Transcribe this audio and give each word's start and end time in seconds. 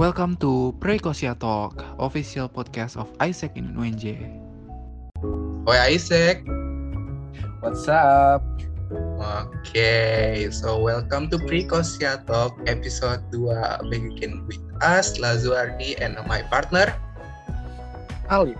Welcome 0.00 0.40
to 0.40 0.72
Prekosia 0.80 1.36
Talk, 1.36 1.84
official 2.00 2.48
podcast 2.48 2.96
of 2.96 3.12
Isaac 3.20 3.52
in 3.52 3.76
UNJ. 3.76 4.16
Oi 5.68 5.78
Isaac. 5.92 6.40
What's 7.60 7.84
up? 7.84 8.40
Oke, 9.20 10.48
so 10.56 10.80
welcome 10.80 11.28
to 11.28 11.36
Prekosia 11.44 12.24
Talk 12.24 12.56
episode 12.64 13.20
2 13.28 13.92
Begin 13.92 14.48
with 14.48 14.64
us, 14.80 15.20
Lazuardi 15.20 16.00
and 16.00 16.16
my 16.24 16.40
partner. 16.48 16.88
Alif. 18.32 18.56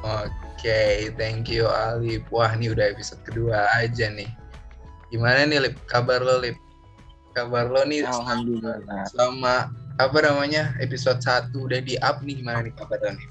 Oke, 0.00 1.12
thank 1.20 1.52
you 1.52 1.68
Alif. 1.68 2.24
Wah, 2.32 2.56
ini 2.56 2.72
udah 2.72 2.88
episode 2.88 3.20
kedua 3.28 3.68
aja 3.76 4.08
nih. 4.08 4.32
Gimana 5.12 5.44
nih 5.44 5.68
Lip? 5.68 5.76
Kabar 5.92 6.24
lo 6.24 6.40
Lip? 6.40 6.56
Kabar 7.36 7.68
lo 7.68 7.84
nih 7.84 8.08
Alhamdulillah. 8.08 8.80
selama 9.12 9.68
apa 9.98 10.18
namanya 10.24 10.72
episode 10.80 11.20
1 11.20 11.52
udah 11.52 11.80
di 11.84 12.00
up 12.00 12.24
nih 12.24 12.40
gimana 12.40 12.64
nih 12.64 12.72
kabar 12.76 13.00
lo 13.02 13.12
nih? 13.16 13.28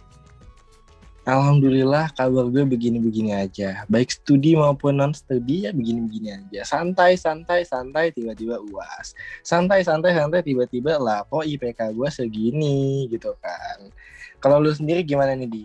Alhamdulillah 1.21 2.09
kabar 2.17 2.49
gue 2.49 2.65
begini-begini 2.65 3.37
aja. 3.37 3.85
Baik 3.85 4.09
studi 4.09 4.57
maupun 4.57 4.97
non 4.97 5.13
studi 5.13 5.69
ya 5.69 5.71
begini-begini 5.71 6.33
aja. 6.33 6.65
Santai, 6.65 7.13
santai, 7.13 7.61
santai 7.61 8.09
tiba-tiba 8.09 8.57
uas. 8.57 9.13
Santai, 9.45 9.85
santai, 9.85 10.17
santai 10.17 10.41
tiba-tiba 10.41 10.97
lah 10.97 11.21
kok 11.29 11.45
IPK 11.45 11.93
gue 11.93 12.09
segini 12.09 13.05
gitu 13.05 13.37
kan. 13.37 13.93
Kalau 14.41 14.57
lu 14.57 14.73
sendiri 14.73 15.05
gimana 15.05 15.37
nih 15.37 15.45
di? 15.45 15.63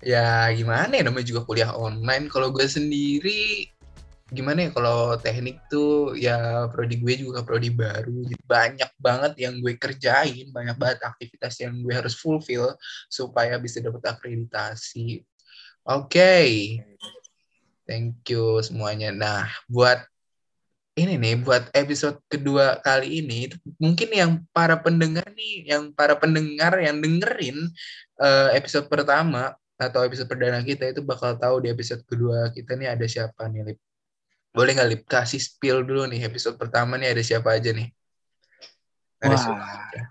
Ya 0.00 0.48
gimana 0.56 0.88
ya 0.88 1.04
namanya 1.04 1.28
juga 1.28 1.44
kuliah 1.44 1.76
online. 1.76 2.32
Kalau 2.32 2.48
gue 2.48 2.64
sendiri 2.64 3.75
gimana 4.26 4.66
ya 4.66 4.70
kalau 4.74 5.14
teknik 5.22 5.62
tuh 5.70 6.18
ya 6.18 6.66
prodi 6.74 6.98
gue 6.98 7.14
juga 7.22 7.46
prodi 7.46 7.70
baru. 7.70 8.26
Banyak 8.42 8.90
banget 8.98 9.32
yang 9.38 9.62
gue 9.62 9.74
kerjain 9.78 10.50
banyak 10.50 10.74
banget 10.74 10.98
aktivitas 11.06 11.54
yang 11.62 11.78
gue 11.78 11.94
harus 11.94 12.18
fulfill 12.18 12.74
supaya 13.06 13.54
bisa 13.62 13.78
dapat 13.78 14.02
akreditasi. 14.02 15.22
Oke. 15.86 16.42
Thank 17.86 18.26
you 18.26 18.58
semuanya. 18.66 19.14
Nah 19.14 19.46
buat 19.70 20.02
ini 20.96 21.20
nih 21.20 21.34
buat 21.44 21.68
episode 21.76 22.18
kedua 22.26 22.80
kali 22.80 23.20
ini 23.20 23.52
mungkin 23.76 24.08
yang 24.10 24.32
para 24.50 24.80
pendengar 24.80 25.28
nih 25.36 25.68
yang 25.68 25.92
para 25.92 26.16
pendengar 26.16 26.72
yang 26.80 27.04
dengerin 27.04 27.68
uh, 28.16 28.48
episode 28.56 28.88
pertama 28.88 29.52
atau 29.76 30.08
episode 30.08 30.24
perdana 30.24 30.64
kita 30.64 30.88
itu 30.88 31.04
bakal 31.04 31.36
tahu 31.36 31.60
di 31.60 31.68
episode 31.68 32.00
kedua 32.08 32.48
kita 32.48 32.72
nih 32.80 32.96
ada 32.96 33.04
siapa 33.04 33.44
nih 33.44 33.62
Lip 33.68 33.78
boleh 34.56 34.72
nggak 34.72 34.88
Lip 34.88 35.02
kasih 35.04 35.36
spill 35.36 35.84
dulu 35.84 36.08
nih 36.08 36.24
episode 36.24 36.56
pertama 36.56 36.96
nih 36.96 37.12
ada 37.12 37.20
siapa 37.20 37.52
aja 37.52 37.76
nih? 37.76 37.92
Ada 39.20 39.36
Wah, 39.36 39.36
siapa? 39.36 39.64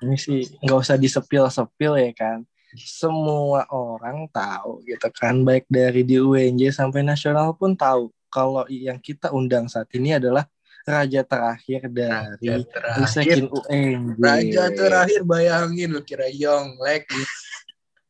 ini 0.05 0.15
sih 0.21 0.45
nggak 0.61 0.79
usah 0.85 1.01
disepil-sepil 1.01 1.97
ya 1.97 2.11
kan. 2.13 2.45
Semua 2.77 3.65
orang 3.73 4.29
tahu 4.29 4.85
gitu 4.85 5.09
kan, 5.17 5.41
baik 5.41 5.65
dari 5.65 6.05
di 6.05 6.21
UNJ 6.21 6.69
sampai 6.69 7.01
nasional 7.01 7.57
pun 7.57 7.73
tahu 7.73 8.13
kalau 8.29 8.69
yang 8.69 9.01
kita 9.01 9.33
undang 9.33 9.65
saat 9.65 9.89
ini 9.97 10.13
adalah 10.13 10.45
raja 10.85 11.25
terakhir 11.25 11.89
dari 11.89 12.61
Usekin 13.01 13.49
UNJ. 13.49 14.21
Raja 14.21 14.63
terakhir 14.69 15.21
bayangin 15.25 15.89
lu 15.89 16.05
kira 16.05 16.29
Yong 16.29 16.77
Lek. 16.85 17.09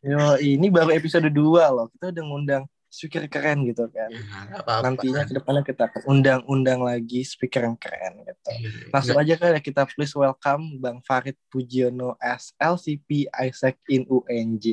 Yo, 0.03 0.35
ini 0.43 0.67
baru 0.67 0.91
episode 0.91 1.31
2 1.31 1.31
loh. 1.71 1.87
Kita 1.95 2.11
udah 2.11 2.23
ngundang 2.27 2.63
speaker 2.95 3.27
keren 3.27 3.67
gitu 3.67 3.91
kan. 3.91 4.07
Ya, 4.07 4.63
apa 4.63 4.71
-apa. 4.79 4.87
Nantinya 4.87 5.27
ke 5.27 5.35
depannya 5.35 5.67
kita 5.67 5.91
undang-undang 6.07 6.79
lagi 6.79 7.27
speaker 7.27 7.67
yang 7.67 7.75
keren 7.75 8.23
gitu. 8.23 8.51
Ya, 8.55 8.71
Langsung 8.95 9.19
aja 9.19 9.33
kali 9.35 9.59
ya 9.59 9.61
kita 9.61 9.83
please 9.83 10.15
welcome 10.15 10.79
Bang 10.79 11.03
Farid 11.03 11.35
Pujiono 11.51 12.15
as 12.23 12.55
LCP 12.55 13.27
Isaac 13.35 13.75
in 13.91 14.07
UNJ. 14.07 14.65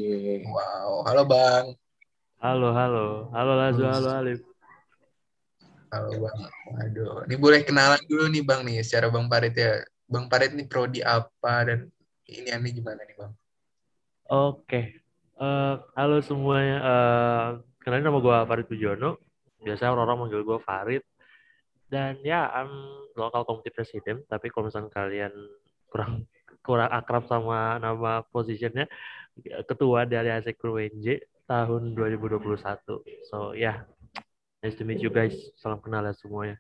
Wow, 0.47 1.03
halo 1.03 1.23
Bang. 1.27 1.75
Halo, 2.39 2.71
halo. 2.71 3.07
Halo 3.35 3.53
Lazu, 3.59 3.83
halo 3.83 4.09
Alif. 4.15 4.41
Halo 5.91 6.11
Bang. 6.23 6.39
Waduh, 6.79 7.27
ini 7.27 7.35
boleh 7.35 7.67
kenalan 7.67 8.03
dulu 8.07 8.31
nih 8.31 8.47
Bang 8.47 8.63
nih 8.63 8.87
secara 8.87 9.11
Bang 9.11 9.27
Farid 9.27 9.59
ya. 9.59 9.83
Bang 10.07 10.31
Farid 10.31 10.55
nih 10.55 10.71
prodi 10.71 11.03
apa 11.03 11.67
dan 11.67 11.91
ini 12.31 12.55
aneh 12.55 12.71
gimana 12.71 13.03
nih 13.03 13.19
Bang? 13.19 13.35
Oke. 14.31 15.03
Uh, 15.35 15.83
halo 15.99 16.23
semuanya. 16.23 16.79
Uh, 16.87 17.51
kenalin 17.83 18.07
nama 18.07 18.19
gue 18.23 18.37
Farid 18.49 18.67
Pujono. 18.71 19.11
Biasanya 19.63 19.91
orang-orang 19.95 20.19
manggil 20.27 20.43
gue 20.43 20.59
Farid. 20.63 21.03
Dan 21.91 22.23
ya, 22.25 22.49
I'm 22.49 22.73
local 23.19 23.45
committee 23.45 23.75
president. 23.75 24.25
Tapi 24.31 24.49
kalau 24.49 24.73
misalnya 24.73 24.89
kalian 24.89 25.35
kurang 25.93 26.25
kurang 26.63 26.89
akrab 26.89 27.27
sama 27.29 27.77
nama 27.83 28.23
positionnya, 28.31 28.87
ketua 29.67 30.07
dari 30.07 30.31
ASEC 30.31 30.57
UNJ 30.63 31.21
tahun 31.45 31.93
2021. 31.93 32.57
So 33.29 33.53
ya, 33.53 33.59
yeah, 33.59 33.77
nice 34.63 34.79
to 34.79 34.87
meet 34.87 35.03
you 35.03 35.13
guys. 35.13 35.35
Salam 35.59 35.83
kenal 35.83 36.07
ya 36.07 36.15
semuanya. 36.17 36.57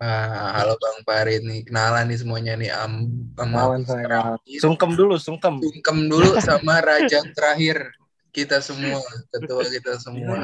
Ah, 0.00 0.56
halo 0.56 0.80
Bang 0.80 1.04
Farid 1.04 1.44
nih, 1.44 1.60
kenalan 1.68 2.08
nih 2.08 2.18
semuanya 2.24 2.56
nih. 2.56 2.72
Am, 2.72 3.04
kenalan 3.36 3.84
saya. 3.84 4.40
Sungkem 4.56 4.96
dulu, 4.96 5.20
sungkem. 5.20 5.60
Sungkem 5.60 6.08
dulu 6.08 6.40
sama 6.40 6.80
raja 6.80 7.20
terakhir 7.36 7.99
kita 8.30 8.62
semua, 8.62 9.02
ketua 9.34 9.66
kita 9.66 9.98
semua. 9.98 10.38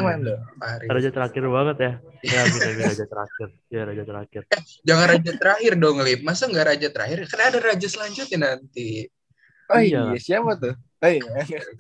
Raja 0.91 1.11
terakhir 1.11 1.45
banget 1.47 1.77
ya. 1.79 1.93
Ya, 2.27 2.43
bisa 2.51 2.67
raja 2.75 3.07
terakhir. 3.07 3.49
Ya, 3.71 3.83
raja 3.87 4.03
terakhir. 4.03 4.43
Eh, 4.51 4.63
jangan 4.83 5.07
raja 5.15 5.33
terakhir 5.39 5.73
dong, 5.79 6.03
Lip. 6.03 6.21
Masa 6.27 6.51
nggak 6.51 6.67
raja 6.75 6.89
terakhir? 6.91 7.19
Kan 7.31 7.41
ada 7.47 7.59
raja 7.63 7.87
selanjutnya 7.87 8.39
nanti. 8.51 9.07
Oh 9.71 9.79
iya, 9.79 10.11
siapa 10.19 10.59
tuh? 10.59 10.75
Oh 10.75 11.11
iya. 11.11 11.23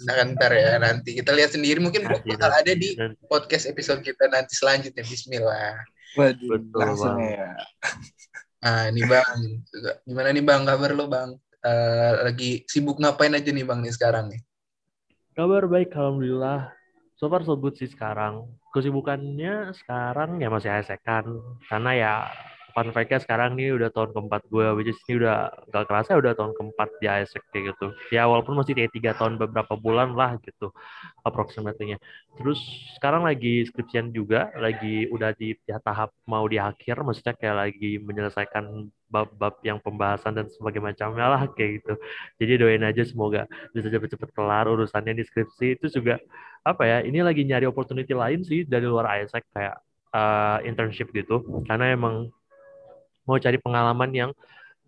Nah, 0.06 0.14
ntar 0.34 0.52
ya, 0.54 0.78
nanti 0.78 1.18
kita 1.18 1.34
lihat 1.34 1.50
sendiri. 1.54 1.82
Mungkin 1.82 2.06
nanti, 2.06 2.30
bakal 2.30 2.50
nanti, 2.50 2.62
ada 2.62 2.72
di 2.78 2.88
podcast 3.26 3.66
episode 3.66 4.06
kita 4.06 4.30
nanti 4.30 4.54
selanjutnya. 4.54 5.02
Bismillah. 5.02 5.74
Waduh, 6.16 6.48
Betul, 6.48 6.78
langsung 6.78 7.14
bang. 7.18 7.34
ya. 7.34 7.50
Nah, 8.66 8.82
ini 8.90 9.02
Bang. 9.06 9.38
Gimana 10.02 10.28
nih 10.32 10.44
Bang, 10.46 10.62
kabar 10.66 10.90
lo 10.96 11.06
Bang? 11.06 11.38
Uh, 11.66 12.30
lagi 12.30 12.62
sibuk 12.70 12.98
ngapain 13.02 13.34
aja 13.34 13.50
nih 13.50 13.66
Bang 13.66 13.82
nih 13.82 13.94
sekarang 13.94 14.30
nih? 14.30 14.40
Kabar 15.36 15.68
baik, 15.68 15.92
alhamdulillah. 15.92 16.72
So 17.20 17.28
far 17.28 17.44
so 17.44 17.60
good 17.60 17.76
sih 17.76 17.92
sekarang. 17.92 18.48
Kesibukannya 18.72 19.68
sekarang 19.76 20.40
ya 20.40 20.48
masih 20.48 20.72
ASEC 20.72 20.96
kan. 21.04 21.28
Karena 21.68 21.92
ya 21.92 22.12
fun 22.76 22.92
fact-nya 22.92 23.24
sekarang 23.24 23.56
nih 23.56 23.72
udah 23.72 23.88
tahun 23.88 24.12
keempat 24.12 24.52
gue, 24.52 24.66
which 24.76 24.92
is 24.92 25.00
ini 25.08 25.24
udah 25.24 25.48
gak 25.72 25.88
kerasa 25.88 26.20
udah 26.20 26.36
tahun 26.36 26.52
keempat 26.52 26.88
di 27.00 27.06
ASEC 27.08 27.40
kayak 27.48 27.72
gitu. 27.72 27.86
Ya 28.12 28.28
walaupun 28.28 28.52
masih 28.52 28.76
di 28.76 28.84
tiga 28.92 29.16
tahun 29.16 29.40
beberapa 29.40 29.80
bulan 29.80 30.12
lah 30.12 30.36
gitu 30.44 30.76
approximately-nya. 31.24 31.96
Terus 32.36 32.60
sekarang 33.00 33.24
lagi 33.24 33.64
skripsian 33.64 34.12
juga, 34.12 34.52
lagi 34.60 35.08
udah 35.08 35.32
di 35.32 35.56
ya, 35.64 35.80
tahap 35.80 36.12
mau 36.28 36.44
di 36.44 36.60
akhir, 36.60 37.00
maksudnya 37.00 37.32
kayak 37.32 37.56
lagi 37.56 37.96
menyelesaikan 37.96 38.92
bab-bab 39.08 39.56
yang 39.64 39.80
pembahasan 39.80 40.36
dan 40.36 40.52
sebagainya 40.52 40.92
macamnya 40.92 41.26
lah 41.32 41.42
kayak 41.56 41.80
gitu. 41.80 41.96
Jadi 42.44 42.52
doain 42.60 42.84
aja 42.84 43.08
semoga 43.08 43.48
bisa 43.72 43.88
cepet-cepet 43.88 44.36
kelar 44.36 44.68
urusannya 44.68 45.16
di 45.16 45.24
skripsi 45.24 45.80
itu 45.80 45.88
juga 45.88 46.20
apa 46.60 46.82
ya 46.84 46.98
ini 47.06 47.22
lagi 47.24 47.46
nyari 47.46 47.64
opportunity 47.64 48.10
lain 48.12 48.42
sih 48.42 48.66
dari 48.66 48.84
luar 48.84 49.06
ISEC 49.22 49.46
kayak 49.54 49.78
uh, 50.10 50.58
internship 50.66 51.14
gitu 51.14 51.62
karena 51.70 51.94
emang 51.94 52.26
mau 53.26 53.36
cari 53.36 53.58
pengalaman 53.58 54.10
yang 54.14 54.30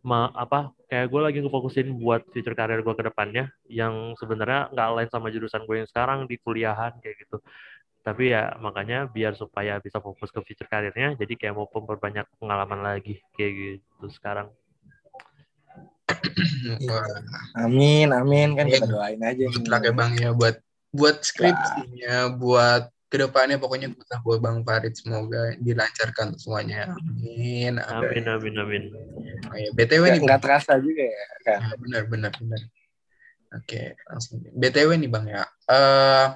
ma 0.06 0.31
apa 0.31 0.71
kayak 0.87 1.10
gue 1.10 1.21
lagi 1.21 1.38
ngefokusin 1.43 1.99
buat 1.99 2.22
future 2.31 2.54
karir 2.54 2.81
gue 2.87 2.94
ke 2.94 3.04
depannya 3.04 3.50
yang 3.66 4.15
sebenarnya 4.16 4.71
nggak 4.72 4.88
lain 4.94 5.10
sama 5.10 5.28
jurusan 5.28 5.66
gue 5.66 5.84
yang 5.84 5.91
sekarang 5.91 6.25
di 6.31 6.38
kuliahan 6.41 6.97
kayak 7.03 7.27
gitu. 7.27 7.43
Tapi 8.06 8.32
ya 8.32 8.56
makanya 8.62 9.10
biar 9.10 9.37
supaya 9.37 9.82
bisa 9.82 10.00
fokus 10.00 10.32
ke 10.32 10.41
future 10.47 10.71
karirnya 10.71 11.19
jadi 11.19 11.34
kayak 11.34 11.54
mau 11.59 11.69
memperbanyak 11.69 12.25
pengalaman 12.38 12.81
lagi 12.81 13.21
kayak 13.37 13.53
gitu 13.53 14.06
sekarang. 14.15 14.48
Amin 17.66 18.09
amin. 18.15 18.57
Kan 18.57 18.71
kita 18.71 18.89
doain 18.89 19.21
aja 19.21 19.45
mutlak 19.51 19.83
ya 19.84 19.92
bang 19.92 20.12
ya 20.16 20.30
buat 20.33 20.57
buat 20.89 21.21
skripsinya 21.21 22.33
buat 22.41 22.89
ke 23.09 23.16
depannya 23.16 23.57
pokoknya 23.57 23.89
kita 23.93 24.21
buat 24.21 24.39
bang 24.45 24.60
Farid 24.63 24.93
semoga 24.93 25.57
dilancarkan 25.59 26.37
semuanya 26.37 26.93
amin. 26.93 27.81
Amin. 27.81 28.25
Amin 28.28 28.55
amin 28.60 28.83
oh, 29.49 29.57
ya, 29.57 29.71
btw 29.72 30.05
nih 30.13 30.21
nggak 30.21 30.41
terasa 30.45 30.77
juga 30.77 31.09
ya 31.09 31.25
kan? 31.45 31.60
Iya, 31.65 31.75
benar 31.81 32.03
benar 32.13 32.33
benar. 32.37 32.60
Oke 33.57 33.97
langsung. 34.05 34.45
Btw 34.53 34.91
nih 35.01 35.09
bang 35.09 35.25
ya. 35.25 35.43
Uh, 35.65 36.27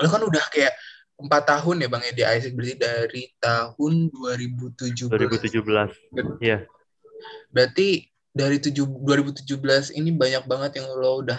lo 0.00 0.08
kan 0.08 0.22
udah 0.24 0.44
kayak 0.48 0.72
empat 1.20 1.42
tahun 1.44 1.84
ya 1.84 1.88
bang 1.92 2.02
ya 2.08 2.12
di 2.16 2.24
Isaac 2.24 2.52
berarti 2.56 2.74
dari 2.80 3.22
tahun 3.36 3.92
2017 4.08 5.12
2017 5.12 6.40
iya. 6.40 6.64
Berarti 7.52 8.08
dari 8.32 8.56
tujuh, 8.56 8.86
2017 9.04 9.98
ini 10.00 10.16
banyak 10.16 10.48
banget 10.48 10.80
yang 10.80 10.88
lo 10.96 11.20
udah 11.20 11.38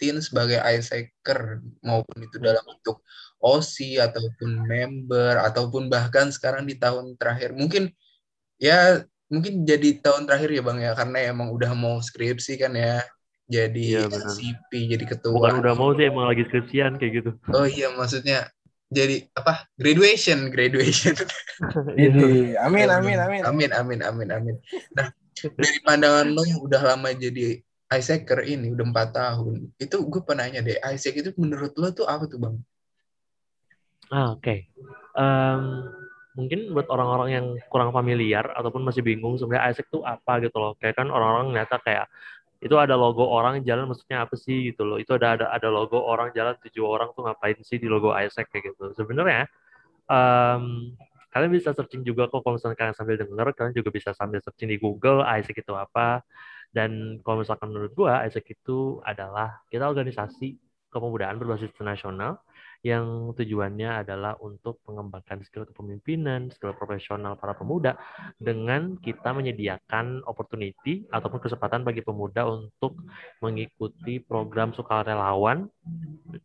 lewatin 0.00 0.24
sebagai 0.24 0.56
Isaacer 0.64 1.60
maupun 1.84 2.24
itu 2.24 2.36
dalam 2.40 2.64
bentuk 2.64 3.04
OSI 3.40 4.00
ataupun 4.00 4.64
member 4.64 5.36
ataupun 5.44 5.92
bahkan 5.92 6.32
sekarang 6.32 6.64
di 6.64 6.76
tahun 6.80 7.16
terakhir 7.20 7.52
mungkin 7.52 7.92
ya 8.56 9.04
mungkin 9.28 9.64
jadi 9.68 10.00
tahun 10.00 10.24
terakhir 10.24 10.50
ya 10.56 10.62
bang 10.64 10.78
ya 10.80 10.92
karena 10.96 11.18
emang 11.32 11.52
udah 11.52 11.72
mau 11.76 12.00
skripsi 12.00 12.56
kan 12.56 12.72
ya 12.72 13.04
jadi 13.50 13.82
Iya, 13.82 14.02
benar. 14.08 14.30
CP 14.30 14.70
jadi 14.88 15.04
ketua 15.04 15.34
Bukan 15.36 15.60
udah 15.60 15.74
mau 15.76 15.90
sih 15.98 16.06
emang 16.08 16.30
lagi 16.30 16.46
skripsian 16.48 16.96
kayak 16.96 17.12
gitu. 17.20 17.30
oh 17.52 17.66
iya 17.68 17.92
maksudnya 17.92 18.48
jadi 18.90 19.28
apa 19.36 19.68
graduation 19.76 20.48
graduation 20.48 21.14
Ini, 22.00 22.56
amin, 22.56 22.88
amin, 22.88 23.18
amin. 23.20 23.42
amin 23.44 23.70
amin 23.76 24.00
amin 24.00 24.28
amin 24.32 24.56
nah 24.96 25.12
dari 25.36 25.78
pandangan 25.84 26.32
lo 26.32 26.40
yang 26.44 26.60
udah 26.60 26.80
lama 26.84 27.12
jadi 27.12 27.60
Isaacer 27.90 28.46
ini 28.46 28.70
udah 28.70 28.86
empat 28.86 29.08
tahun 29.12 29.74
itu 29.82 29.96
gue 30.06 30.22
pernah 30.22 30.46
nanya 30.46 30.62
deh 30.62 30.78
Isaac 30.94 31.14
itu 31.18 31.30
menurut 31.34 31.74
lo 31.74 31.90
tuh 31.90 32.06
apa 32.06 32.24
tuh 32.30 32.38
bang 32.38 32.56
Ah, 34.10 34.34
oke. 34.34 34.66
Em, 35.14 35.62
mungkin 36.34 36.74
buat 36.74 36.90
orang-orang 36.90 37.28
yang 37.30 37.46
kurang 37.70 37.94
familiar 37.94 38.42
ataupun 38.58 38.82
masih 38.82 39.06
bingung 39.06 39.38
sebenarnya 39.38 39.70
Isaac 39.70 39.86
itu 39.86 40.02
apa 40.02 40.42
gitu 40.42 40.58
loh. 40.58 40.74
Kayak 40.82 40.98
kan 40.98 41.08
orang-orang 41.14 41.54
nyata 41.54 41.78
kayak 41.78 42.10
itu 42.60 42.74
ada 42.76 42.98
logo 42.98 43.24
orang 43.24 43.62
jalan 43.62 43.86
maksudnya 43.86 44.26
apa 44.26 44.34
sih 44.34 44.74
gitu 44.74 44.82
loh. 44.82 44.98
Itu 44.98 45.14
ada 45.14 45.38
ada 45.38 45.46
ada 45.54 45.68
logo 45.70 46.02
orang 46.02 46.34
jalan 46.34 46.58
tujuh 46.58 46.82
orang 46.82 47.14
tuh 47.14 47.22
ngapain 47.22 47.54
sih 47.62 47.78
di 47.78 47.86
logo 47.86 48.10
Isaac 48.10 48.50
kayak 48.50 48.74
gitu. 48.74 48.98
Sebenarnya 48.98 49.46
em, 50.10 50.90
kalian 51.30 51.50
bisa 51.54 51.70
searching 51.70 52.02
juga 52.02 52.26
kok 52.26 52.42
kalau 52.42 52.58
misalnya 52.58 52.78
kalian 52.82 52.96
sambil 52.98 53.14
denger, 53.14 53.46
kalian 53.54 53.74
juga 53.78 53.90
bisa 53.94 54.10
sambil 54.10 54.42
searching 54.42 54.74
di 54.74 54.78
Google 54.82 55.22
Isaac 55.22 55.54
itu 55.54 55.70
apa. 55.78 56.26
Dan 56.70 57.18
kalau 57.26 57.42
misalkan 57.42 57.74
menurut 57.74 57.92
gua 57.94 58.22
Isaac 58.26 58.46
itu 58.46 59.02
adalah 59.02 59.62
kita 59.70 59.90
organisasi 59.90 60.58
kepemudaan 60.90 61.38
berbasis 61.38 61.70
internasional 61.70 62.42
yang 62.80 63.36
tujuannya 63.36 64.04
adalah 64.04 64.40
untuk 64.40 64.80
mengembangkan 64.88 65.44
skill 65.44 65.68
kepemimpinan, 65.68 66.48
skill 66.48 66.72
profesional 66.72 67.36
para 67.36 67.52
pemuda 67.52 68.00
dengan 68.40 68.96
kita 68.96 69.36
menyediakan 69.36 70.24
opportunity 70.24 71.04
ataupun 71.12 71.44
kesempatan 71.44 71.84
bagi 71.84 72.00
pemuda 72.00 72.48
untuk 72.48 72.96
mengikuti 73.44 74.24
program 74.24 74.72
sukarelawan 74.72 75.68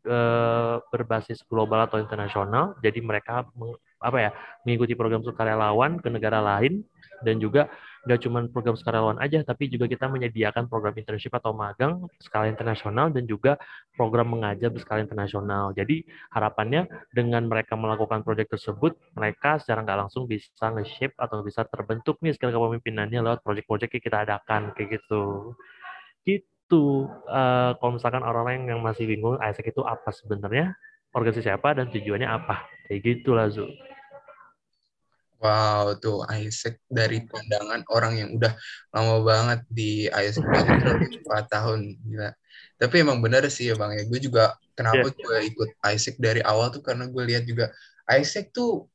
eh, 0.04 0.75
berbasis 0.92 1.39
global 1.48 1.88
atau 1.88 2.04
internasional. 2.04 2.75
Jadi 2.83 3.00
mereka 3.00 3.48
apa 4.04 4.18
ya 4.19 4.31
mengikuti 4.68 4.92
program 4.92 5.24
sukarelawan 5.24 6.04
ke 6.04 6.12
negara 6.12 6.44
lain 6.44 6.83
dan 7.24 7.39
juga 7.39 7.72
nggak 8.06 8.19
cuma 8.22 8.46
program 8.46 8.78
sukarelawan 8.78 9.18
aja, 9.18 9.42
tapi 9.42 9.66
juga 9.66 9.90
kita 9.90 10.06
menyediakan 10.06 10.69
program 10.69 10.94
internship 10.94 11.34
atau 11.34 11.57
magang 11.57 12.06
skala 12.22 12.46
internasional 12.48 13.10
dan 13.10 13.25
juga 13.25 13.57
program 13.98 14.30
mengajar 14.30 14.69
berskala 14.69 15.02
internasional. 15.02 15.74
Jadi 15.74 16.06
harapannya 16.30 16.86
dengan 17.10 17.50
mereka 17.50 17.74
melakukan 17.74 18.22
proyek 18.22 18.54
tersebut, 18.54 18.94
mereka 19.18 19.57
secara 19.57 19.81
nggak 19.81 20.00
langsung 20.06 20.30
bisa 20.30 20.69
nge-shape 20.69 21.18
atau 21.18 21.42
bisa 21.42 21.66
terbentuk 21.66 22.22
nih 22.22 22.38
skill 22.38 22.54
kepemimpinannya 22.54 23.25
lewat 23.25 23.42
proyek-proyek 23.42 23.98
yang 23.98 24.04
kita 24.06 24.18
adakan 24.22 24.62
kayak 24.78 25.01
gitu. 25.01 25.58
Gitu. 26.22 26.86
Eh, 27.30 27.72
kalau 27.81 27.92
misalkan 27.98 28.22
orang-orang 28.22 28.69
yang 28.69 28.81
masih 28.86 29.10
bingung 29.10 29.42
Isaac 29.42 29.66
itu 29.66 29.81
apa 29.81 30.13
sebenarnya, 30.13 30.78
organisasi 31.16 31.50
apa 31.50 31.74
dan 31.74 31.90
tujuannya 31.90 32.28
apa, 32.30 32.69
kayak 32.86 33.01
gitu 33.01 33.34
lah 33.34 33.50
Zu. 33.50 33.66
Wow, 35.36 36.00
tuh 36.00 36.24
Isaac 36.32 36.80
dari 36.88 37.22
pandangan 37.28 37.84
orang 37.92 38.14
yang 38.18 38.30
udah 38.34 38.56
lama 38.96 39.20
banget 39.22 39.60
di 39.68 40.08
Isaac 40.08 40.48
4 40.48 41.46
tahun, 41.52 42.00
gila. 42.08 42.32
Tapi 42.80 42.96
emang 43.04 43.20
bener 43.20 43.44
sih 43.52 43.68
ya 43.68 43.76
Bang 43.76 43.92
ya, 43.92 44.08
gue 44.08 44.20
juga 44.20 44.56
kenapa 44.80 45.12
gue 45.12 45.38
ikut 45.52 45.70
Isaac 45.92 46.16
dari 46.20 46.40
awal 46.40 46.72
tuh 46.72 46.84
karena 46.84 47.08
gue 47.12 47.24
lihat 47.28 47.44
juga 47.44 47.72
Isaac 48.08 48.56
tuh 48.56 48.88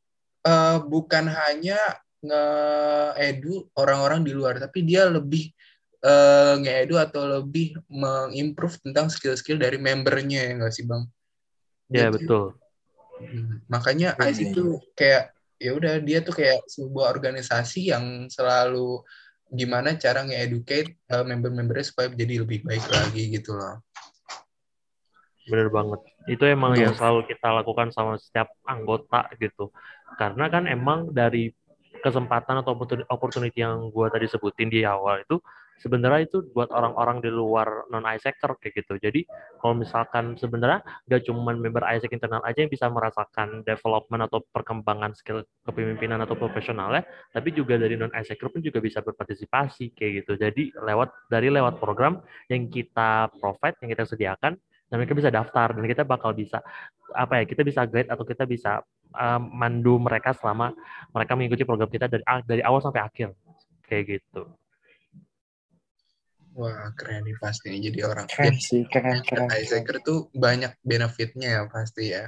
eh, 0.49 0.79
bukan 0.81 1.29
hanya 1.29 1.79
nge-edu 2.21 3.69
orang-orang 3.77 4.25
di 4.25 4.33
luar, 4.33 4.57
tapi 4.61 4.85
dia 4.85 5.09
lebih 5.09 5.53
eh, 6.01 6.55
nge-edu 6.57 6.97
atau 6.97 7.41
lebih 7.41 7.77
mengimprove 7.89 8.81
tentang 8.81 9.13
skill-skill 9.13 9.61
dari 9.61 9.77
membernya 9.77 10.41
ya 10.49 10.53
nggak 10.57 10.73
sih 10.73 10.89
Bang? 10.89 11.05
Ya 11.93 12.09
Jadi, 12.09 12.25
betul. 12.25 12.57
Hmm, 13.21 13.61
Makanya 13.69 14.17
Betul. 14.17 14.25
Isaac 14.33 14.49
tuh 14.57 14.71
kayak 14.97 15.25
ya 15.61 15.77
udah 15.77 16.01
dia 16.01 16.25
tuh 16.25 16.33
kayak 16.33 16.65
sebuah 16.65 17.13
organisasi 17.13 17.93
yang 17.93 18.27
selalu 18.33 19.05
gimana 19.53 19.99
cara 20.01 20.25
nge-educate 20.25 20.97
uh, 21.13 21.27
member-membernya 21.27 21.85
supaya 21.85 22.09
jadi 22.09 22.41
lebih 22.43 22.65
baik 22.65 22.87
lagi 22.89 23.29
gitu 23.29 23.53
loh. 23.53 23.85
Bener 25.51 25.69
banget. 25.69 26.01
Itu 26.31 26.47
emang 26.47 26.79
yang 26.79 26.95
selalu 26.97 27.29
kita 27.29 27.61
lakukan 27.61 27.93
sama 27.93 28.17
setiap 28.17 28.49
anggota 28.65 29.29
gitu. 29.37 29.69
Karena 30.17 30.47
kan 30.49 30.65
emang 30.71 31.11
dari 31.11 31.51
kesempatan 32.01 32.63
atau 32.65 32.73
opportun- 32.79 33.07
opportunity 33.11 33.61
yang 33.61 33.91
gue 33.91 34.07
tadi 34.09 34.31
sebutin 34.31 34.71
di 34.71 34.87
awal 34.87 35.21
itu 35.27 35.37
sebenarnya 35.81 36.29
itu 36.29 36.45
buat 36.53 36.69
orang-orang 36.69 37.25
di 37.25 37.33
luar 37.33 37.89
non 37.89 38.05
sector 38.21 38.61
kayak 38.61 38.85
gitu. 38.85 39.01
Jadi 39.01 39.25
kalau 39.59 39.75
misalkan 39.81 40.37
sebenarnya 40.37 40.85
gak 41.09 41.25
cuma 41.25 41.57
member 41.57 41.81
ISEC 41.81 42.13
internal 42.13 42.45
aja 42.45 42.61
yang 42.61 42.71
bisa 42.71 42.87
merasakan 42.93 43.65
development 43.65 44.29
atau 44.29 44.45
perkembangan 44.53 45.17
skill 45.17 45.43
kepemimpinan 45.65 46.21
atau 46.21 46.37
profesionalnya, 46.37 47.03
tapi 47.33 47.57
juga 47.57 47.81
dari 47.81 47.97
non 47.97 48.13
ISEC 48.13 48.39
pun 48.45 48.61
juga 48.61 48.79
bisa 48.85 49.01
berpartisipasi 49.01 49.97
kayak 49.97 50.13
gitu. 50.25 50.33
Jadi 50.37 50.77
lewat 50.77 51.33
dari 51.33 51.49
lewat 51.49 51.81
program 51.81 52.21
yang 52.53 52.69
kita 52.69 53.33
provide, 53.41 53.81
yang 53.81 53.91
kita 53.97 54.05
sediakan, 54.05 54.53
dan 54.91 54.97
mereka 54.99 55.15
bisa 55.15 55.31
daftar 55.31 55.71
dan 55.73 55.87
kita 55.87 56.03
bakal 56.03 56.35
bisa 56.35 56.59
apa 57.15 57.43
ya 57.43 57.45
kita 57.47 57.63
bisa 57.63 57.87
guide 57.87 58.11
atau 58.11 58.27
kita 58.27 58.43
bisa 58.43 58.83
uh, 59.15 59.39
mandu 59.39 60.03
mereka 60.03 60.35
selama 60.35 60.75
mereka 61.15 61.33
mengikuti 61.39 61.63
program 61.63 61.91
kita 61.91 62.11
dari 62.11 62.27
dari 62.43 62.63
awal 62.67 62.83
sampai 62.83 63.03
akhir 63.03 63.31
kayak 63.87 64.19
gitu. 64.19 64.51
Wah 66.55 66.91
keren 66.99 67.23
nih 67.23 67.37
pasti 67.39 67.71
jadi 67.79 68.11
orang. 68.11 68.27
Keren 68.27 68.59
sih, 68.59 68.83
keren, 68.91 69.23
keren. 69.23 69.47
Isaacer 69.55 70.03
tuh 70.03 70.27
banyak 70.35 70.75
benefitnya 70.83 71.49
ya 71.59 71.63
pasti 71.71 72.11
ya. 72.11 72.27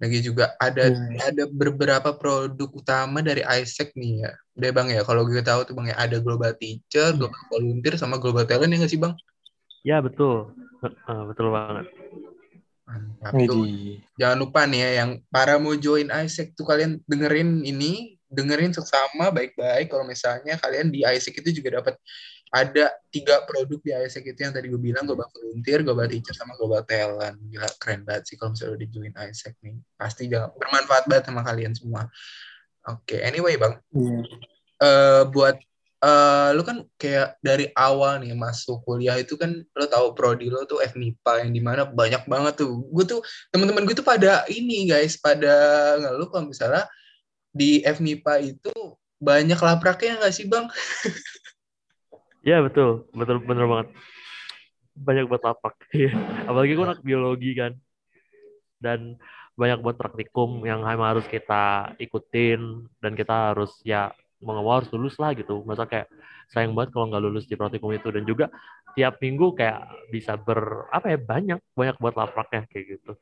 Lagi 0.00 0.18
juga 0.24 0.56
ada 0.56 0.88
Hmm. 0.88 1.14
ada 1.20 1.44
beberapa 1.46 2.10
produk 2.16 2.68
utama 2.72 3.20
dari 3.20 3.44
Isaac 3.44 3.92
nih 3.92 4.24
ya. 4.24 4.32
Udah 4.56 4.70
bang 4.72 4.88
ya, 4.96 5.02
kalau 5.04 5.22
gue 5.28 5.42
tahu 5.44 5.68
tuh 5.68 5.74
bang 5.76 5.92
ya 5.92 5.96
ada 6.00 6.16
Global 6.18 6.52
Teacher, 6.56 7.12
Global 7.14 7.42
Volunteer, 7.52 7.94
sama 8.00 8.16
Global 8.18 8.48
Talent 8.48 8.72
ya 8.72 8.78
nggak 8.82 8.92
sih 8.92 9.00
bang? 9.00 9.14
Ya 9.84 10.00
betul, 10.00 10.56
Uh, 10.82 11.30
betul 11.30 11.54
banget. 11.54 11.86
Mantap. 12.82 13.38
Tuh, 13.46 13.62
jangan 14.18 14.36
lupa 14.42 14.66
nih 14.66 14.80
ya 14.82 14.90
yang 15.04 15.10
para 15.30 15.54
mau 15.62 15.78
join 15.78 16.10
Isaac 16.10 16.58
tuh 16.58 16.66
kalian 16.66 16.98
dengerin 17.06 17.62
ini 17.62 18.18
dengerin 18.26 18.74
seksama 18.74 19.30
baik-baik 19.30 19.92
kalau 19.92 20.02
misalnya 20.02 20.58
kalian 20.58 20.90
di 20.90 21.06
Isaac 21.06 21.38
itu 21.38 21.62
juga 21.62 21.78
dapat 21.78 21.94
ada 22.52 22.92
tiga 23.08 23.40
produk 23.48 23.80
di 23.80 23.90
Isaac 23.96 24.28
itu 24.28 24.36
yang 24.44 24.52
tadi 24.52 24.68
gue 24.68 24.76
bilang 24.76 25.08
global 25.08 25.24
volunteer, 25.32 25.80
global 25.80 26.04
teacher 26.04 26.36
sama 26.36 26.52
global 26.60 26.84
talent. 26.84 27.40
Gila 27.48 27.68
keren 27.80 28.04
banget 28.04 28.28
sih 28.28 28.36
kalau 28.36 28.52
misalnya 28.52 28.76
udah 28.76 28.88
join 28.92 29.14
Isaac 29.24 29.54
nih. 29.64 29.80
Pasti 29.96 30.28
jangan 30.28 30.52
bermanfaat 30.60 31.08
banget 31.08 31.24
sama 31.32 31.40
kalian 31.48 31.72
semua. 31.72 32.12
Oke 32.92 33.24
anyway 33.24 33.56
bang. 33.56 33.80
Iya. 33.96 34.20
eh 34.82 35.22
buat 35.32 35.56
eh 36.02 36.48
lu 36.52 36.62
kan 36.66 36.84
kayak 37.00 37.40
dari 37.40 37.72
awal 37.72 38.20
nih 38.20 38.36
masuk 38.36 38.84
kuliah 38.84 39.16
itu 39.16 39.40
kan 39.40 39.64
lo 39.72 39.86
tahu 39.88 40.12
prodi 40.12 40.52
lo 40.52 40.68
tuh 40.68 40.84
FMIPA 40.84 41.48
yang 41.48 41.50
di 41.56 41.62
mana 41.64 41.88
banyak 41.88 42.28
banget 42.28 42.60
tuh. 42.60 42.84
Gue 42.92 43.08
tuh 43.08 43.24
teman-teman 43.48 43.88
gue 43.88 43.96
tuh 43.96 44.04
pada 44.04 44.44
ini 44.52 44.84
guys 44.92 45.16
pada 45.16 45.56
ngeluh 46.04 46.28
kalau 46.28 46.52
misalnya 46.52 46.84
di 47.48 47.80
FMIPA 47.80 48.34
itu 48.44 48.74
banyak 49.22 49.56
lapraknya 49.56 50.20
nggak 50.20 50.34
sih 50.36 50.44
bang? 50.44 50.68
Ya 52.42 52.58
betul, 52.58 53.06
betul 53.14 53.38
bener 53.46 53.66
banget. 53.70 53.88
Banyak 54.98 55.24
buat 55.30 55.42
lapak. 55.42 55.74
Iya. 55.94 56.12
Apalagi 56.50 56.72
gue 56.74 56.86
anak 56.86 57.02
biologi 57.06 57.50
kan. 57.54 57.72
Dan 58.82 59.14
banyak 59.54 59.78
buat 59.78 59.94
praktikum 59.94 60.66
yang 60.66 60.82
harus 60.82 61.22
kita 61.30 61.94
ikutin 62.02 62.88
dan 62.98 63.12
kita 63.14 63.54
harus 63.54 63.70
ya 63.86 64.10
mau 64.42 64.58
nggak 64.58 64.64
mau 64.66 64.74
harus 64.74 64.90
lulus 64.90 65.16
lah 65.22 65.30
gitu. 65.38 65.62
Masa 65.62 65.86
kayak 65.86 66.10
sayang 66.50 66.74
banget 66.74 66.90
kalau 66.90 67.06
nggak 67.08 67.22
lulus 67.22 67.46
di 67.46 67.54
praktikum 67.54 67.94
itu 67.94 68.10
dan 68.10 68.26
juga 68.26 68.50
tiap 68.98 69.22
minggu 69.22 69.54
kayak 69.54 70.10
bisa 70.10 70.34
ber 70.34 70.90
apa 70.90 71.14
ya 71.14 71.18
banyak 71.22 71.58
banyak 71.78 71.96
buat 72.02 72.14
lapaknya 72.18 72.66
kayak 72.66 72.98
gitu. 72.98 73.12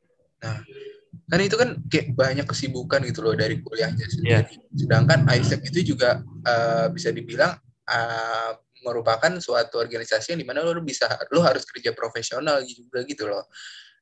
Kan 1.29 1.41
itu 1.45 1.57
kan 1.61 1.77
kayak 1.93 2.17
banyak 2.17 2.47
kesibukan 2.49 3.05
gitu 3.05 3.21
loh 3.21 3.37
dari 3.37 3.61
kuliahnya 3.61 4.07
sendiri. 4.09 4.57
Sedangkan 4.73 5.29
Isaac 5.37 5.61
itu 5.69 5.93
juga 5.93 6.25
eh, 6.47 6.87
bisa 6.89 7.12
dibilang 7.12 7.61
eh, 7.85 8.50
merupakan 8.85 9.33
suatu 9.41 9.79
organisasi 9.81 10.35
yang 10.35 10.41
di 10.41 10.49
mana 10.49 10.65
lo 10.65 10.73
bisa 10.81 11.07
lo 11.31 11.45
harus 11.45 11.65
kerja 11.69 11.93
profesional 11.93 12.65
juga 12.65 13.05
gitu 13.05 13.29
loh. 13.29 13.45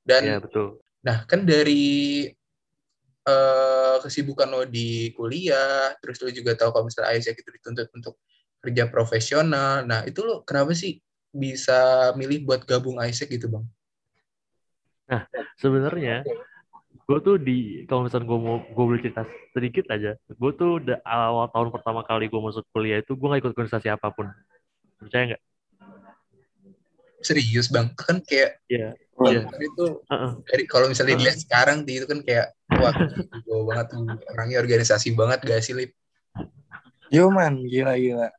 Dan 0.02 0.24
Iya 0.24 0.38
betul. 0.40 0.78
Nah, 1.04 1.24
kan 1.26 1.46
dari 1.46 2.26
eh, 3.28 3.96
kesibukan 4.02 4.48
lo 4.50 4.62
di 4.66 5.14
kuliah, 5.14 5.94
terus 6.02 6.18
lo 6.22 6.30
juga 6.30 6.58
tahu 6.58 6.70
kalau 6.74 6.84
misalnya 6.86 7.14
Isaac 7.14 7.38
itu 7.38 7.50
dituntut 7.54 7.88
untuk 7.94 8.14
kerja 8.58 8.90
profesional. 8.90 9.86
Nah, 9.86 10.02
itu 10.06 10.24
lo 10.26 10.42
kenapa 10.42 10.74
sih 10.74 10.98
bisa 11.30 12.10
milih 12.18 12.48
buat 12.48 12.66
gabung 12.66 12.98
Isaac 12.98 13.30
gitu, 13.30 13.46
Bang? 13.46 13.66
Sebenarnya 15.62 16.26
gue 17.08 17.18
tuh 17.24 17.36
di 17.40 17.88
kalau 17.88 18.04
misalnya 18.04 18.28
gue 18.28 18.36
mau 18.36 18.60
gue 18.60 18.84
boleh 18.84 19.00
cerita 19.00 19.24
sedikit 19.56 19.88
aja 19.88 20.12
gue 20.28 20.52
tuh 20.60 20.76
awal 21.08 21.48
tahun 21.48 21.72
pertama 21.72 22.04
kali 22.04 22.28
gue 22.28 22.36
masuk 22.36 22.68
kuliah 22.68 23.00
itu 23.00 23.16
gue 23.16 23.26
gak 23.32 23.40
ikut 23.40 23.52
organisasi 23.56 23.88
apa 23.88 24.12
pun 24.12 24.28
percaya 24.98 25.24
nggak 25.34 25.42
serius 27.18 27.66
bang 27.70 27.90
kan 27.98 28.22
kayak 28.22 28.58
Iya. 28.70 28.94
Bang, 29.18 29.34
Iya. 29.34 29.50
itu 29.58 29.84
Heeh. 30.06 30.32
dari 30.46 30.64
kalau 30.70 30.86
misalnya 30.86 31.18
Heeh. 31.18 31.22
dilihat 31.26 31.38
sekarang 31.42 31.82
di 31.82 31.98
itu 31.98 32.06
kan 32.06 32.22
kayak 32.22 32.54
wah 32.70 32.94
gue 33.34 33.58
banget 33.66 33.86
tuh 33.90 34.06
orangnya 34.30 34.58
organisasi 34.62 35.18
banget 35.18 35.42
gak 35.42 35.58
sih 35.58 35.74
Lip? 35.74 35.90
Yo 37.10 37.26
man, 37.32 37.66
gila 37.66 37.98
gila. 37.98 38.30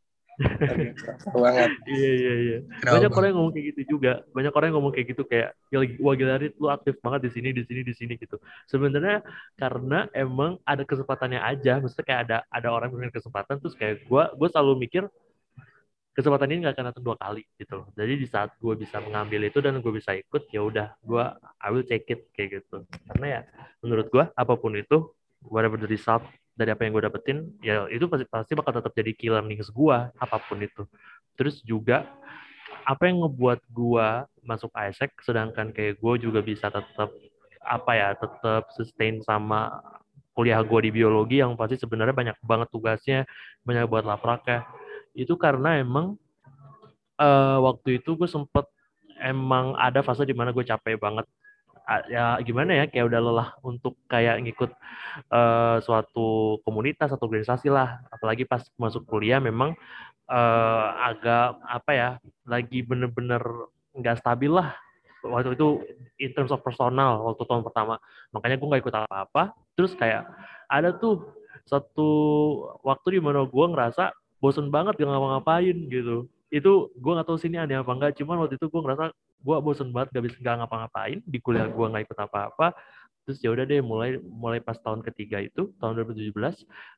Banget. 1.35 1.71
Iya 1.83 2.11
iya 2.15 2.33
iya. 2.39 2.57
Kenapa, 2.79 2.95
Banyak 2.95 3.11
orang 3.11 3.27
yang 3.27 3.37
ngomong 3.43 3.53
kayak 3.57 3.65
gitu 3.75 3.81
juga. 3.97 4.11
Banyak 4.31 4.53
orang 4.55 4.67
yang 4.71 4.77
ngomong 4.79 4.93
kayak 4.95 5.07
gitu 5.11 5.23
kayak 5.27 5.49
"Gila, 5.67 5.83
wah 5.99 6.15
gila 6.15 6.33
Rit, 6.39 6.53
lu 6.55 6.67
aktif 6.71 6.95
banget 7.03 7.19
di 7.27 7.31
sini 7.35 7.49
di 7.51 7.63
sini 7.67 7.81
di 7.83 7.91
sini 7.91 8.13
gitu. 8.15 8.39
Sebenarnya 8.71 9.19
karena 9.59 10.07
emang 10.15 10.55
ada 10.63 10.87
kesempatannya 10.87 11.43
aja. 11.43 11.83
Maksudnya 11.83 12.05
kayak 12.07 12.21
ada 12.29 12.37
ada 12.47 12.67
orang 12.71 12.87
yang 12.87 13.09
punya 13.09 13.11
kesempatan 13.19 13.59
terus 13.59 13.75
kayak 13.75 14.07
gua 14.07 14.31
gua 14.39 14.47
selalu 14.47 14.87
mikir 14.87 15.03
kesempatan 16.19 16.51
ini 16.51 16.67
nggak 16.67 16.75
akan 16.75 16.87
datang 16.91 17.03
dua 17.07 17.15
kali 17.15 17.47
gitu 17.55 17.79
loh. 17.79 17.87
Jadi 17.95 18.13
di 18.19 18.27
saat 18.27 18.51
gue 18.59 18.75
bisa 18.75 18.99
mengambil 18.99 19.47
itu 19.47 19.63
dan 19.63 19.79
gue 19.79 19.93
bisa 19.95 20.11
ikut 20.19 20.51
ya 20.51 20.59
udah 20.59 20.99
gue 20.99 21.23
I 21.63 21.67
will 21.71 21.87
take 21.87 22.11
it 22.11 22.27
kayak 22.35 22.59
gitu. 22.59 22.83
Karena 23.07 23.25
ya 23.39 23.41
menurut 23.79 24.11
gue 24.11 24.23
apa 24.27 24.53
pun 24.59 24.75
itu 24.75 25.15
whatever 25.47 25.79
the 25.79 25.87
result 25.87 26.27
dari 26.59 26.75
apa 26.75 26.83
yang 26.83 26.91
gue 26.91 27.03
dapetin 27.07 27.37
ya 27.63 27.87
itu 27.87 28.03
pasti 28.11 28.27
pasti 28.27 28.51
bakal 28.59 28.75
tetap 28.75 28.91
jadi 28.91 29.15
key 29.15 29.31
learnings 29.31 29.71
gue 29.71 29.97
apa 30.11 30.37
pun 30.43 30.59
itu. 30.59 30.83
Terus 31.39 31.63
juga 31.63 32.03
apa 32.83 33.07
yang 33.07 33.23
ngebuat 33.23 33.63
gue 33.71 34.07
masuk 34.43 34.75
ISEC 34.75 35.15
sedangkan 35.23 35.71
kayak 35.71 36.03
gue 36.03 36.13
juga 36.19 36.43
bisa 36.43 36.67
tetap 36.67 37.15
apa 37.63 37.91
ya 37.95 38.09
tetap 38.19 38.67
sustain 38.75 39.23
sama 39.23 39.79
kuliah 40.35 40.63
gue 40.63 40.79
di 40.87 40.91
biologi 40.91 41.43
yang 41.43 41.55
pasti 41.59 41.75
sebenarnya 41.75 42.15
banyak 42.15 42.37
banget 42.43 42.67
tugasnya 42.71 43.19
banyak 43.67 43.85
buat 43.91 44.07
lapraknya 44.07 44.63
itu 45.25 45.35
karena 45.35 45.79
emang 45.79 46.15
eh, 47.19 47.57
waktu 47.59 47.99
itu 47.99 48.15
gue 48.15 48.29
sempet 48.29 48.65
emang 49.19 49.75
ada 49.75 49.99
fase 49.99 50.23
di 50.23 50.35
mana 50.35 50.55
gue 50.55 50.63
capek 50.63 50.95
banget. 50.99 51.27
Ya 52.13 52.37
gimana 52.45 52.77
ya 52.77 52.85
kayak 52.85 53.09
udah 53.09 53.19
lelah 53.19 53.49
untuk 53.65 53.97
kayak 54.05 54.45
ngikut 54.45 54.71
eh, 55.33 55.77
suatu 55.81 56.61
komunitas 56.63 57.11
atau 57.11 57.25
organisasi 57.27 57.67
lah. 57.73 58.05
Apalagi 58.13 58.45
pas 58.45 58.63
masuk 58.77 59.03
kuliah 59.09 59.41
memang 59.41 59.73
eh, 60.29 60.87
agak 61.09 61.59
apa 61.65 61.91
ya 61.91 62.09
lagi 62.45 62.85
bener-bener 62.85 63.41
nggak 63.97 64.21
stabil 64.21 64.53
lah. 64.53 64.77
Waktu 65.19 65.59
itu 65.59 65.83
in 66.21 66.31
terms 66.31 66.53
of 66.53 66.63
personal 66.63 67.25
waktu 67.27 67.43
tahun 67.43 67.65
pertama. 67.65 67.99
Makanya 68.31 68.55
gue 68.55 68.69
nggak 68.69 68.83
ikut 68.85 68.95
apa-apa. 68.95 69.43
Terus 69.75 69.91
kayak 69.97 70.29
ada 70.69 70.93
tuh 70.93 71.33
satu 71.65 72.09
waktu 72.85 73.17
di 73.17 73.21
mana 73.21 73.45
gue 73.45 73.65
ngerasa 73.65 74.13
bosen 74.39 74.67
banget 74.71 74.95
gak 74.99 75.07
ngapa-ngapain 75.07 75.77
gitu. 75.87 76.27
Itu 76.49 76.89
gue 76.97 77.11
nggak 77.13 77.27
tahu 77.27 77.37
sini 77.37 77.59
aneh 77.61 77.77
apa 77.77 77.91
enggak 77.93 78.17
cuman 78.17 78.43
waktu 78.43 78.57
itu 78.57 78.67
gue 78.71 78.81
ngerasa 78.81 79.13
gue 79.15 79.55
bosen 79.63 79.91
banget 79.95 80.19
gak 80.19 80.23
bisa 80.25 80.35
gak 80.41 80.57
ngapa-ngapain 80.63 81.19
di 81.23 81.37
kuliah 81.39 81.67
gue 81.67 81.85
nggak 81.85 82.03
ikut 82.09 82.19
apa-apa. 82.19 82.73
Terus 83.27 83.37
ya 83.45 83.53
udah 83.53 83.65
deh 83.67 83.83
mulai 83.85 84.17
mulai 84.17 84.57
pas 84.57 84.79
tahun 84.81 85.05
ketiga 85.05 85.37
itu 85.37 85.69
tahun 85.77 86.01
2017 86.01 86.33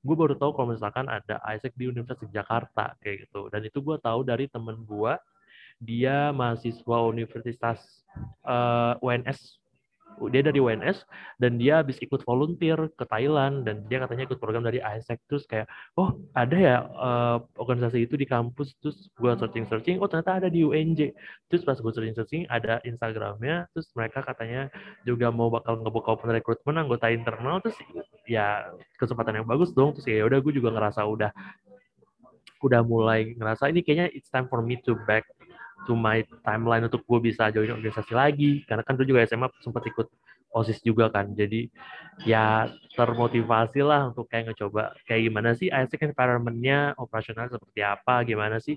gue 0.08 0.16
baru 0.16 0.34
tahu 0.40 0.52
kalau 0.56 0.72
misalkan 0.72 1.12
ada 1.12 1.44
Isaac 1.52 1.76
di 1.76 1.92
Universitas 1.92 2.30
Jakarta 2.32 2.96
kayak 3.04 3.28
gitu. 3.28 3.52
Dan 3.52 3.68
itu 3.68 3.84
gue 3.84 3.98
tahu 4.00 4.24
dari 4.24 4.48
temen 4.48 4.80
gue 4.88 5.14
dia 5.82 6.30
mahasiswa 6.32 6.98
Universitas 7.10 8.06
eh, 8.46 8.94
UNS 9.02 9.61
dia 10.30 10.46
dari 10.46 10.62
UNS 10.62 11.08
dan 11.42 11.58
dia 11.58 11.82
habis 11.82 11.98
ikut 12.04 12.22
volunteer 12.28 12.78
ke 12.94 13.06
Thailand 13.10 13.66
dan 13.66 13.86
dia 13.90 14.04
katanya 14.04 14.30
ikut 14.30 14.38
program 14.38 14.62
dari 14.62 14.78
ISEC 14.78 15.18
terus 15.26 15.44
kayak 15.50 15.66
oh 15.98 16.14
ada 16.38 16.58
ya 16.58 16.78
eh, 16.86 17.38
organisasi 17.58 18.06
itu 18.06 18.16
di 18.20 18.28
kampus. 18.30 18.78
Terus 18.84 19.10
gue 19.18 19.32
searching 19.34 19.66
searching 19.66 19.98
oh 19.98 20.08
ternyata 20.12 20.46
ada 20.46 20.50
di 20.52 20.62
UNJ 20.62 21.16
terus 21.50 21.66
pas 21.66 21.78
gue 21.80 21.92
searching 21.92 22.16
searching 22.16 22.44
ada 22.52 22.78
Instagramnya 22.86 23.66
terus 23.74 23.90
mereka 23.98 24.22
katanya 24.22 24.70
juga 25.08 25.34
mau 25.34 25.50
bakal 25.50 25.82
ngebuka 25.82 26.20
open 26.20 26.32
recruitment 26.36 26.78
anggota 26.78 27.10
internal 27.10 27.58
terus 27.64 27.78
ya 28.30 28.70
kesempatan 29.02 29.42
yang 29.42 29.48
bagus 29.48 29.74
dong. 29.74 29.98
Terus 29.98 30.06
ya 30.06 30.26
udah 30.28 30.40
gue 30.42 30.54
juga 30.54 30.70
ngerasa 30.74 31.02
udah 31.08 31.32
udah 32.62 32.82
mulai 32.86 33.34
ngerasa 33.34 33.74
ini 33.74 33.82
kayaknya 33.82 34.08
it's 34.14 34.30
time 34.30 34.46
for 34.46 34.62
me 34.62 34.78
to 34.86 34.94
back 35.10 35.26
to 35.88 35.94
my 35.98 36.22
timeline 36.46 36.86
untuk 36.86 37.02
gue 37.06 37.32
bisa 37.32 37.50
join 37.50 37.74
organisasi 37.74 38.14
lagi. 38.14 38.52
Karena 38.66 38.84
kan 38.86 38.98
dulu 38.98 39.16
juga 39.16 39.26
SMA 39.28 39.48
sempat 39.64 39.84
ikut 39.88 40.08
osis 40.52 40.84
juga 40.84 41.08
kan. 41.10 41.32
Jadi 41.32 41.72
ya 42.28 42.68
termotivasi 42.94 43.80
lah 43.82 44.12
untuk 44.12 44.28
kayak 44.28 44.52
ngecoba 44.52 44.94
kayak 45.08 45.32
gimana 45.32 45.56
sih 45.56 45.72
ISEC 45.72 46.12
environment-nya 46.12 46.94
operasional 47.00 47.48
seperti 47.48 47.82
apa 47.82 48.28
gimana 48.28 48.60
sih 48.60 48.76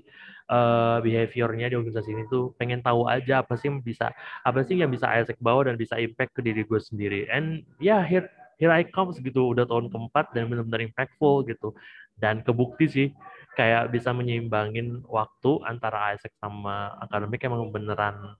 eh, 0.49 0.97
behavior-nya 1.03 1.67
di 1.71 1.75
organisasi 1.75 2.09
ini 2.15 2.23
tuh. 2.31 2.55
Pengen 2.55 2.79
tahu 2.79 3.05
aja 3.11 3.43
apa 3.43 3.59
sih 3.59 3.67
yang 3.67 3.83
bisa 3.83 4.15
apa 4.47 4.63
sih 4.63 4.79
yang 4.79 4.89
bisa 4.89 5.11
ISEC 5.11 5.37
bawa 5.43 5.67
dan 5.67 5.75
bisa 5.75 5.99
impact 5.99 6.31
ke 6.39 6.41
diri 6.41 6.63
gue 6.63 6.79
sendiri. 6.79 7.27
And 7.27 7.67
ya 7.83 8.01
here 8.01 8.31
here 8.57 8.71
I 8.71 8.87
comes 8.87 9.19
gitu. 9.19 9.51
Udah 9.51 9.67
tahun 9.67 9.91
keempat 9.91 10.31
dan 10.31 10.47
benar-benar 10.47 10.81
impactful 10.87 11.45
gitu. 11.51 11.75
Dan 12.15 12.47
kebukti 12.47 12.87
sih 12.87 13.07
kayak 13.55 13.89
bisa 13.89 14.11
menyeimbangin 14.11 15.01
waktu 15.07 15.63
antara 15.63 16.13
ISEC 16.13 16.35
sama 16.37 16.93
akademik 17.01 17.41
emang 17.47 17.71
beneran 17.71 18.35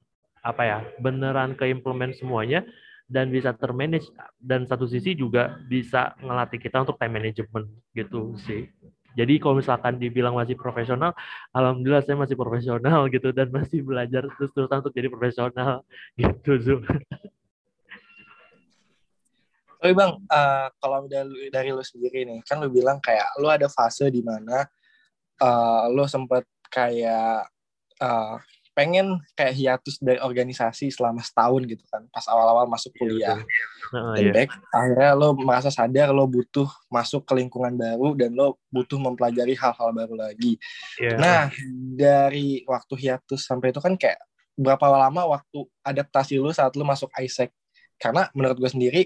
apa 0.46 0.62
ya 0.62 0.80
beneran 1.02 1.58
keimplement 1.58 2.14
semuanya 2.14 2.62
dan 3.10 3.34
bisa 3.34 3.56
termanage 3.56 4.06
dan 4.38 4.70
satu 4.70 4.86
sisi 4.86 5.18
juga 5.18 5.58
bisa 5.66 6.14
ngelatih 6.22 6.62
kita 6.62 6.86
untuk 6.86 7.00
time 7.02 7.18
management 7.18 7.66
gitu 7.98 8.38
sih 8.46 8.70
jadi 9.16 9.40
kalau 9.40 9.58
misalkan 9.58 9.96
dibilang 9.96 10.36
masih 10.36 10.60
profesional 10.60 11.16
alhamdulillah 11.56 12.04
saya 12.04 12.20
masih 12.20 12.36
profesional 12.36 13.08
gitu 13.16 13.32
dan 13.32 13.50
masih 13.50 13.82
belajar 13.82 14.28
terus 14.38 14.52
terusan 14.52 14.84
untuk 14.84 14.94
jadi 14.94 15.08
profesional 15.10 15.82
gitu 16.20 16.52
Zul. 16.62 16.82
Tapi 19.76 19.94
bang, 19.94 20.18
eh, 20.18 20.68
kalau 20.82 21.06
dari, 21.06 21.54
dari 21.54 21.70
lu 21.70 21.86
sendiri 21.86 22.26
nih, 22.26 22.42
kan 22.42 22.58
lu 22.58 22.74
bilang 22.74 22.98
kayak 22.98 23.38
lu 23.38 23.46
ada 23.46 23.70
fase 23.70 24.10
di 24.10 24.26
mana 24.26 24.66
eh, 25.42 25.84
lu 25.92 26.06
sempet 26.08 26.44
kayak 26.70 27.48
eh, 28.00 28.36
pengen 28.76 29.24
kayak 29.40 29.56
hiatus 29.56 29.96
dari 30.04 30.20
organisasi 30.20 30.92
selama 30.92 31.24
setahun 31.24 31.64
gitu 31.64 31.80
kan, 31.88 32.04
pas 32.12 32.28
awal-awal 32.28 32.68
masuk 32.68 32.92
kuliah. 33.00 33.40
Nah, 33.96 34.12
Dan 34.20 34.26
iya. 34.28 34.34
back, 34.36 34.52
akhirnya 34.76 35.12
lo 35.16 35.32
merasa 35.32 35.72
sadar 35.72 36.12
lo 36.12 36.28
butuh 36.28 36.68
masuk 36.92 37.24
ke 37.24 37.40
lingkungan 37.40 37.72
baru 37.80 38.20
dan 38.20 38.36
lo 38.36 38.60
butuh 38.68 39.00
mempelajari 39.00 39.56
hal-hal 39.56 39.96
baru 39.96 40.20
lagi. 40.20 40.60
Iya. 41.00 41.16
Nah, 41.16 41.42
dari 41.96 42.68
waktu 42.68 42.94
hiatus 43.00 43.48
sampai 43.48 43.72
itu 43.72 43.80
kan 43.80 43.96
kayak 43.96 44.20
berapa 44.60 44.84
lama 44.92 45.40
waktu 45.40 45.64
adaptasi 45.80 46.36
lu 46.36 46.52
saat 46.52 46.76
lu 46.76 46.84
masuk 46.84 47.08
ISEC? 47.16 47.56
Karena 47.96 48.28
menurut 48.36 48.60
gue 48.60 48.70
sendiri 48.72 49.02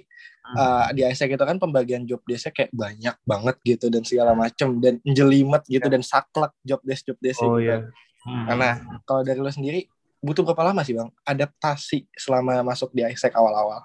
uh, 0.57 0.89
di 0.93 1.05
ISEC 1.05 1.37
itu 1.37 1.45
kan 1.45 1.61
pembagian 1.61 2.03
job 2.09 2.21
desk 2.25 2.49
kayak 2.53 2.73
banyak 2.73 3.15
banget 3.23 3.55
gitu 3.61 3.87
dan 3.93 4.01
segala 4.01 4.33
macem 4.33 4.81
dan 4.81 4.97
jelimet 5.05 5.61
gitu 5.69 5.85
dan 5.85 6.01
saklek 6.01 6.53
job 6.65 6.81
desk 6.81 7.05
job 7.05 7.17
desk 7.21 7.41
oh 7.43 7.57
gitu. 7.57 7.69
iya 7.69 7.77
Hmm. 8.19 8.51
Nah, 8.51 8.99
kalau 9.07 9.23
dari 9.23 9.39
lu 9.39 9.47
sendiri 9.47 9.87
butuh 10.19 10.43
berapa 10.43 10.75
lama 10.75 10.83
sih 10.83 10.91
bang 10.91 11.07
adaptasi 11.23 12.03
selama 12.19 12.59
masuk 12.67 12.91
di 12.91 13.07
ISEC 13.07 13.31
awal-awal? 13.31 13.79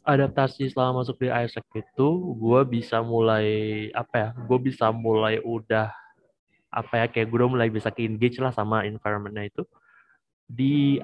adaptasi 0.00 0.72
selama 0.72 1.04
masuk 1.04 1.20
di 1.20 1.28
ISEC 1.28 1.66
itu 1.76 2.08
gue 2.40 2.60
bisa 2.66 3.04
mulai 3.04 3.88
apa 3.92 4.14
ya 4.16 4.28
gue 4.32 4.58
bisa 4.58 4.88
mulai 4.90 5.38
udah 5.44 5.92
apa 6.72 7.04
ya 7.04 7.06
kayak 7.06 7.28
gue 7.28 7.36
udah 7.36 7.50
mulai 7.50 7.68
bisa 7.68 7.92
ke 7.92 8.02
engage 8.08 8.40
lah 8.40 8.50
sama 8.50 8.88
environmentnya 8.88 9.52
itu 9.52 9.62
di 10.48 10.98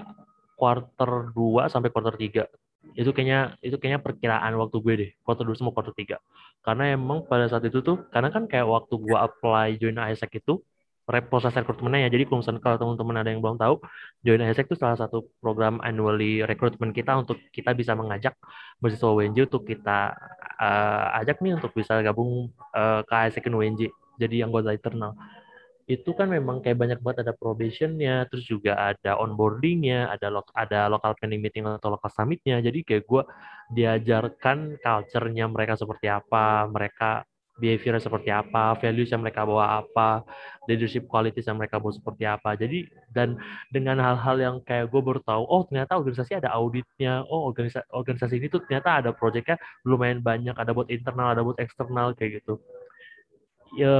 quarter 0.56 1.30
2 1.36 1.68
sampai 1.68 1.92
quarter 1.92 2.16
3 2.16 2.48
itu 2.94 3.10
kayaknya 3.10 3.58
itu 3.64 3.76
kayaknya 3.80 4.00
perkiraan 4.04 4.52
waktu 4.60 4.76
gue 4.84 4.94
deh 4.94 5.10
quarter 5.26 5.44
2 5.48 5.58
sama 5.58 5.74
quarter 5.74 5.92
3 5.96 6.20
karena 6.62 6.94
emang 6.94 7.26
pada 7.26 7.50
saat 7.50 7.64
itu 7.66 7.82
tuh 7.82 8.06
karena 8.14 8.30
kan 8.30 8.46
kayak 8.46 8.66
waktu 8.68 8.94
gue 9.00 9.16
apply 9.16 9.80
join 9.80 9.98
ISEC 9.98 10.42
itu 10.44 10.62
proses 11.06 11.54
rekrutmennya 11.54 12.10
ya. 12.10 12.18
Jadi 12.18 12.26
kalau 12.26 12.42
misalnya 12.42 12.62
kalau 12.66 12.76
teman-teman 12.82 13.16
ada 13.22 13.30
yang 13.30 13.38
belum 13.38 13.58
tahu 13.62 13.78
join 14.26 14.42
ISEC 14.42 14.66
itu 14.66 14.74
salah 14.74 14.98
satu 14.98 15.30
program 15.38 15.78
annually 15.78 16.42
rekrutmen 16.42 16.90
kita 16.90 17.14
untuk 17.14 17.38
kita 17.54 17.70
bisa 17.78 17.94
mengajak 17.94 18.34
mahasiswa 18.82 19.14
UNJ 19.14 19.46
untuk 19.46 19.62
kita 19.62 20.18
eh, 20.58 21.18
ajak 21.22 21.38
nih 21.46 21.54
untuk 21.54 21.70
bisa 21.78 22.02
gabung 22.02 22.50
eh, 22.74 23.00
ke 23.06 23.14
ISEC 23.30 23.46
UNJ 23.46 23.86
jadi 24.18 24.50
anggota 24.50 24.74
internal 24.74 25.14
itu 25.86 26.10
kan 26.18 26.26
memang 26.26 26.58
kayak 26.66 26.78
banyak 26.82 26.98
banget 26.98 27.22
ada 27.26 27.34
probationnya 27.34 28.26
terus 28.26 28.42
juga 28.42 28.74
ada 28.74 29.22
onboardingnya 29.22 30.10
ada 30.10 30.26
lo 30.34 30.42
ada 30.50 30.90
local 30.90 31.14
planning 31.14 31.38
meeting 31.38 31.62
atau 31.62 31.94
local 31.94 32.10
summitnya 32.10 32.58
jadi 32.58 32.82
kayak 32.82 33.06
gue 33.06 33.22
diajarkan 33.70 34.82
culture-nya 34.82 35.46
mereka 35.46 35.78
seperti 35.78 36.10
apa 36.10 36.66
mereka 36.66 37.22
behavior 37.56 37.96
seperti 37.96 38.28
apa, 38.28 38.76
values 38.76 39.08
yang 39.08 39.24
mereka 39.24 39.48
bawa 39.48 39.80
apa, 39.80 40.22
leadership 40.68 41.08
qualities 41.08 41.48
yang 41.48 41.56
mereka 41.56 41.80
bawa 41.80 41.92
seperti 41.96 42.24
apa. 42.28 42.52
Jadi 42.52 42.84
dan 43.16 43.40
dengan 43.72 43.96
hal-hal 43.96 44.36
yang 44.36 44.56
kayak 44.60 44.92
gue 44.92 45.00
baru 45.00 45.20
tahu, 45.24 45.42
oh 45.48 45.64
ternyata 45.64 45.96
organisasi 45.96 46.36
ada 46.36 46.52
auditnya, 46.52 47.24
oh 47.24 47.48
organisasi 47.48 47.88
organisasi 47.96 48.34
ini 48.36 48.46
tuh 48.52 48.60
ternyata 48.68 49.00
ada 49.00 49.10
proyeknya 49.16 49.56
lumayan 49.88 50.20
banyak, 50.20 50.52
ada 50.52 50.70
buat 50.76 50.92
internal, 50.92 51.32
ada 51.32 51.42
buat 51.42 51.56
eksternal 51.56 52.12
kayak 52.12 52.44
gitu. 52.44 52.60
Ya 53.80 53.96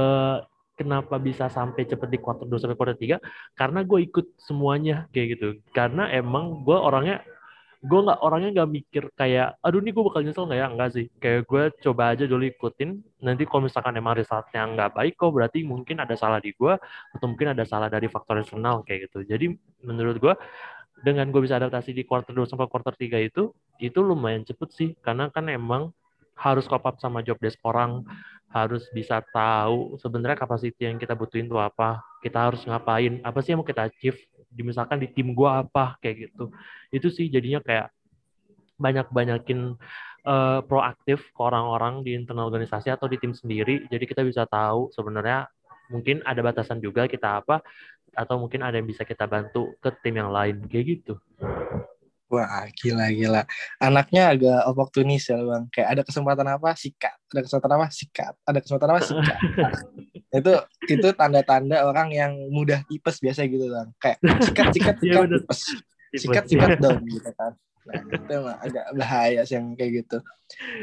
kenapa 0.77 1.17
bisa 1.17 1.49
sampai 1.49 1.89
cepet 1.89 2.07
di 2.13 2.19
kuartal 2.21 2.45
2 2.45 2.61
sampai 2.61 2.77
kuartal 2.77 2.95
3? 2.95 3.17
Karena 3.57 3.81
gue 3.81 3.99
ikut 4.05 4.25
semuanya 4.37 5.09
kayak 5.09 5.27
gitu. 5.35 5.47
Karena 5.73 6.07
emang 6.13 6.61
gue 6.61 6.77
orangnya 6.77 7.25
gue 7.77 7.99
nggak 8.01 8.19
orangnya 8.25 8.49
nggak 8.57 8.69
mikir 8.73 9.03
kayak 9.13 9.61
aduh 9.61 9.77
nih 9.85 9.93
gue 9.93 10.03
bakal 10.05 10.21
nyesel 10.21 10.45
nggak 10.45 10.59
ya? 10.61 10.67
Enggak 10.69 10.89
sih. 10.93 11.05
Kayak 11.17 11.41
gue 11.49 11.63
coba 11.89 12.03
aja 12.13 12.25
dulu 12.29 12.43
ikutin. 12.45 12.89
Nanti 13.25 13.43
kalau 13.49 13.65
misalkan 13.65 13.93
emang 13.97 14.13
resultnya 14.17 14.61
nggak 14.65 14.91
baik 14.93 15.13
kok 15.17 15.31
berarti 15.33 15.59
mungkin 15.65 15.97
ada 15.97 16.13
salah 16.13 16.37
di 16.37 16.53
gue 16.53 16.73
atau 17.13 17.25
mungkin 17.25 17.57
ada 17.57 17.63
salah 17.65 17.89
dari 17.89 18.05
faktor 18.07 18.41
eksternal 18.41 18.85
kayak 18.85 19.09
gitu. 19.09 19.25
Jadi 19.25 19.57
menurut 19.81 20.17
gue 20.21 20.33
dengan 21.05 21.29
gue 21.29 21.41
bisa 21.45 21.61
adaptasi 21.61 21.93
di 21.93 22.01
quarter 22.05 22.33
2 22.33 22.49
sampai 22.49 22.65
quarter 22.69 22.93
3 22.93 23.21
itu 23.21 23.53
itu 23.81 23.99
lumayan 24.01 24.45
cepet 24.45 24.69
sih. 24.73 24.89
Karena 25.01 25.29
kan 25.29 25.49
emang 25.49 25.93
harus 26.37 26.69
cope 26.69 26.85
up 26.85 26.95
sama 27.01 27.25
job 27.25 27.37
desk 27.41 27.57
orang 27.65 28.05
harus 28.47 28.87
bisa 28.95 29.19
tahu 29.35 29.99
sebenarnya 29.99 30.39
kapasiti 30.39 30.87
yang 30.87 30.95
kita 30.95 31.11
butuhin 31.17 31.51
itu 31.51 31.59
apa 31.59 31.99
kita 32.23 32.47
harus 32.47 32.63
ngapain 32.63 33.19
apa 33.21 33.43
sih 33.43 33.51
yang 33.51 33.59
mau 33.59 33.67
kita 33.67 33.91
achieve 33.91 34.17
misalkan 34.55 34.97
di 35.03 35.11
tim 35.11 35.35
gue 35.35 35.49
apa 35.49 35.99
kayak 36.01 36.29
gitu. 36.29 36.49
Itu 36.89 37.11
sih 37.11 37.27
jadinya 37.27 37.61
kayak 37.61 37.91
banyak 38.77 39.09
banyakin 39.09 39.75
uh, 40.25 40.61
proaktif 40.65 41.29
ke 41.33 41.41
orang-orang 41.41 42.01
di 42.05 42.15
internal 42.15 42.49
organisasi 42.49 42.89
atau 42.93 43.05
di 43.05 43.19
tim 43.19 43.35
sendiri. 43.35 43.85
Jadi 43.91 44.05
kita 44.07 44.23
bisa 44.23 44.47
tahu 44.47 44.89
sebenarnya 44.95 45.45
mungkin 45.91 46.23
ada 46.23 46.39
batasan 46.43 46.79
juga 46.79 47.05
kita 47.05 47.43
apa 47.43 47.63
atau 48.17 48.41
mungkin 48.41 48.65
ada 48.65 48.81
yang 48.81 48.87
bisa 48.89 49.05
kita 49.05 49.29
bantu 49.29 49.77
ke 49.77 49.93
tim 50.01 50.17
yang 50.17 50.33
lain 50.33 50.65
kayak 50.65 50.99
gitu 50.99 51.21
Wah, 52.27 52.67
gila 52.75 53.07
gila. 53.15 53.41
Anaknya 53.79 54.35
agak 54.35 54.67
oportunis 54.67 55.31
ya, 55.31 55.39
Bang. 55.39 55.71
Kayak 55.71 55.89
ada 55.95 56.01
kesempatan 56.03 56.47
apa, 56.51 56.75
sikat. 56.75 57.15
Ada 57.31 57.41
kesempatan 57.47 57.71
apa, 57.79 57.85
sikat. 57.87 58.33
Ada 58.43 58.59
kesempatan 58.59 58.87
apa, 58.91 58.99
sikat. 58.99 59.39
itu 60.43 60.53
itu 60.91 61.07
tanda-tanda 61.15 61.87
orang 61.87 62.11
yang 62.11 62.35
mudah 62.51 62.83
tipes 62.91 63.23
biasa 63.23 63.47
gitu, 63.47 63.71
Bang. 63.71 63.95
Kayak 63.95 64.17
sikat, 64.43 64.67
sikat, 64.75 64.95
sikat, 65.03 65.23
ya, 65.23 65.39
tipes. 65.39 65.61
Sikat, 66.19 66.43
sikat 66.51 66.69
dong 66.83 66.99
gitu 67.07 67.31
kan. 67.39 67.55
Nah, 67.87 68.03
itu 68.03 68.31
emang 68.35 68.57
agak 68.59 68.85
bahaya 68.99 69.41
sih 69.47 69.55
yang 69.55 69.71
kayak 69.79 70.03
gitu. 70.03 70.17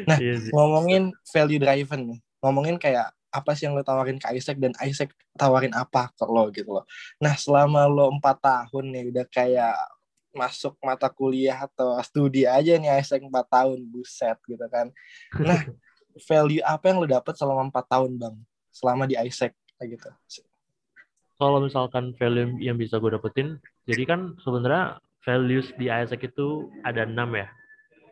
Nah, 0.09 0.17
iya 0.17 0.41
ngomongin 0.49 1.13
value 1.29 1.61
driven 1.61 2.01
nih. 2.09 2.21
Ngomongin 2.41 2.77
kayak 2.81 3.13
apa 3.35 3.51
sih 3.59 3.67
yang 3.67 3.75
lo 3.75 3.83
tawarin 3.83 4.17
ke 4.17 4.31
Isaac 4.31 4.63
dan 4.63 4.71
Isaac 4.87 5.11
tawarin 5.35 5.75
apa 5.75 6.15
ke 6.15 6.25
lo 6.25 6.49
gitu 6.55 6.71
loh. 6.71 6.87
Nah 7.19 7.35
selama 7.35 7.91
lo 7.91 8.15
empat 8.15 8.39
tahun 8.39 8.95
nih 8.95 9.03
udah 9.11 9.27
kayak 9.27 9.75
masuk 10.35 10.75
mata 10.83 11.07
kuliah 11.09 11.67
atau 11.67 11.97
studi 12.03 12.45
aja 12.45 12.75
nih 12.77 12.91
Isaac 13.01 13.23
4 13.23 13.31
tahun 13.31 13.79
buset 13.89 14.39
gitu 14.45 14.67
kan. 14.69 14.91
Nah 15.41 15.61
value 16.29 16.63
apa 16.63 16.85
yang 16.91 16.99
lo 17.03 17.07
dapet 17.09 17.35
selama 17.39 17.71
4 17.71 17.93
tahun 17.95 18.11
bang? 18.19 18.35
Selama 18.75 19.07
di 19.07 19.15
Isaac 19.15 19.55
gitu. 19.81 20.11
Kalau 21.35 21.59
misalkan 21.63 22.15
value 22.19 22.59
yang 22.59 22.79
bisa 22.79 22.99
gue 22.99 23.15
dapetin 23.15 23.59
jadi 23.87 24.03
kan 24.07 24.35
sebenarnya 24.43 24.99
values 25.25 25.71
di 25.81 25.89
Isaac 25.89 26.21
itu 26.21 26.69
ada 26.83 27.07
enam 27.07 27.33
ya. 27.39 27.49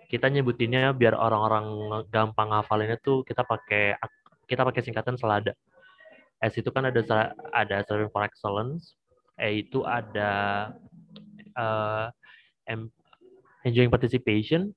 Kita 0.08 0.28
nyebutinnya 0.28 0.92
biar 0.92 1.16
orang-orang 1.16 1.66
gampang 2.12 2.52
ngafalinnya 2.52 3.00
tuh 3.00 3.24
kita 3.26 3.42
pakai 3.42 3.96
kita 4.46 4.62
pakai 4.62 4.82
singkatan 4.84 5.16
selada. 5.18 5.56
S 6.42 6.58
itu 6.58 6.74
kan 6.74 6.84
ada 6.86 7.00
ada 7.54 7.76
serving 7.86 8.10
for 8.10 8.26
excellence 8.26 8.98
E 9.40 9.64
itu 9.64 9.80
ada 9.88 10.30
uh, 11.56 12.08
enjoying 13.66 13.92
participation, 13.92 14.72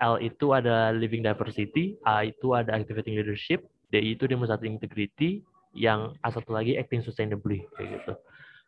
L 0.00 0.18
itu 0.18 0.50
ada 0.54 0.90
living 0.90 1.22
diversity, 1.22 1.94
A 2.02 2.26
itu 2.26 2.54
ada 2.54 2.74
activating 2.74 3.14
leadership, 3.14 3.62
D 3.94 4.02
itu 4.02 4.26
demonstrating 4.26 4.76
integrity, 4.76 5.46
yang 5.74 6.14
A 6.22 6.30
satu 6.30 6.54
lagi 6.54 6.78
acting 6.78 7.02
sustainably 7.02 7.66
kayak 7.78 8.00
gitu. 8.00 8.12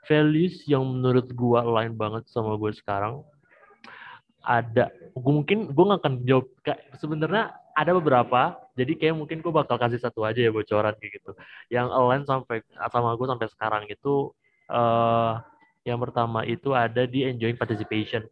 Values 0.07 0.63
yang 0.71 0.87
menurut 0.87 1.27
gua 1.35 1.67
lain 1.67 1.99
banget 1.99 2.31
sama 2.31 2.55
gue 2.55 2.71
sekarang 2.75 3.27
ada 4.47 4.95
gue 5.11 5.33
mungkin 5.35 5.75
gue 5.75 5.85
nggak 5.91 6.01
akan 6.07 6.15
jawab 6.23 6.47
sebenarnya 7.03 7.51
ada 7.75 7.91
beberapa 7.99 8.55
jadi 8.79 8.95
kayak 8.95 9.19
mungkin 9.19 9.43
gue 9.43 9.51
bakal 9.51 9.75
kasih 9.75 9.99
satu 9.99 10.23
aja 10.23 10.39
ya 10.39 10.55
bocoran 10.55 10.95
kayak 11.03 11.19
gitu 11.19 11.35
yang 11.67 11.91
align 11.91 12.23
sampai 12.23 12.63
sama 12.95 13.19
gue 13.19 13.27
sampai 13.27 13.49
sekarang 13.51 13.83
itu 13.91 14.31
uh, 14.71 15.43
yang 15.87 16.03
pertama 16.03 16.43
itu 16.43 16.75
ada 16.75 17.07
di 17.07 17.23
enjoying 17.23 17.57
participation. 17.57 18.27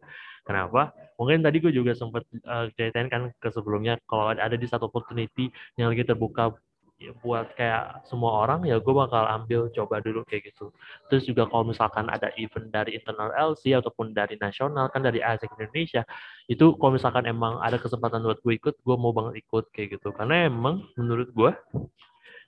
Kenapa? 0.45 0.93
Mungkin 1.17 1.41
tadi 1.41 1.57
gue 1.63 1.73
juga 1.73 1.97
sempat 1.97 2.27
uh, 2.45 2.69
ceritain 2.77 3.09
kan 3.09 3.33
ke 3.41 3.49
sebelumnya 3.49 3.97
kalau 4.05 4.29
ada 4.35 4.53
di 4.53 4.67
satu 4.67 4.91
opportunity 4.91 5.49
yang 5.79 5.89
lagi 5.89 6.05
terbuka 6.05 6.53
ya, 7.01 7.11
buat 7.23 7.55
kayak 7.57 8.05
semua 8.05 8.45
orang 8.45 8.61
ya 8.67 8.77
gue 8.77 8.93
bakal 8.93 9.25
ambil 9.25 9.71
coba 9.73 10.03
dulu 10.05 10.21
kayak 10.29 10.53
gitu. 10.53 10.69
Terus 11.09 11.23
juga 11.25 11.49
kalau 11.49 11.65
misalkan 11.65 12.11
ada 12.13 12.29
event 12.37 12.69
dari 12.69 12.93
internal 12.93 13.33
LC 13.33 13.73
ataupun 13.73 14.13
dari 14.13 14.37
nasional 14.37 14.91
kan 14.93 15.01
dari 15.01 15.23
ASEC 15.23 15.49
Indonesia 15.57 16.05
itu 16.45 16.77
kalau 16.77 16.93
misalkan 16.93 17.25
emang 17.25 17.57
ada 17.63 17.81
kesempatan 17.81 18.21
buat 18.21 18.37
gue 18.43 18.53
ikut 18.59 18.75
gue 18.85 18.95
mau 18.99 19.15
banget 19.15 19.41
ikut 19.41 19.71
kayak 19.73 19.97
gitu 19.97 20.13
karena 20.13 20.45
emang 20.45 20.85
menurut 20.93 21.31
gue 21.33 21.51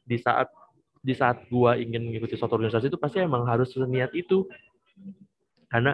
di 0.06 0.22
saat 0.22 0.48
di 1.02 1.14
saat 1.16 1.46
gue 1.48 1.72
ingin 1.82 2.04
mengikuti 2.04 2.36
suatu 2.36 2.60
organisasi 2.60 2.92
itu 2.92 3.00
pasti 3.00 3.24
emang 3.24 3.48
harus 3.48 3.72
niat 3.80 4.12
itu 4.12 4.44
karena 5.68 5.94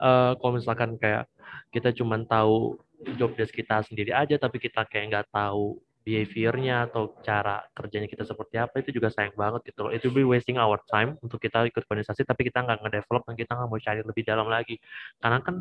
uh, 0.00 0.32
kalau 0.40 0.52
misalkan 0.56 0.96
kayak 0.96 1.28
kita 1.70 1.92
cuma 1.94 2.18
tahu 2.24 2.80
job 3.16 3.32
desk 3.36 3.54
kita 3.56 3.84
sendiri 3.84 4.12
aja, 4.12 4.36
tapi 4.36 4.60
kita 4.60 4.84
kayak 4.88 5.06
nggak 5.12 5.26
tahu 5.32 5.80
behaviornya 6.00 6.88
atau 6.88 7.12
cara 7.20 7.60
kerjanya 7.76 8.08
kita 8.08 8.24
seperti 8.24 8.56
apa 8.56 8.80
itu 8.80 8.96
juga 8.96 9.12
sayang 9.12 9.36
banget 9.36 9.72
gitu 9.72 9.86
loh. 9.86 9.92
Itu 9.92 10.08
be 10.08 10.24
wasting 10.24 10.56
our 10.56 10.80
time 10.88 11.20
untuk 11.20 11.38
kita 11.38 11.68
ikut 11.68 11.84
organisasi 11.84 12.24
tapi 12.24 12.48
kita 12.48 12.64
nggak 12.64 12.80
ngedevelop 12.80 13.22
dan 13.28 13.36
kita 13.36 13.52
nggak 13.52 13.68
mau 13.68 13.80
cari 13.80 14.00
lebih 14.00 14.24
dalam 14.24 14.48
lagi. 14.48 14.80
Karena 15.20 15.38
kan 15.44 15.60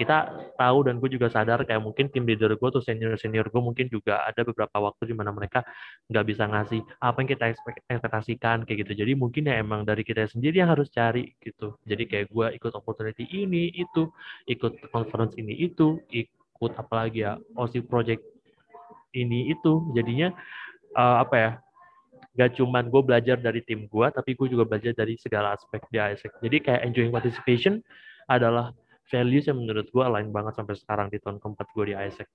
kita 0.00 0.48
tahu 0.56 0.88
dan 0.88 0.96
gue 0.96 1.10
juga 1.12 1.28
sadar 1.28 1.68
kayak 1.68 1.82
mungkin 1.84 2.08
tim 2.08 2.24
leader 2.24 2.56
gue 2.56 2.68
tuh 2.72 2.80
senior 2.80 3.12
senior 3.20 3.46
gue 3.52 3.60
mungkin 3.60 3.92
juga 3.92 4.24
ada 4.24 4.40
beberapa 4.40 4.80
waktu 4.80 5.12
di 5.12 5.14
mana 5.14 5.30
mereka 5.30 5.60
nggak 6.08 6.24
bisa 6.24 6.48
ngasih 6.48 6.80
apa 7.00 7.16
yang 7.20 7.28
kita 7.28 7.44
ekspektasikan 7.92 8.64
kayak 8.64 8.88
gitu. 8.88 9.04
Jadi 9.04 9.12
mungkin 9.12 9.48
ya 9.48 9.60
emang 9.60 9.84
dari 9.84 10.00
kita 10.02 10.24
sendiri 10.28 10.64
yang 10.64 10.72
harus 10.72 10.88
cari 10.88 11.36
gitu. 11.44 11.76
Jadi 11.84 12.04
kayak 12.08 12.26
gue 12.32 12.46
ikut 12.56 12.72
opportunity 12.72 13.28
ini 13.28 13.68
itu 13.76 14.08
ikut 14.48 14.88
conference 14.88 15.36
ini 15.36 15.52
itu 15.54 16.00
ikut 16.08 16.72
apalagi 16.80 17.28
ya 17.28 17.36
OSI 17.56 17.84
project 17.84 18.24
ini 19.12 19.52
itu. 19.52 19.92
Jadinya 19.92 20.32
uh, 20.96 21.20
apa 21.20 21.36
ya 21.36 21.50
gak 22.32 22.56
cuman 22.56 22.88
gue 22.88 23.02
belajar 23.04 23.36
dari 23.36 23.60
tim 23.60 23.84
gue 23.84 24.06
tapi 24.08 24.32
gue 24.32 24.48
juga 24.48 24.64
belajar 24.64 24.96
dari 24.96 25.20
segala 25.20 25.52
aspek 25.52 25.84
di 25.92 26.00
ASEC 26.00 26.32
jadi 26.40 26.56
kayak 26.64 26.82
enjoying 26.88 27.12
participation 27.12 27.84
adalah 28.24 28.72
values 29.10 29.44
yang 29.48 29.58
menurut 29.58 29.86
gue 29.88 30.04
lain 30.04 30.28
banget 30.30 30.54
sampai 30.58 30.74
sekarang 30.78 31.06
di 31.10 31.18
tahun 31.18 31.40
keempat 31.42 31.66
gue 31.72 31.84
di 31.90 31.94
ISEC. 31.96 32.28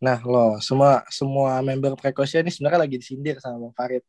Nah 0.00 0.18
lo 0.24 0.56
semua 0.64 1.04
semua 1.12 1.60
member 1.60 1.92
Prekosia 1.94 2.40
ini 2.40 2.48
sebenarnya 2.48 2.88
lagi 2.88 2.96
disindir 2.96 3.36
sama 3.38 3.68
Bang 3.68 3.74
Farid. 3.76 4.04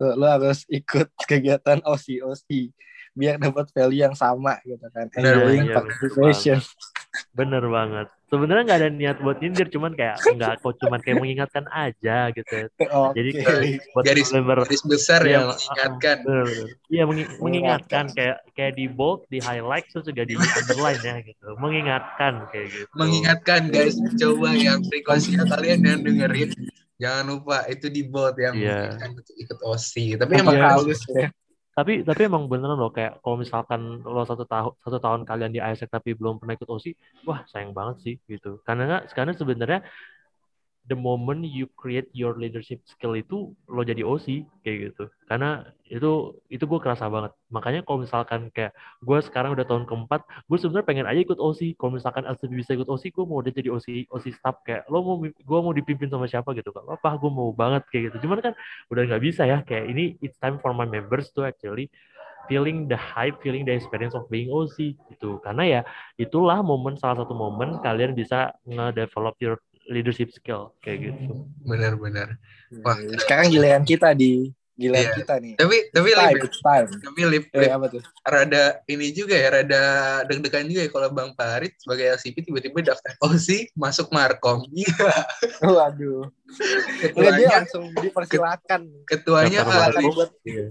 Lo, 0.00 0.16
lo 0.16 0.26
harus 0.26 0.64
ikut 0.66 1.12
kegiatan 1.30 1.84
OSI 1.84 2.24
OSI 2.24 2.72
biar 3.14 3.38
dapat 3.38 3.70
value 3.70 4.02
yang 4.02 4.16
sama 4.18 4.58
gitu 4.66 4.82
kan. 4.90 5.06
Enjoying 5.14 5.70
ya, 5.70 5.74
participation. 5.78 6.58
Bener 7.34 7.62
banget. 7.66 8.06
Sebenarnya 8.32 8.62
nggak 8.66 8.80
ada 8.82 8.90
niat 8.90 9.16
buat 9.22 9.38
nyindir, 9.38 9.70
cuman 9.70 9.94
kayak 9.94 10.18
nggak 10.18 10.58
kok 10.58 10.74
cuman 10.82 10.98
kayak 10.98 11.22
mengingatkan 11.22 11.64
aja 11.70 12.34
gitu. 12.34 12.66
Okay. 12.66 13.14
Jadi 13.14 13.30
buat 13.94 14.02
garis, 14.02 14.30
member, 14.34 14.58
garis 14.66 14.82
besar 14.82 15.22
ya, 15.22 15.54
mengingatkan. 15.54 16.16
Iya 16.90 17.02
meng, 17.06 17.20
mengingatkan 17.38 18.04
kayak 18.10 18.42
kayak 18.58 18.74
di 18.74 18.90
bold, 18.90 19.22
di 19.30 19.38
highlight 19.38 19.86
terus 19.86 20.10
juga 20.10 20.26
di 20.26 20.34
underline 20.34 21.02
ya 21.06 21.14
gitu. 21.22 21.46
Mengingatkan 21.62 22.32
kayak 22.50 22.66
gitu. 22.74 22.90
Mengingatkan 22.98 23.60
guys, 23.70 23.94
coba 24.18 24.48
yang 24.58 24.82
frekuensi 24.82 25.38
kalian 25.38 25.80
yang 25.86 26.00
dengerin 26.02 26.50
jangan 26.94 27.24
lupa 27.26 27.66
itu 27.70 27.86
di 27.90 28.06
bold 28.06 28.34
yang 28.38 28.58
yeah. 28.58 28.98
ikut 29.38 29.58
OSI. 29.62 30.18
Tapi 30.18 30.42
emang 30.42 30.58
yeah. 30.58 30.74
halus 30.74 31.02
ya 31.06 31.30
tapi 31.74 31.92
tapi 32.06 32.20
emang 32.30 32.46
beneran 32.46 32.78
loh 32.78 32.90
kayak 32.94 33.18
kalau 33.18 33.36
misalkan 33.42 33.80
lo 34.06 34.22
satu 34.22 34.46
tahun 34.46 34.72
satu 34.78 34.98
tahun 35.02 35.20
kalian 35.26 35.50
di 35.50 35.60
ISEC 35.60 35.90
tapi 35.90 36.14
belum 36.14 36.38
pernah 36.38 36.54
ikut 36.54 36.68
OSI 36.70 36.90
wah 37.26 37.42
sayang 37.50 37.74
banget 37.74 37.96
sih 38.04 38.14
gitu. 38.30 38.62
Karena 38.62 39.02
sekarang 39.10 39.34
sebenarnya 39.34 39.82
the 40.84 40.96
moment 40.96 41.48
you 41.48 41.64
create 41.80 42.12
your 42.12 42.36
leadership 42.36 42.84
skill 42.84 43.16
itu 43.16 43.56
lo 43.72 43.80
jadi 43.80 44.04
OC 44.04 44.44
kayak 44.60 44.92
gitu. 44.92 45.08
Karena 45.24 45.64
itu 45.88 46.36
itu 46.52 46.64
gue 46.68 46.80
kerasa 46.80 47.08
banget. 47.08 47.32
Makanya 47.48 47.80
kalau 47.88 48.04
misalkan 48.04 48.52
kayak 48.52 48.76
gue 49.00 49.18
sekarang 49.24 49.56
udah 49.56 49.64
tahun 49.64 49.88
keempat 49.88 50.20
gue 50.44 50.58
sebenarnya 50.60 50.86
pengen 50.86 51.06
aja 51.08 51.20
ikut 51.24 51.40
OC 51.40 51.80
kalau 51.80 51.96
misalkan 51.96 52.28
LCB 52.28 52.52
bisa 52.60 52.76
ikut 52.76 52.88
OC 52.88 53.16
gue 53.16 53.24
mau 53.24 53.40
udah 53.40 53.52
jadi 53.52 53.68
OC 53.72 54.12
OC 54.12 54.24
staff. 54.36 54.60
Kayak 54.60 54.84
lo 54.92 55.00
mau 55.00 55.16
gue 55.24 55.58
mau 55.64 55.72
dipimpin 55.72 56.12
sama 56.12 56.28
siapa 56.28 56.52
gitu. 56.52 56.68
Gak 56.68 56.84
apa 56.84 57.10
gue 57.16 57.30
mau 57.32 57.48
banget 57.56 57.88
kayak 57.88 58.02
gitu. 58.12 58.28
Cuman 58.28 58.44
kan 58.44 58.52
udah 58.92 59.02
nggak 59.08 59.22
bisa 59.24 59.48
ya. 59.48 59.64
Kayak 59.64 59.88
ini 59.88 60.20
it's 60.20 60.36
time 60.36 60.60
for 60.60 60.76
my 60.76 60.84
members 60.84 61.32
to 61.32 61.48
actually 61.48 61.88
feeling 62.44 62.84
the 62.88 62.96
hype, 62.96 63.40
feeling 63.40 63.64
the 63.64 63.72
experience 63.72 64.12
of 64.12 64.28
being 64.28 64.52
OC 64.52 65.00
gitu. 65.16 65.40
Karena 65.40 65.64
ya 65.64 65.80
itulah 66.20 66.60
momen 66.60 67.00
salah 67.00 67.24
satu 67.24 67.32
momen 67.32 67.80
kalian 67.80 68.12
bisa 68.12 68.52
nge-develop 68.68 69.36
your 69.40 69.56
leadership 69.86 70.30
skill 70.30 70.72
kayak 70.78 71.06
gitu. 71.06 71.44
Benar-benar. 71.60 72.36
Wah, 72.80 72.96
sekarang 73.18 73.48
giliran 73.48 73.82
kita 73.82 74.12
di 74.12 74.48
giliran 74.74 75.04
Iya. 75.04 75.14
kita 75.14 75.34
nih. 75.38 75.54
Tapi 75.54 75.76
tapi 75.88 76.08
It's 76.08 76.18
time, 76.18 76.32
Lip, 76.32 76.42
it's 76.42 76.60
time. 76.60 76.86
tapi 76.90 77.20
Lip, 77.24 77.44
Lip, 77.48 77.70
apa 77.70 77.86
tuh? 77.88 78.02
rada 78.24 78.64
ini 78.84 79.06
juga 79.10 79.32
ya, 79.32 79.48
rada 79.52 79.82
deg-degan 80.24 80.66
juga 80.66 80.82
ya 80.82 80.90
kalau 80.90 81.08
Bang 81.08 81.30
Farid 81.32 81.72
sebagai 81.76 82.10
LCP 82.10 82.42
tiba-tiba 82.42 82.82
daftar 82.84 83.14
OC 83.22 83.70
masuk 83.72 84.10
Markom. 84.10 84.66
Iya, 84.68 84.90
Waduh. 85.62 86.26
Enggak 87.06 87.32
dia 87.32 87.46
ketuanya 87.46 87.48
langsung 87.54 87.84
dipersilakan. 87.94 88.80
ketuanya 89.06 89.58
buat 89.62 90.30
Iya. 90.42 90.66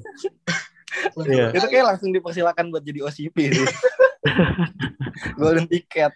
Iya. 1.23 1.45
itu 1.53 1.65
kayak 1.65 1.85
langsung 1.87 2.09
dipersilakan 2.11 2.65
buat 2.69 2.83
jadi 2.83 2.99
OCP 3.01 3.35
itu. 3.49 3.63
Golden 5.39 5.65
ticket. 5.65 6.11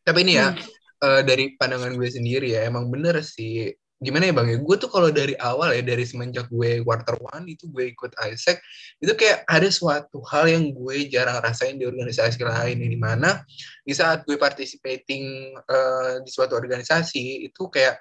Tapi 0.00 0.18
ini 0.22 0.38
ya 0.38 0.54
eh, 1.02 1.22
dari 1.26 1.56
pandangan 1.58 1.92
gue 1.96 2.08
sendiri 2.08 2.54
ya 2.56 2.68
emang 2.68 2.88
bener 2.92 3.20
sih. 3.24 3.72
Gimana 3.96 4.28
ya 4.28 4.34
bang 4.36 4.48
ya? 4.52 4.58
Gue 4.60 4.76
tuh 4.76 4.92
kalau 4.92 5.08
dari 5.08 5.32
awal 5.40 5.72
ya 5.72 5.80
dari 5.80 6.04
semenjak 6.04 6.52
gue 6.52 6.84
quarter 6.84 7.16
one 7.16 7.48
itu 7.48 7.64
gue 7.72 7.96
ikut 7.96 8.12
Isaac 8.28 8.60
itu 9.00 9.12
kayak 9.16 9.48
ada 9.48 9.68
suatu 9.72 10.20
hal 10.28 10.52
yang 10.52 10.68
gue 10.76 11.08
jarang 11.08 11.40
rasain 11.40 11.80
di 11.80 11.88
organisasi 11.88 12.36
lain 12.44 12.76
di 12.76 13.00
mana 13.00 13.40
di 13.80 13.96
saat 13.96 14.28
gue 14.28 14.36
participating 14.36 15.56
eh, 15.56 16.14
di 16.20 16.28
suatu 16.28 16.52
organisasi 16.60 17.48
itu 17.48 17.72
kayak 17.72 17.96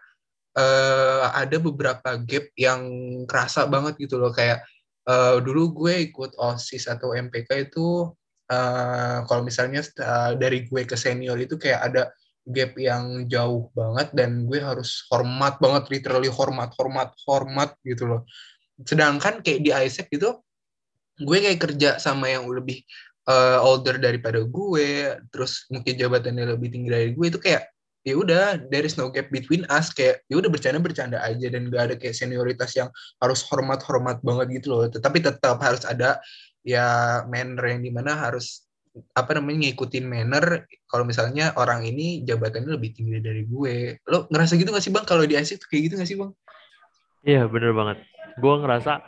eh, 0.60 1.26
ada 1.32 1.58
beberapa 1.64 2.20
gap 2.20 2.46
yang 2.60 2.82
kerasa 3.24 3.64
banget 3.64 3.96
gitu 3.96 4.20
loh. 4.20 4.36
Kayak 4.36 4.68
eh, 5.08 5.38
dulu 5.40 5.86
gue 5.86 6.12
ikut 6.12 6.36
OSIS 6.36 6.92
atau 6.92 7.16
MPK 7.16 7.72
itu 7.72 8.12
eh, 8.52 9.18
kalau 9.24 9.42
misalnya 9.48 9.80
eh, 9.80 10.32
dari 10.36 10.68
gue 10.68 10.82
ke 10.84 11.00
senior 11.00 11.40
itu 11.40 11.56
kayak 11.56 11.82
ada 11.88 12.04
gap 12.46 12.78
yang 12.78 13.26
jauh 13.26 13.74
banget 13.74 14.14
dan 14.14 14.46
gue 14.46 14.62
harus 14.62 15.02
hormat 15.10 15.58
banget 15.58 15.90
literally 15.90 16.30
hormat 16.30 16.70
hormat 16.78 17.10
hormat 17.26 17.74
gitu 17.82 18.06
loh. 18.06 18.22
Sedangkan 18.86 19.42
kayak 19.42 19.62
di 19.66 19.72
Isaac 19.74 20.08
itu 20.14 20.30
gue 21.18 21.38
kayak 21.42 21.60
kerja 21.60 21.90
sama 21.98 22.30
yang 22.30 22.46
lebih 22.46 22.86
uh, 23.26 23.64
older 23.66 23.98
daripada 23.98 24.44
gue 24.46 25.18
terus 25.34 25.66
mungkin 25.74 25.96
jabatannya 25.98 26.54
lebih 26.54 26.70
tinggi 26.70 26.90
dari 26.92 27.10
gue 27.16 27.26
itu 27.32 27.40
kayak 27.42 27.72
ya 28.06 28.14
udah 28.14 28.62
there 28.70 28.86
is 28.86 29.02
no 29.02 29.10
gap 29.10 29.34
between 29.34 29.66
us 29.74 29.90
kayak 29.90 30.22
ya 30.30 30.38
udah 30.38 30.50
bercanda 30.54 30.78
bercanda 30.78 31.18
aja 31.26 31.50
dan 31.50 31.74
gak 31.74 31.82
ada 31.90 31.96
kayak 31.98 32.14
senioritas 32.14 32.78
yang 32.78 32.94
harus 33.18 33.42
hormat 33.50 33.82
hormat 33.82 34.22
banget 34.22 34.62
gitu 34.62 34.78
loh. 34.78 34.86
Tetapi 34.86 35.26
tetap 35.26 35.58
harus 35.58 35.82
ada 35.90 36.22
ya 36.62 37.22
manner 37.26 37.66
yang 37.66 37.82
di 37.82 37.90
mana 37.90 38.14
harus 38.14 38.66
apa 39.12 39.36
namanya 39.36 39.68
ngikutin 39.68 40.06
manner 40.08 40.64
kalau 40.96 41.04
misalnya 41.04 41.52
orang 41.60 41.84
ini 41.84 42.24
jabatannya 42.24 42.80
lebih 42.80 42.96
tinggi 42.96 43.20
dari 43.20 43.44
gue 43.44 44.00
lo 44.08 44.32
ngerasa 44.32 44.56
gitu 44.56 44.72
gak 44.72 44.80
sih 44.80 44.96
bang 44.96 45.04
kalau 45.04 45.28
di 45.28 45.36
IC 45.36 45.60
tuh 45.60 45.68
kayak 45.68 45.92
gitu 45.92 45.96
gak 46.00 46.08
sih 46.08 46.16
bang 46.16 46.32
Iya 47.26 47.50
bener 47.50 47.74
banget. 47.74 47.98
Gue 48.38 48.54
ngerasa 48.62 49.02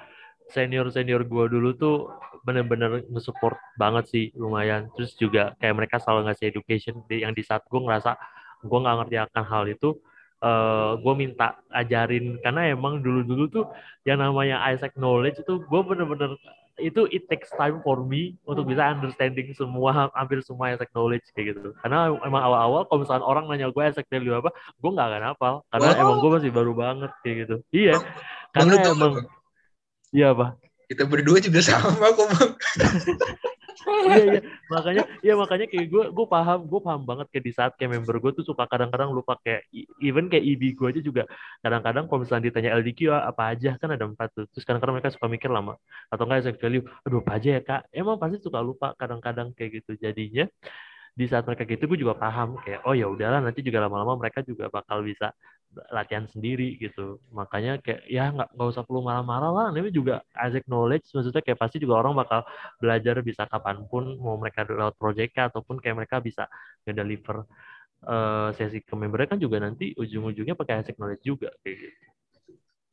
senior 0.49 0.89
senior 0.89 1.21
gue 1.21 1.45
dulu 1.53 1.69
tuh 1.77 2.09
bener-bener 2.41 3.05
nge-support 3.13 3.61
banget 3.77 4.09
sih 4.09 4.25
lumayan. 4.33 4.89
Terus 4.97 5.13
juga 5.21 5.53
kayak 5.61 5.75
mereka 5.77 6.01
selalu 6.01 6.33
ngasih 6.33 6.49
education 6.49 7.05
yang 7.13 7.37
di 7.37 7.45
saat 7.45 7.61
gue 7.69 7.77
ngerasa 7.77 8.17
gue 8.65 8.79
nggak 8.81 8.95
ngerti 9.05 9.15
akan 9.21 9.45
hal 9.45 9.65
itu. 9.69 9.91
eh 10.37 10.93
gue 11.01 11.13
minta 11.17 11.57
ajarin 11.73 12.37
karena 12.45 12.69
emang 12.69 13.01
dulu-dulu 13.01 13.49
tuh 13.49 13.65
yang 14.05 14.21
namanya 14.21 14.61
Isaac 14.69 14.93
knowledge 14.93 15.41
itu 15.41 15.65
gue 15.65 15.81
bener-bener 15.81 16.37
itu 16.77 17.09
it 17.09 17.25
takes 17.25 17.49
time 17.57 17.81
for 17.81 18.05
me 18.05 18.37
untuk 18.45 18.69
bisa 18.69 18.85
understanding 18.85 19.49
semua 19.57 20.13
hampir 20.13 20.45
semua 20.45 20.73
Isaac 20.77 20.93
knowledge 20.93 21.25
kayak 21.33 21.57
gitu. 21.57 21.73
Karena 21.81 22.13
emang 22.21 22.41
awal-awal 22.41 22.85
kalau 22.85 23.01
misalnya 23.01 23.25
orang 23.25 23.49
nanya 23.49 23.73
gue 23.73 23.83
Isaac 23.83 24.05
value 24.07 24.37
apa 24.37 24.53
gue 24.53 24.89
nggak 24.93 25.07
akan 25.09 25.23
hafal. 25.33 25.55
Karena 25.73 25.89
Wow. 25.97 26.01
emang 26.05 26.17
gue 26.21 26.31
masih 26.37 26.51
baru 26.53 26.73
banget 26.77 27.11
kayak 27.25 27.35
gitu. 27.45 27.55
Iya. 27.73 27.95
Karena 28.53 28.73
emang 28.85 29.13
iya 30.13 30.29
pak. 30.37 30.49
Kita 30.87 31.03
berdua 31.03 31.37
juga 31.43 31.59
sama 31.59 32.07
kok 32.15 32.27
bang 32.31 32.51
iya 33.85 34.23
iya. 34.25 34.41
Makanya 34.73 35.03
iya 35.21 35.33
makanya 35.37 35.65
kayak 35.69 35.87
gue 35.87 36.03
gue 36.09 36.25
paham 36.27 36.59
gue 36.65 36.81
paham 36.81 37.01
banget 37.05 37.27
kayak 37.29 37.45
di 37.45 37.53
saat 37.53 37.71
kayak 37.77 37.91
member 37.97 38.17
gue 38.17 38.31
tuh 38.41 38.45
suka 38.45 38.65
kadang-kadang 38.65 39.13
lupa 39.13 39.37
kayak 39.41 39.69
even 40.01 40.27
kayak 40.31 40.43
IB 40.43 40.73
gue 40.73 40.87
aja 40.89 41.01
juga 41.01 41.23
kadang-kadang 41.61 42.09
kalau 42.09 42.19
misalnya 42.25 42.49
ditanya 42.49 42.69
LDQ 42.79 42.99
ah, 43.13 43.29
apa 43.29 43.53
aja? 43.53 43.77
Kan 43.77 43.89
ada 43.93 44.05
empat 44.09 44.29
tuh. 44.33 44.45
Terus 44.49 44.65
kadang-kadang 44.65 44.95
mereka 44.97 45.13
suka 45.13 45.27
mikir 45.29 45.49
lama. 45.53 45.77
Atau 46.09 46.25
enggak 46.25 46.39
exact 46.45 46.59
value 46.61 46.83
aduh 47.05 47.21
apa 47.21 47.31
aja 47.37 47.49
ya 47.57 47.61
kak? 47.61 47.81
Emang 47.93 48.17
pasti 48.17 48.37
suka 48.41 48.59
lupa 48.63 48.93
kadang-kadang 48.97 49.53
kayak 49.53 49.83
gitu 49.83 49.99
jadinya 49.99 50.49
di 51.17 51.25
saat 51.25 51.43
mereka 51.49 51.63
gitu 51.65 51.83
gue 51.89 51.99
juga 52.05 52.13
paham 52.13 52.61
kayak 52.61 52.85
oh 52.85 52.93
ya 52.93 53.09
udahlah 53.09 53.41
nanti 53.41 53.59
juga 53.65 53.81
lama-lama 53.85 54.13
mereka 54.21 54.45
juga 54.45 54.69
bakal 54.69 55.01
bisa 55.01 55.33
latihan 55.91 56.25
sendiri 56.29 56.77
gitu 56.79 57.19
makanya 57.33 57.81
kayak 57.83 58.01
ya 58.07 58.31
nggak 58.33 58.49
nggak 58.55 58.67
usah 58.71 58.83
perlu 58.87 59.01
marah-marah 59.03 59.51
lah 59.51 59.65
ini 59.75 59.89
juga 59.91 60.23
Isaac 60.33 60.65
knowledge 60.69 61.09
maksudnya 61.11 61.41
kayak 61.43 61.59
pasti 61.59 61.77
juga 61.83 62.01
orang 62.01 62.13
bakal 62.21 62.41
belajar 62.81 63.15
bisa 63.25 63.43
kapan 63.49 63.83
pun 63.91 64.15
mau 64.21 64.37
mereka 64.39 64.63
lewat 64.65 64.95
project 65.01 65.31
ataupun 65.37 65.75
kayak 65.83 65.95
mereka 66.05 66.17
bisa 66.23 66.43
ngedeliver 66.87 67.43
eh, 68.07 68.49
sesi 68.57 68.79
ke 68.83 68.93
membernya 68.97 69.27
kan 69.37 69.39
juga 69.41 69.57
nanti 69.61 69.93
ujung-ujungnya 69.97 70.55
pakai 70.57 70.81
Isaac 70.85 70.95
knowledge 70.99 71.23
juga 71.25 71.49
kayak 71.65 71.77
gitu. 71.81 72.16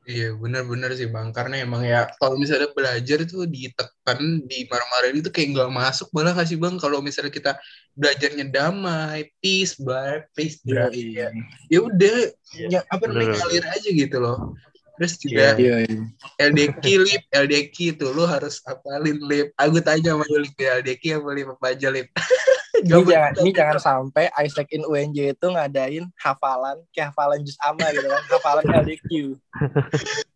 Iya 0.04 0.28
benar-benar 0.36 0.92
sih 0.96 1.08
bang. 1.08 1.32
Karena 1.32 1.64
emang 1.64 1.82
ya 1.84 2.08
kalau 2.20 2.36
misalnya 2.36 2.68
belajar 2.76 3.24
itu 3.24 3.44
ditekan 3.48 4.20
di 4.44 4.68
marah-marahin 4.68 5.20
itu 5.20 5.30
kayak 5.32 5.48
nggak 5.56 5.70
masuk 5.72 6.08
malah 6.12 6.36
kasih 6.36 6.56
bang? 6.60 6.76
Kalau 6.76 7.00
misalnya 7.00 7.32
kita 7.32 7.52
belajarnya 7.96 8.46
damai 8.52 9.32
peace 9.40 9.80
bye 9.80 10.24
peace 10.36 10.60
bye 10.62 10.92
Iya, 10.92 11.32
ya 11.70 11.78
udah 11.80 12.16
Iya, 12.54 12.66
ya 12.70 12.80
apa 12.86 13.10
namanya 13.10 13.34
ngalir 13.34 13.64
aja 13.66 13.88
gitu 13.90 14.16
loh. 14.22 14.54
Terus 14.94 15.12
juga 15.18 15.58
iya, 15.58 15.82
iya. 15.90 16.02
LDK 16.38 16.84
lip 17.02 17.22
LDK 17.34 17.98
itu 17.98 18.06
lu 18.14 18.22
harus 18.30 18.62
hafalin 18.62 19.18
lip. 19.26 19.50
Aku 19.58 19.82
tanya 19.82 20.14
sama 20.14 20.22
lip 20.30 20.54
LDK 20.54 21.18
apa 21.18 21.28
lip? 21.34 21.46
Apa 21.50 21.66
aja 21.74 21.88
lip 21.90 22.08
Ini 22.84 23.00
jangan, 23.08 23.32
ini 23.40 23.50
jangan 23.56 23.78
sampai 23.80 24.24
Isaac 24.44 24.68
in 24.76 24.84
UNJ 24.84 25.32
itu 25.32 25.46
ngadain 25.48 26.04
hafalan 26.20 26.84
kayak 26.92 27.16
hafalan 27.16 27.40
jus 27.40 27.56
ama 27.64 27.88
gitu 27.96 28.04
kan, 28.04 28.22
hafalan 28.28 28.64
LDQ. 28.84 29.08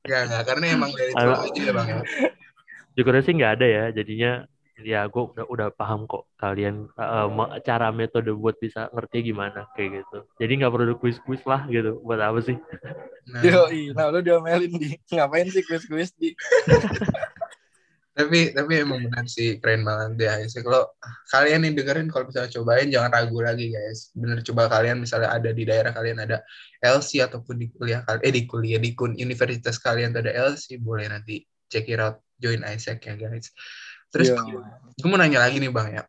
Nggak, 0.09 0.23
nggak, 0.33 0.43
karena 0.49 0.65
emang 0.73 0.91
dari 0.97 1.13
itu 1.13 1.29
aja 1.29 1.61
ya 1.61 1.73
bang 1.77 1.89
ya 1.93 2.01
Syukurnya 2.97 3.23
sih 3.23 3.35
nggak 3.37 3.53
ada 3.61 3.67
ya, 3.69 3.85
jadinya 3.93 4.33
ya 4.79 5.05
gue 5.11 5.23
udah 5.35 5.45
udah 5.51 5.69
paham 5.75 6.07
kok 6.07 6.31
kalian 6.39 6.87
ma- 7.35 7.59
cara 7.67 7.91
metode 7.91 8.31
buat 8.31 8.55
bisa 8.63 8.87
ngerti 8.95 9.35
gimana 9.35 9.67
kayak 9.75 10.03
gitu. 10.03 10.19
Jadi 10.39 10.53
nggak 10.63 10.73
perlu 10.73 10.95
kuis-kuis 10.97 11.43
lah 11.45 11.67
gitu. 11.69 11.99
Buat 12.01 12.21
apa 12.23 12.41
sih? 12.43 12.57
nah, 13.29 13.43
Yoi, 13.45 13.93
nah 13.93 14.09
lu 14.09 14.25
diomelin 14.25 14.73
di 14.73 14.97
ngapain 15.13 15.47
sih 15.53 15.63
kuis-kuis 15.67 16.15
di 16.17 16.33
tapi 18.19 18.51
tapi 18.51 18.83
emang 18.83 18.99
benar 19.07 19.31
sih 19.31 19.63
keren 19.63 19.87
banget 19.87 20.27
ya 20.27 20.33
Isaac 20.43 20.67
kalau 20.67 20.91
kalian 21.31 21.71
yang 21.71 21.75
dengerin 21.79 22.11
kalau 22.11 22.27
misalnya 22.27 22.51
cobain 22.51 22.91
jangan 22.91 23.11
ragu 23.15 23.39
lagi 23.39 23.71
guys. 23.71 24.11
Bener 24.11 24.43
coba 24.43 24.67
kalian 24.67 24.99
misalnya 24.99 25.31
ada 25.31 25.55
di 25.55 25.63
daerah 25.63 25.95
kalian 25.95 26.19
ada 26.27 26.43
LC 26.83 27.23
ataupun 27.23 27.55
di 27.63 27.71
kuliah 27.71 28.03
kalian 28.03 28.23
eh 28.27 28.33
di 28.35 28.43
kuliah 28.51 28.83
di 28.83 28.91
kun- 28.99 29.15
universitas 29.15 29.79
kalian 29.79 30.11
tuh 30.11 30.27
ada 30.27 30.35
LC 30.51 30.83
boleh 30.83 31.07
nanti 31.07 31.47
check 31.71 31.87
it 31.87 32.03
out 32.03 32.19
join 32.43 32.67
Isaac 32.67 32.99
ya 33.07 33.15
guys. 33.15 33.55
Terus 34.11 34.35
Iya. 34.35 34.67
gue 34.99 35.07
mau 35.07 35.15
nanya 35.15 35.39
lagi 35.47 35.63
nih 35.63 35.71
bang 35.71 36.03
ya. 36.03 36.05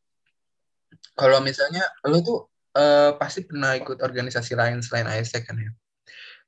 Kalau 1.14 1.46
misalnya 1.46 1.86
lo 2.10 2.26
tuh 2.26 2.40
eh, 2.74 3.12
pasti 3.22 3.46
pernah 3.46 3.78
ikut 3.78 4.02
organisasi 4.02 4.58
lain 4.58 4.82
selain 4.82 5.06
Isaac 5.22 5.46
kan 5.46 5.62
ya? 5.62 5.70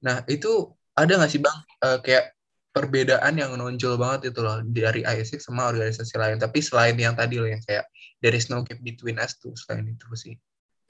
Nah 0.02 0.26
itu 0.26 0.74
ada 0.98 1.22
nggak 1.22 1.30
sih 1.30 1.38
bang 1.38 1.58
eh, 1.86 1.98
kayak 2.02 2.26
perbedaan 2.72 3.36
yang 3.36 3.52
menonjol 3.52 4.00
banget 4.00 4.32
itu 4.32 4.40
loh 4.40 4.64
dari 4.64 5.04
Isaac 5.04 5.44
sama 5.44 5.68
organisasi 5.72 6.16
lain. 6.16 6.40
Tapi 6.40 6.60
selain 6.64 6.96
yang 6.96 7.16
tadi 7.16 7.38
loh 7.38 7.48
yang 7.48 7.62
kayak 7.64 7.88
there 8.24 8.36
is 8.36 8.48
no 8.48 8.64
gap 8.64 8.80
between 8.80 9.20
us 9.20 9.36
tuh 9.38 9.52
selain 9.56 9.92
itu 9.92 10.08
sih. 10.16 10.36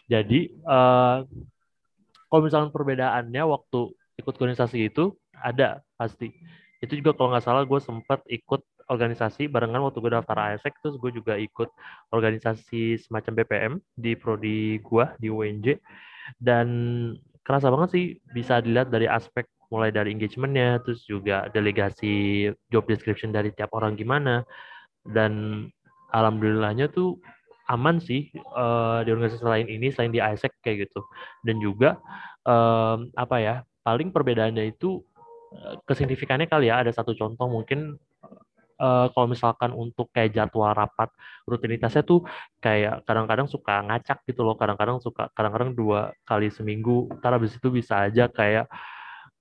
Jadi 0.05 0.53
eh 0.53 1.19
kalau 2.31 2.41
misalnya 2.47 2.71
perbedaannya 2.71 3.43
waktu 3.43 3.91
ikut 4.21 4.33
organisasi 4.37 4.87
itu 4.87 5.17
ada 5.35 5.81
pasti. 5.99 6.31
Itu 6.79 6.97
juga 6.97 7.13
kalau 7.17 7.35
nggak 7.35 7.45
salah 7.45 7.65
gue 7.65 7.79
sempat 7.81 8.23
ikut 8.29 8.61
organisasi 8.87 9.47
barengan 9.47 9.83
waktu 9.87 10.03
gue 10.03 10.11
daftar 10.11 10.55
ASEC 10.55 10.73
terus 10.83 10.95
gue 10.99 11.11
juga 11.15 11.39
ikut 11.39 11.69
organisasi 12.11 12.99
semacam 12.99 13.31
BPM 13.41 13.73
di 13.95 14.11
prodi 14.19 14.79
gue 14.83 15.05
di 15.21 15.27
UNJ 15.31 15.79
dan 16.37 16.67
kerasa 17.41 17.67
banget 17.73 17.89
sih 17.93 18.05
bisa 18.31 18.61
dilihat 18.61 18.93
dari 18.93 19.09
aspek 19.09 19.49
mulai 19.71 19.89
dari 19.89 20.11
engagementnya, 20.11 20.83
terus 20.83 21.07
juga 21.07 21.47
delegasi 21.55 22.47
job 22.69 22.83
description 22.85 23.31
dari 23.31 23.55
tiap 23.55 23.71
orang 23.71 23.95
gimana, 23.95 24.43
dan 25.07 25.65
alhamdulillahnya 26.11 26.91
tuh 26.91 27.17
aman 27.71 28.03
sih 28.03 28.27
uh, 28.51 28.99
di 29.07 29.15
organisasi 29.15 29.47
lain 29.47 29.67
ini 29.71 29.87
selain 29.95 30.11
di 30.11 30.19
ISEC 30.19 30.51
kayak 30.59 30.91
gitu, 30.91 31.01
dan 31.47 31.55
juga 31.63 31.89
um, 32.43 33.07
apa 33.15 33.37
ya 33.39 33.55
paling 33.81 34.11
perbedaannya 34.11 34.75
itu 34.75 34.99
kesignifikannya 35.83 36.47
kali 36.47 36.71
ya 36.71 36.79
ada 36.79 36.91
satu 36.95 37.11
contoh 37.11 37.47
mungkin 37.51 37.99
uh, 38.81 39.07
kalau 39.13 39.27
misalkan 39.29 39.71
untuk 39.77 40.09
kayak 40.09 40.33
jadwal 40.33 40.73
rapat 40.73 41.13
rutinitasnya 41.45 42.01
tuh 42.01 42.25
kayak 42.57 43.05
kadang-kadang 43.05 43.45
suka 43.45 43.85
ngacak 43.85 44.25
gitu 44.25 44.41
loh 44.41 44.57
kadang-kadang 44.57 44.97
suka 44.97 45.29
kadang-kadang 45.37 45.77
dua 45.77 46.09
kali 46.25 46.49
seminggu 46.49 47.13
ntar 47.21 47.37
habis 47.37 47.53
itu 47.53 47.69
bisa 47.69 48.09
aja 48.09 48.25
kayak 48.25 48.65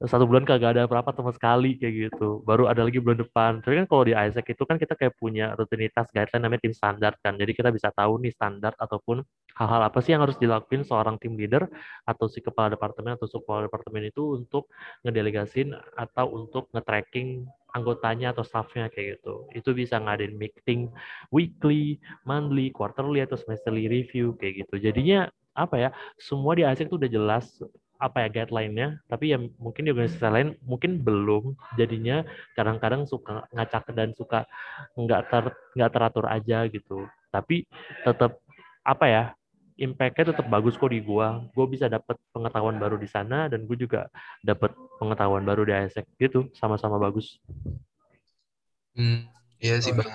satu 0.00 0.24
bulan 0.24 0.48
kagak 0.48 0.80
ada 0.80 0.88
berapa 0.88 1.12
sama 1.12 1.28
sekali 1.28 1.76
kayak 1.76 2.08
gitu. 2.08 2.40
Baru 2.48 2.72
ada 2.72 2.80
lagi 2.80 2.96
bulan 3.04 3.20
depan. 3.20 3.60
Tapi 3.60 3.84
kan 3.84 3.86
kalau 3.90 4.08
di 4.08 4.16
Isaac 4.16 4.48
itu 4.48 4.64
kan 4.64 4.80
kita 4.80 4.96
kayak 4.96 5.12
punya 5.20 5.52
rutinitas 5.52 6.08
guideline 6.08 6.40
namanya 6.40 6.64
tim 6.64 6.72
standar 6.72 7.12
kan. 7.20 7.36
Jadi 7.36 7.52
kita 7.52 7.68
bisa 7.68 7.92
tahu 7.92 8.16
nih 8.24 8.32
standar 8.32 8.72
ataupun 8.80 9.20
hal-hal 9.60 9.82
apa 9.84 10.00
sih 10.00 10.16
yang 10.16 10.24
harus 10.24 10.40
dilakuin 10.40 10.88
seorang 10.88 11.20
tim 11.20 11.36
leader 11.36 11.68
atau 12.08 12.32
si 12.32 12.40
kepala 12.40 12.72
departemen 12.72 13.20
atau 13.20 13.28
kepala 13.28 13.68
departemen 13.68 14.08
itu 14.08 14.40
untuk 14.40 14.72
ngedelegasin 15.04 15.76
atau 15.92 16.32
untuk 16.32 16.72
nge-tracking 16.72 17.44
anggotanya 17.76 18.34
atau 18.34 18.44
staffnya 18.46 18.90
kayak 18.90 19.20
gitu. 19.20 19.46
Itu 19.54 19.70
bisa 19.74 19.98
ngadain 19.98 20.34
meeting 20.36 20.90
weekly 21.34 21.98
monthly 22.26 22.74
quarterly 22.74 23.22
atau 23.22 23.38
semesterly 23.38 23.86
review 23.86 24.34
kayak 24.38 24.66
gitu. 24.66 24.90
Jadinya 24.90 25.30
apa 25.54 25.76
ya 25.76 25.90
semua 26.16 26.54
di 26.54 26.62
Isaac 26.62 26.88
tuh 26.88 26.98
udah 27.02 27.10
jelas 27.10 27.46
apa 28.00 28.24
ya 28.24 28.28
guideline-nya. 28.32 29.02
Tapi 29.06 29.36
ya 29.36 29.38
mungkin 29.60 29.82
di 29.86 29.90
organisasi 29.92 30.24
lain 30.24 30.48
mungkin 30.64 31.04
belum. 31.04 31.54
Jadinya 31.76 32.24
kadang-kadang 32.56 33.04
suka 33.04 33.44
ngacak 33.52 33.84
dan 33.92 34.16
suka 34.16 34.48
nggak 34.96 35.22
ter 35.28 35.44
nggak 35.76 35.90
teratur 35.92 36.26
aja 36.26 36.66
gitu. 36.68 37.06
Tapi 37.30 37.68
tetap 38.02 38.40
apa 38.80 39.06
ya 39.06 39.22
impact-nya 39.80 40.36
tetap 40.36 40.46
bagus 40.52 40.76
kok 40.76 40.92
di 40.92 41.00
gua. 41.00 41.40
Gua 41.56 41.64
bisa 41.64 41.88
dapat 41.88 42.20
pengetahuan 42.36 42.76
baru 42.76 43.00
di 43.00 43.08
sana 43.08 43.48
dan 43.48 43.64
gue 43.64 43.76
juga 43.80 44.12
dapat 44.44 44.76
pengetahuan 45.00 45.42
baru 45.42 45.64
di 45.64 45.72
ASEC 45.72 46.04
gitu. 46.20 46.52
Sama-sama 46.52 47.00
bagus. 47.00 47.40
Hmm, 48.92 49.24
iya 49.56 49.80
sih 49.80 49.96
bang. 49.96 50.06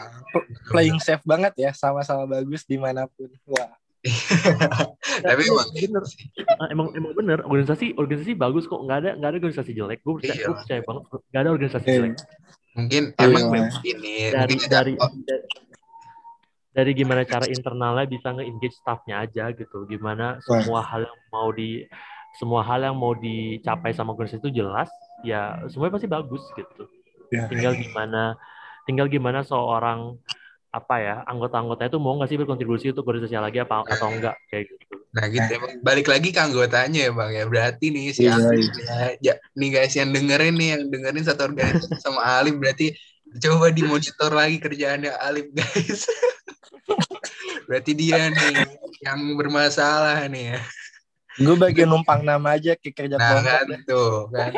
Playing 0.69 1.01
safe 1.01 1.25
banget 1.25 1.57
ya 1.57 1.71
sama-sama 1.73 2.29
bagus 2.29 2.61
di 2.69 2.77
mana 2.77 3.09
pun. 3.09 3.33
Wah. 3.49 3.73
Tapi 5.25 5.41
emang 5.49 5.69
bener. 5.73 6.03
ah, 6.61 6.67
emang 6.69 6.87
emang 6.93 7.13
bener. 7.17 7.39
Organisasi 7.41 7.97
organisasi 7.97 8.37
bagus 8.37 8.69
kok. 8.69 8.77
Nggak 8.85 8.97
ada 9.01 9.11
nggak 9.17 9.29
ada 9.33 9.37
organisasi 9.41 9.71
jelek. 9.73 9.99
Gue 10.05 10.21
percaya, 10.21 10.37
iya. 10.37 10.45
gue 10.45 10.55
percaya 10.61 10.81
banget. 10.85 11.03
Nggak 11.09 11.41
ada 11.41 11.51
organisasi 11.51 11.87
iya. 11.89 11.95
jelek. 11.97 12.13
Mungkin 12.75 13.03
iya. 13.15 13.25
emang 13.25 13.45
ini 13.81 14.15
dari 14.29 14.53
mungkin 14.53 14.69
dari, 14.69 14.93
oh. 15.01 15.09
Dari 16.75 16.91
gimana 16.91 17.23
cara 17.23 17.47
internalnya 17.47 18.03
bisa 18.03 18.35
nge-engage 18.35 18.75
staffnya 18.75 19.23
aja 19.23 19.55
gitu 19.55 19.87
gimana 19.87 20.43
semua 20.43 20.83
hal 20.83 21.07
yang 21.07 21.19
mau 21.31 21.47
di 21.55 21.87
semua 22.35 22.61
hal 22.67 22.83
yang 22.83 22.99
mau 22.99 23.15
dicapai 23.15 23.95
sama 23.95 24.11
organisasi 24.11 24.43
itu 24.43 24.59
jelas 24.59 24.91
ya 25.23 25.63
semuanya 25.71 25.95
pasti 25.95 26.07
bagus 26.11 26.43
gitu 26.51 26.83
ya. 27.31 27.47
tinggal 27.47 27.71
gimana 27.79 28.35
tinggal 28.83 29.07
gimana 29.07 29.39
seorang 29.47 30.19
apa 30.75 30.95
ya 30.99 31.15
anggota-anggotanya 31.23 31.87
itu 31.87 31.99
mau 32.03 32.19
nggak 32.19 32.27
sih 32.27 32.35
berkontribusi 32.35 32.91
untuk 32.91 33.07
organisasi 33.07 33.39
lagi 33.39 33.63
apa 33.63 33.87
atau 33.87 34.11
enggak 34.11 34.35
kayak 34.51 34.67
gitu. 34.67 35.07
Nah 35.15 35.25
gitu 35.31 35.47
ya, 35.47 35.59
balik 35.79 36.11
lagi 36.11 36.35
ke 36.35 36.39
anggotanya 36.43 36.99
ya 37.07 37.11
bang 37.15 37.31
ya 37.31 37.45
berarti 37.47 37.85
nih 37.95 38.11
si 38.11 38.27
iya, 38.27 38.35
Alif 38.35 38.75
iya. 38.75 39.15
ya, 39.23 39.33
nih 39.55 39.69
guys 39.71 39.95
yang 39.95 40.11
dengerin 40.11 40.55
nih 40.59 40.69
yang 40.75 40.83
dengerin 40.91 41.23
satu 41.23 41.47
organisasi 41.47 41.95
sama 42.03 42.19
Alif 42.43 42.59
berarti 42.59 42.91
coba 43.39 43.71
dimonitor 43.71 44.31
lagi 44.35 44.59
kerjaannya 44.59 45.15
Alif 45.15 45.47
guys. 45.55 46.03
berarti 47.65 47.91
dia 47.97 48.29
nih 48.31 48.65
yang 49.05 49.19
bermasalah 49.37 50.25
nih 50.29 50.55
ya. 50.55 50.59
Gue 51.35 51.55
bagian 51.59 51.91
numpang 51.91 52.23
nama 52.23 52.55
aja 52.55 52.79
ke 52.79 52.95
kerja 52.95 53.19
nah, 53.19 53.43
kelompok. 53.43 53.51
Kan, 53.51 53.79
tuh 53.83 54.11
kan. 54.31 54.51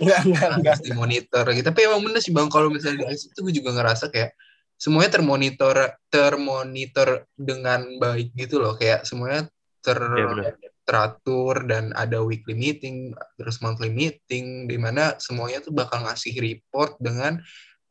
enggak, 0.00 0.20
enggak, 0.24 0.48
enggak. 0.56 0.76
Dimonitor 0.80 1.44
gitu. 1.52 1.66
Tapi 1.68 1.80
emang 1.84 2.00
bener 2.00 2.20
sih 2.24 2.32
Bang, 2.32 2.48
kalau 2.48 2.72
misalnya 2.72 3.04
di 3.04 3.18
situ 3.20 3.44
gue 3.44 3.52
juga 3.52 3.76
ngerasa 3.76 4.08
kayak 4.08 4.32
semuanya 4.76 5.20
termonitor 5.20 5.76
termonitor 6.12 7.24
dengan 7.32 7.96
baik 7.96 8.36
gitu 8.36 8.60
loh 8.60 8.76
kayak 8.76 9.08
semuanya 9.08 9.48
ter 9.80 9.96
ya, 9.96 10.52
teratur 10.84 11.64
dan 11.64 11.96
ada 11.96 12.20
weekly 12.20 12.52
meeting 12.52 13.16
terus 13.40 13.58
monthly 13.64 13.88
meeting 13.88 14.68
di 14.68 14.76
mana 14.76 15.16
semuanya 15.16 15.64
tuh 15.64 15.72
bakal 15.72 16.04
ngasih 16.04 16.36
report 16.38 16.94
dengan 17.00 17.40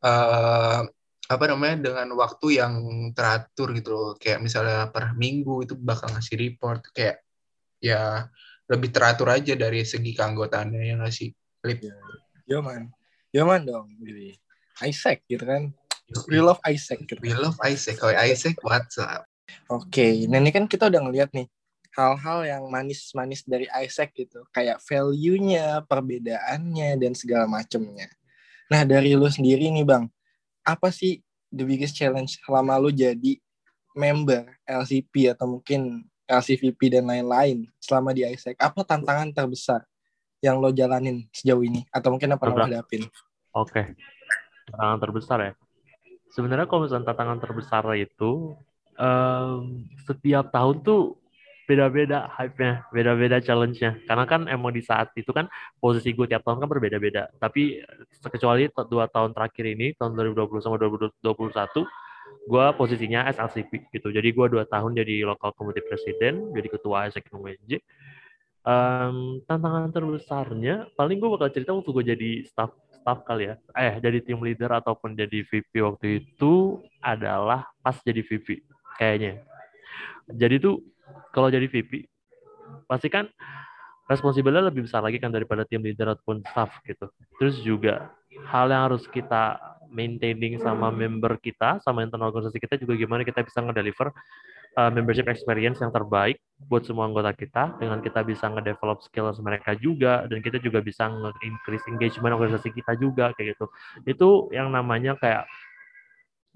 uh, 0.06 0.86
apa 1.26 1.44
namanya 1.50 1.90
dengan 1.90 2.08
waktu 2.14 2.62
yang 2.62 2.74
teratur 3.12 3.74
gitu 3.74 3.90
loh 3.90 4.10
kayak 4.14 4.38
misalnya 4.38 4.90
per 4.94 5.14
minggu 5.18 5.66
itu 5.66 5.74
bakal 5.74 6.10
ngasih 6.14 6.38
report 6.38 6.86
kayak 6.94 7.22
ya 7.82 8.30
lebih 8.70 8.94
teratur 8.94 9.30
aja 9.30 9.58
dari 9.58 9.82
segi 9.82 10.14
keanggotaannya 10.14 10.82
yang 10.82 11.02
ngasih 11.02 11.30
lip 11.66 11.78
ya, 11.82 11.94
ya 12.46 12.58
man 12.62 12.90
ya 13.34 13.42
man 13.42 13.62
dong 13.66 13.90
jadi 13.98 14.38
Isaac 14.86 15.26
gitu 15.26 15.44
kan 15.46 15.74
We 16.30 16.38
love 16.38 16.62
Isaac. 16.62 17.02
Gitu. 17.02 17.18
We 17.18 17.34
love 17.34 17.58
Isaac. 17.66 17.98
Oh, 17.98 18.14
Isaac, 18.14 18.54
what's 18.62 18.94
up? 18.94 19.26
Oke, 19.66 19.90
okay. 19.90 20.14
nah 20.30 20.38
ini 20.38 20.54
kan 20.54 20.70
kita 20.70 20.86
udah 20.86 21.02
ngeliat 21.06 21.30
nih 21.34 21.50
hal-hal 21.96 22.38
yang 22.46 22.62
manis-manis 22.70 23.42
dari 23.42 23.66
Isaac 23.82 24.14
gitu, 24.14 24.46
kayak 24.54 24.78
value-nya, 24.84 25.82
perbedaannya, 25.86 26.98
dan 27.00 27.12
segala 27.16 27.48
macemnya. 27.50 28.06
Nah 28.68 28.82
dari 28.84 29.14
lu 29.16 29.26
sendiri 29.26 29.70
nih 29.70 29.86
bang, 29.86 30.04
apa 30.66 30.90
sih 30.90 31.22
the 31.54 31.62
biggest 31.62 31.94
challenge 31.94 32.42
selama 32.42 32.82
lu 32.82 32.90
jadi 32.90 33.38
member 33.94 34.50
LCP 34.66 35.30
atau 35.32 35.46
mungkin 35.56 36.04
LCVP 36.26 36.98
dan 36.98 37.06
lain-lain 37.06 37.70
selama 37.78 38.10
di 38.10 38.26
Isaac? 38.26 38.58
Apa 38.58 38.82
tantangan 38.82 39.30
terbesar 39.30 39.86
yang 40.42 40.58
lo 40.58 40.74
jalanin 40.74 41.30
sejauh 41.30 41.62
ini? 41.62 41.86
Atau 41.94 42.10
mungkin 42.10 42.34
apa 42.34 42.42
yang 42.50 42.54
lo 42.58 42.64
hadapin? 42.66 43.06
Oke, 43.54 43.70
okay. 43.70 43.86
tantangan 44.68 44.98
terbesar 44.98 45.38
ya 45.40 45.52
sebenarnya 46.36 46.68
kalau 46.68 46.84
misalnya 46.84 47.08
tantangan 47.08 47.40
terbesar 47.40 47.84
itu 47.96 48.52
um, 49.00 49.88
setiap 50.04 50.52
tahun 50.52 50.84
tuh 50.84 51.16
beda-beda 51.66 52.30
hype-nya, 52.30 52.86
beda-beda 52.94 53.42
challenge-nya. 53.42 53.98
Karena 54.06 54.24
kan 54.24 54.46
emang 54.46 54.70
di 54.70 54.80
saat 54.80 55.10
itu 55.18 55.34
kan 55.34 55.50
posisi 55.82 56.14
gue 56.14 56.24
tiap 56.30 56.46
tahun 56.46 56.62
kan 56.62 56.70
berbeda-beda. 56.70 57.28
Tapi 57.42 57.82
kecuali 58.22 58.70
dua 58.86 59.10
tahun 59.10 59.34
terakhir 59.34 59.64
ini, 59.66 59.98
tahun 59.98 60.14
2020 60.14 60.62
sama 60.62 60.78
2021, 60.78 61.26
gue 62.46 62.66
posisinya 62.78 63.26
SLCP 63.34 63.90
gitu. 63.90 64.14
Jadi 64.14 64.28
gue 64.30 64.46
dua 64.46 64.64
tahun 64.64 64.94
jadi 64.94 65.26
local 65.26 65.50
community 65.58 65.82
president, 65.82 66.54
jadi 66.54 66.68
ketua 66.70 67.10
SEC 67.10 67.26
UNJ. 67.34 67.82
Um, 68.66 69.42
tantangan 69.46 69.94
terbesarnya, 69.94 70.90
paling 70.98 71.22
gue 71.22 71.30
bakal 71.30 71.50
cerita 71.54 71.70
waktu 71.70 71.90
gue 71.90 72.04
jadi 72.14 72.30
staff 72.50 72.74
staff 72.98 73.22
kali 73.22 73.46
ya, 73.46 73.54
eh 73.78 74.02
jadi 74.02 74.18
tim 74.18 74.42
leader 74.42 74.66
ataupun 74.82 75.14
jadi 75.14 75.46
VP 75.46 75.78
waktu 75.78 76.26
itu 76.26 76.82
adalah 76.98 77.70
pas 77.78 77.94
jadi 78.02 78.18
VP 78.26 78.66
kayaknya. 78.98 79.46
Jadi 80.26 80.58
tuh 80.58 80.82
kalau 81.30 81.48
jadi 81.52 81.66
VP 81.66 82.06
pasti 82.90 83.06
kan 83.10 83.30
responsibilnya 84.06 84.70
lebih 84.70 84.86
besar 84.86 85.02
lagi 85.02 85.18
kan 85.18 85.34
daripada 85.34 85.66
tim 85.66 85.82
leader 85.82 86.14
ataupun 86.14 86.42
staff 86.46 86.78
gitu. 86.86 87.10
Terus 87.42 87.58
juga 87.62 88.14
hal 88.50 88.70
yang 88.70 88.90
harus 88.90 89.06
kita 89.10 89.58
maintaining 89.90 90.58
sama 90.62 90.90
member 90.90 91.38
kita, 91.38 91.82
sama 91.82 92.06
internal 92.06 92.30
organisasi 92.30 92.58
kita 92.58 92.78
juga 92.78 92.94
gimana 92.98 93.22
kita 93.26 93.42
bisa 93.42 93.62
ngedeliver 93.62 94.10
uh, 94.76 94.90
membership 94.92 95.26
experience 95.26 95.80
yang 95.80 95.90
terbaik 95.90 96.38
buat 96.68 96.84
semua 96.84 97.08
anggota 97.08 97.32
kita 97.32 97.80
dengan 97.80 97.98
kita 98.04 98.22
bisa 98.22 98.46
ngedevelop 98.46 99.00
skills 99.02 99.40
mereka 99.40 99.74
juga 99.74 100.28
dan 100.28 100.38
kita 100.44 100.60
juga 100.60 100.84
bisa 100.84 101.08
nge-increase 101.08 101.86
engagement 101.90 102.36
organisasi 102.36 102.70
kita 102.70 102.92
juga 103.00 103.32
kayak 103.34 103.56
gitu 103.56 103.66
itu 104.04 104.28
yang 104.52 104.68
namanya 104.70 105.16
kayak 105.18 105.48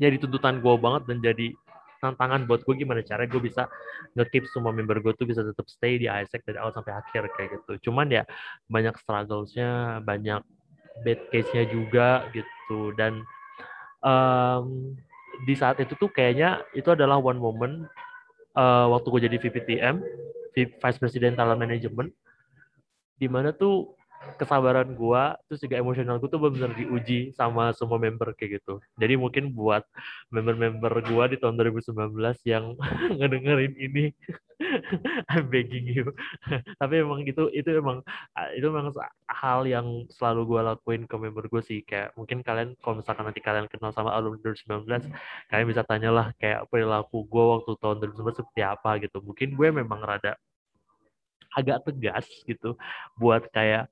jadi 0.01 0.17
tuntutan 0.17 0.61
gue 0.65 0.75
banget 0.81 1.03
dan 1.09 1.19
jadi 1.21 1.53
tantangan 2.01 2.49
buat 2.49 2.65
gue 2.65 2.75
gimana 2.81 3.05
cara 3.05 3.29
gue 3.29 3.39
bisa 3.39 3.69
nge-keep 4.17 4.49
semua 4.51 4.73
member 4.73 4.99
gue 5.05 5.13
tuh 5.15 5.29
bisa 5.29 5.45
tetap 5.45 5.69
stay 5.69 6.01
di 6.01 6.09
ISEC 6.09 6.43
dari 6.49 6.59
awal 6.59 6.73
sampai 6.73 6.97
akhir 6.97 7.29
kayak 7.37 7.61
gitu. 7.61 7.91
Cuman 7.91 8.09
ya 8.09 8.25
banyak 8.73 8.97
strugglesnya 8.99 10.01
banyak 10.03 10.41
bad 11.05 11.21
case-nya 11.29 11.69
juga 11.69 12.27
gitu. 12.33 12.97
Dan 12.97 13.23
um, 14.01 14.97
di 15.45 15.55
saat 15.55 15.79
itu 15.79 15.93
tuh 15.97 16.11
kayaknya 16.11 16.65
itu 16.73 16.89
adalah 16.91 17.21
one 17.21 17.39
moment 17.39 17.87
uh, 18.57 18.91
waktu 18.91 19.07
gue 19.09 19.21
jadi 19.31 19.37
VPTM, 19.39 19.97
Vice 20.57 20.99
President 20.99 21.39
Talent 21.39 21.61
Management, 21.61 22.11
di 23.21 23.29
mana 23.29 23.53
tuh 23.53 24.00
kesabaran 24.37 24.93
gue, 24.93 25.23
terus 25.49 25.61
juga 25.65 25.81
emosional 25.81 26.21
gue 26.21 26.29
tuh 26.29 26.41
benar-benar 26.41 26.77
diuji 26.77 27.33
sama 27.33 27.73
semua 27.73 27.97
member 27.97 28.37
kayak 28.37 28.61
gitu. 28.61 28.77
Jadi 29.01 29.17
mungkin 29.17 29.53
buat 29.57 29.85
member-member 30.29 30.93
gue 31.09 31.25
di 31.33 31.37
tahun 31.41 31.57
2019 31.57 32.13
yang 32.45 32.77
ngedengerin 33.19 33.75
ini, 33.81 34.05
I'm 35.33 35.49
begging 35.49 35.89
you. 35.89 36.13
Tapi 36.81 36.95
emang 37.01 37.25
itu 37.25 37.49
itu 37.57 37.69
emang 37.73 38.05
itu 38.53 38.67
emang 38.69 38.93
hal 39.25 39.65
yang 39.65 40.05
selalu 40.13 40.41
gue 40.53 40.61
lakuin 40.69 41.03
ke 41.09 41.17
member 41.17 41.49
gue 41.49 41.63
sih 41.65 41.81
kayak 41.81 42.13
mungkin 42.13 42.45
kalian 42.45 42.77
kalau 42.85 43.01
misalkan 43.01 43.25
nanti 43.25 43.41
kalian 43.41 43.67
kenal 43.73 43.89
sama 43.97 44.13
alumni 44.13 44.37
2019 44.45 45.09
kalian 45.49 45.67
bisa 45.69 45.83
tanyalah 45.89 46.37
kayak 46.37 46.69
perilaku 46.69 47.25
gue 47.25 47.45
waktu 47.57 47.73
tahun 47.81 47.97
2019 48.05 48.41
seperti 48.45 48.63
apa 48.65 48.91
gitu. 49.01 49.19
Mungkin 49.25 49.49
gue 49.57 49.69
memang 49.73 50.01
rada 50.05 50.37
agak 51.57 51.83
tegas 51.83 52.27
gitu 52.47 52.79
buat 53.19 53.47
kayak 53.51 53.91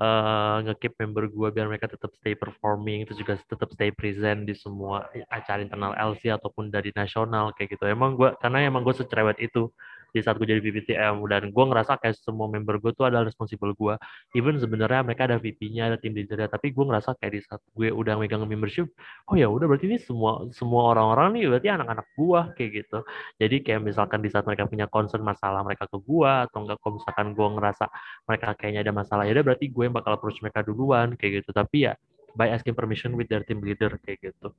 uh, 0.00 0.64
ngekip 0.64 0.96
member 0.96 1.28
gue 1.28 1.48
biar 1.52 1.66
mereka 1.68 1.90
tetap 1.90 2.12
stay 2.16 2.32
performing 2.32 3.04
itu 3.04 3.12
juga 3.18 3.36
tetap 3.44 3.68
stay 3.76 3.92
present 3.92 4.48
di 4.48 4.56
semua 4.56 5.08
acara 5.28 5.60
internal 5.60 5.92
LC 5.94 6.32
ataupun 6.32 6.72
dari 6.72 6.90
nasional 6.96 7.52
kayak 7.52 7.76
gitu. 7.76 7.84
Emang 7.84 8.16
gue 8.16 8.32
karena 8.40 8.64
emang 8.64 8.80
gue 8.82 8.94
secerewet 8.96 9.36
itu 9.40 9.68
di 10.14 10.22
saat 10.22 10.38
gue 10.38 10.46
jadi 10.46 10.62
VPTM 10.62 11.26
dan 11.26 11.50
gue 11.50 11.64
ngerasa 11.66 11.98
kayak 11.98 12.14
semua 12.22 12.46
member 12.46 12.78
gue 12.78 12.94
tuh 12.94 13.10
adalah 13.10 13.26
responsible 13.26 13.74
gue 13.74 13.98
even 14.38 14.56
sebenarnya 14.62 15.02
mereka 15.02 15.26
ada 15.26 15.42
VP-nya 15.42 15.90
ada 15.90 15.98
tim 15.98 16.14
leader 16.14 16.46
tapi 16.46 16.70
gue 16.70 16.84
ngerasa 16.86 17.18
kayak 17.18 17.32
di 17.34 17.40
saat 17.42 17.58
gue 17.74 17.90
udah 17.90 18.14
megang 18.14 18.46
membership 18.46 18.86
oh 19.26 19.34
ya 19.34 19.50
udah 19.50 19.66
berarti 19.66 19.90
ini 19.90 19.98
semua 19.98 20.46
semua 20.54 20.94
orang-orang 20.94 21.34
nih 21.34 21.44
berarti 21.50 21.68
anak-anak 21.74 22.06
gue 22.14 22.40
kayak 22.58 22.70
gitu. 22.84 22.98
Jadi 23.40 23.56
kayak 23.66 23.80
misalkan 23.82 24.20
di 24.22 24.30
saat 24.30 24.44
mereka 24.46 24.70
punya 24.70 24.86
concern 24.86 25.22
masalah 25.26 25.66
mereka 25.66 25.90
ke 25.90 25.98
gue 25.98 26.32
atau 26.46 26.58
enggak 26.62 26.78
kalau 26.80 27.02
misalkan 27.02 27.26
gue 27.34 27.48
ngerasa 27.58 27.84
mereka 28.28 28.48
kayaknya 28.54 28.80
ada 28.86 28.92
masalah 28.94 29.22
ya 29.26 29.32
udah 29.34 29.44
berarti 29.44 29.66
gue 29.72 29.82
yang 29.82 29.94
bakal 29.96 30.12
approach 30.14 30.38
mereka 30.44 30.60
duluan 30.62 31.18
kayak 31.18 31.42
gitu. 31.42 31.50
Tapi 31.50 31.76
ya 31.90 31.92
by 32.34 32.50
asking 32.50 32.74
permission 32.74 33.14
with 33.18 33.30
their 33.30 33.42
team 33.46 33.62
leader 33.62 33.90
kayak 34.02 34.22
gitu. 34.22 34.54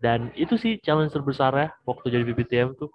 Dan 0.00 0.32
itu 0.38 0.56
sih 0.56 0.80
challenge 0.80 1.12
terbesar 1.12 1.52
ya 1.56 1.68
waktu 1.84 2.06
jadi 2.12 2.24
VPTM 2.24 2.78
tuh 2.78 2.90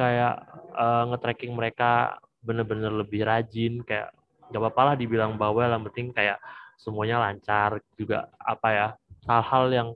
kayak 0.00 0.40
uh, 0.72 1.04
nge-tracking 1.12 1.52
mereka 1.52 2.16
bener-bener 2.40 2.88
lebih 2.88 3.28
rajin 3.28 3.84
kayak 3.84 4.08
gak 4.48 4.60
apa-apa 4.64 4.82
lah 4.92 4.94
dibilang 4.96 5.36
bawel 5.36 5.68
yang 5.68 5.84
penting 5.92 6.16
kayak 6.16 6.40
semuanya 6.80 7.20
lancar 7.20 7.76
juga 8.00 8.32
apa 8.40 8.68
ya 8.72 8.88
hal-hal 9.28 9.64
yang 9.68 9.88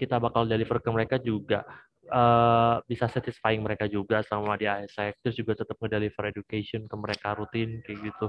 kita 0.00 0.16
bakal 0.16 0.48
deliver 0.48 0.80
ke 0.80 0.88
mereka 0.88 1.20
juga 1.20 1.68
uh, 2.10 2.82
bisa 2.84 3.06
satisfying 3.06 3.62
mereka 3.62 3.86
juga 3.86 4.24
sama 4.26 4.56
di 4.56 4.64
ASEC 4.64 5.20
terus 5.22 5.36
juga 5.36 5.52
tetap 5.60 5.78
ngedeliver 5.78 6.32
education 6.32 6.88
ke 6.88 6.96
mereka 6.98 7.36
rutin 7.38 7.84
kayak 7.86 8.00
gitu. 8.10 8.26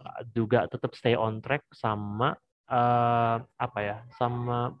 Uh, 0.00 0.20
juga 0.32 0.68
tetap 0.70 0.92
stay 0.92 1.18
on 1.18 1.42
track 1.42 1.66
sama 1.74 2.36
uh, 2.70 3.36
apa 3.40 3.78
ya 3.80 3.96
sama 4.20 4.76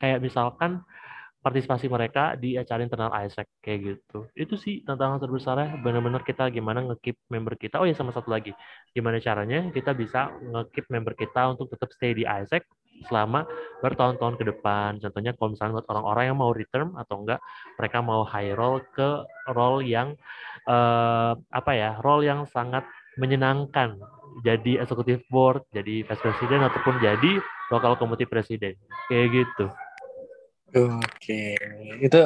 kayak 0.00 0.24
misalkan 0.24 0.80
partisipasi 1.40 1.88
mereka 1.88 2.36
di 2.36 2.60
acara 2.60 2.84
internal 2.84 3.08
ISEC 3.24 3.48
kayak 3.64 3.78
gitu. 3.80 4.28
Itu 4.36 4.60
sih 4.60 4.84
tantangan 4.84 5.20
terbesarnya 5.24 5.80
benar-benar 5.80 6.20
kita 6.20 6.52
gimana 6.52 6.84
ngekip 6.92 7.16
member 7.32 7.56
kita. 7.56 7.80
Oh 7.80 7.88
ya 7.88 7.96
sama 7.96 8.12
satu 8.12 8.28
lagi, 8.28 8.52
gimana 8.92 9.16
caranya 9.18 9.72
kita 9.72 9.96
bisa 9.96 10.28
ngekip 10.36 10.86
member 10.92 11.16
kita 11.16 11.56
untuk 11.56 11.72
tetap 11.72 11.88
stay 11.96 12.12
di 12.12 12.28
ISEC 12.28 12.60
selama 13.08 13.48
bertahun-tahun 13.80 14.36
ke 14.36 14.44
depan. 14.52 15.00
Contohnya 15.00 15.32
kalau 15.32 15.56
misalnya 15.56 15.80
buat 15.80 15.88
orang-orang 15.88 16.24
yang 16.28 16.38
mau 16.38 16.52
return 16.52 16.92
atau 17.00 17.24
enggak 17.24 17.40
mereka 17.80 17.98
mau 18.04 18.20
high 18.28 18.52
role 18.52 18.84
ke 18.92 19.24
role 19.56 19.80
yang 19.80 20.12
uh, 20.68 21.32
apa 21.48 21.72
ya, 21.72 21.90
role 22.04 22.28
yang 22.28 22.44
sangat 22.44 22.84
menyenangkan 23.16 23.96
jadi 24.44 24.84
executive 24.84 25.24
board, 25.32 25.64
jadi 25.74 26.06
vice 26.06 26.22
president 26.22 26.68
ataupun 26.68 27.00
jadi 27.02 27.40
local 27.72 27.96
committee 27.96 28.28
president 28.28 28.76
kayak 29.08 29.42
gitu. 29.42 29.66
Oke, 30.70 31.58
itu 31.98 32.22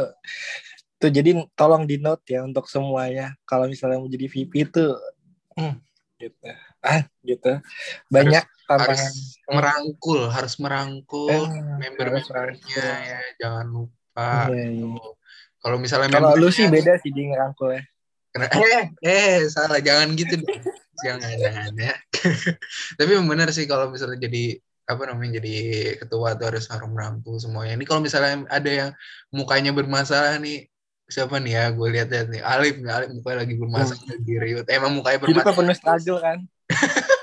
tuh 1.01 1.11
jadi 1.11 1.49
tolong 1.57 1.89
di 1.89 1.97
note 1.97 2.25
ya 2.29 2.45
untuk 2.45 2.69
semuanya. 2.69 3.33
Kalau 3.49 3.69
misalnya 3.69 4.01
mau 4.01 4.09
jadi 4.09 4.29
VP 4.29 4.53
itu, 4.69 4.87
hmm, 5.57 5.75
gitu, 6.21 6.49
ah, 6.85 7.09
gitu, 7.25 7.53
banyak 8.13 8.45
harus, 8.45 8.69
tantangan. 8.69 8.97
Harus 9.01 9.17
merangkul, 9.49 10.21
harus 10.29 10.55
merangkul 10.61 11.33
eh, 11.33 11.49
member-membernya 11.81 12.89
ya, 13.01 13.21
jangan 13.41 13.67
lupa. 13.69 14.53
Iya, 14.53 14.65
iya. 14.77 15.09
Kalau 15.65 15.77
misalnya 15.81 16.09
kalau 16.13 16.37
lu 16.37 16.53
sih 16.53 16.69
beda 16.69 17.01
sih 17.01 17.09
di 17.13 17.33
ngerangkul 17.33 17.73
ya. 17.73 17.83
eh, 18.61 18.85
eh, 19.01 19.47
salah, 19.49 19.81
jangan 19.81 20.13
gitu, 20.19 20.37
jangan, 21.01 21.33
jangan 21.39 21.73
ya. 21.81 21.95
Tapi 23.01 23.11
benar 23.25 23.49
sih 23.57 23.65
kalau 23.65 23.89
misalnya 23.89 24.21
jadi 24.21 24.59
apa 24.85 25.03
namanya 25.09 25.40
jadi 25.40 25.55
ketua 25.97 26.37
tuh 26.37 26.47
harus 26.53 26.64
harus 26.68 26.88
merangkul 26.88 27.40
semuanya. 27.40 27.77
Ini 27.77 27.85
kalau 27.88 28.05
misalnya 28.05 28.44
ada 28.53 28.70
yang 28.70 28.90
mukanya 29.33 29.73
bermasalah 29.73 30.37
nih 30.40 30.68
siapa 31.09 31.40
nih 31.40 31.53
ya? 31.57 31.64
Gue 31.73 31.88
lihat 31.92 32.09
lihat 32.12 32.29
nih. 32.29 32.42
Alif 32.44 32.77
nih 32.81 32.92
Alif 32.92 33.11
mukanya 33.16 33.38
lagi 33.44 33.55
bermasalah 33.57 34.01
hmm. 34.05 34.12
lagi 34.12 34.35
riut 34.40 34.66
emang 34.68 34.92
mukanya 34.92 35.18
bermasalah. 35.25 35.40
Hidupnya 35.44 35.61
penuh 35.61 35.77
struggle 35.77 36.18
kan? 36.20 36.38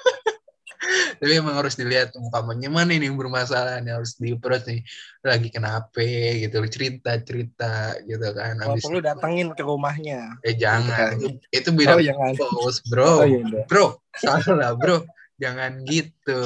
Tapi 1.22 1.38
emang 1.38 1.54
harus 1.54 1.78
dilihat 1.78 2.18
muka 2.18 2.42
mana 2.42 2.98
nih 2.98 3.14
bermasalah 3.14 3.78
nih? 3.86 3.94
Harus 3.94 4.18
di 4.18 4.34
approach 4.34 4.66
nih. 4.66 4.82
Lagi 5.22 5.54
kenapa 5.54 6.02
gitu 6.34 6.58
cerita 6.66 7.14
cerita 7.22 7.94
gitu 8.10 8.26
kan. 8.34 8.58
Oh, 8.66 8.74
perlu 8.74 9.06
datengin 9.06 9.54
ke 9.54 9.62
rumahnya. 9.62 10.42
Eh 10.42 10.58
jangan. 10.58 11.22
Itu, 11.22 11.38
itu 11.54 11.70
beda 11.78 12.02
oh, 12.02 12.50
bos 12.58 12.82
bro. 12.90 13.22
Oh, 13.22 13.26
iya, 13.30 13.46
bro 13.70 14.02
salah 14.18 14.76
bro 14.76 15.08
jangan 15.42 15.82
gitu. 15.90 16.42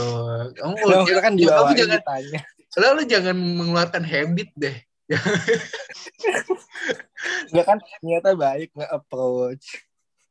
Kamu 0.55 0.73
kalau 0.79 1.03
kita 1.03 1.19
kan 1.19 1.33
kamu 1.35 1.71
jangan 1.75 1.99
ditanya. 1.99 2.41
lalu 2.75 3.01
jangan 3.07 3.35
mengeluarkan 3.35 4.03
habit 4.07 4.49
deh. 4.55 4.77
Enggak 7.51 7.65
kan 7.67 7.77
ternyata 7.77 8.33
baik 8.33 8.73
nggak 8.73 8.89
approach 8.89 9.85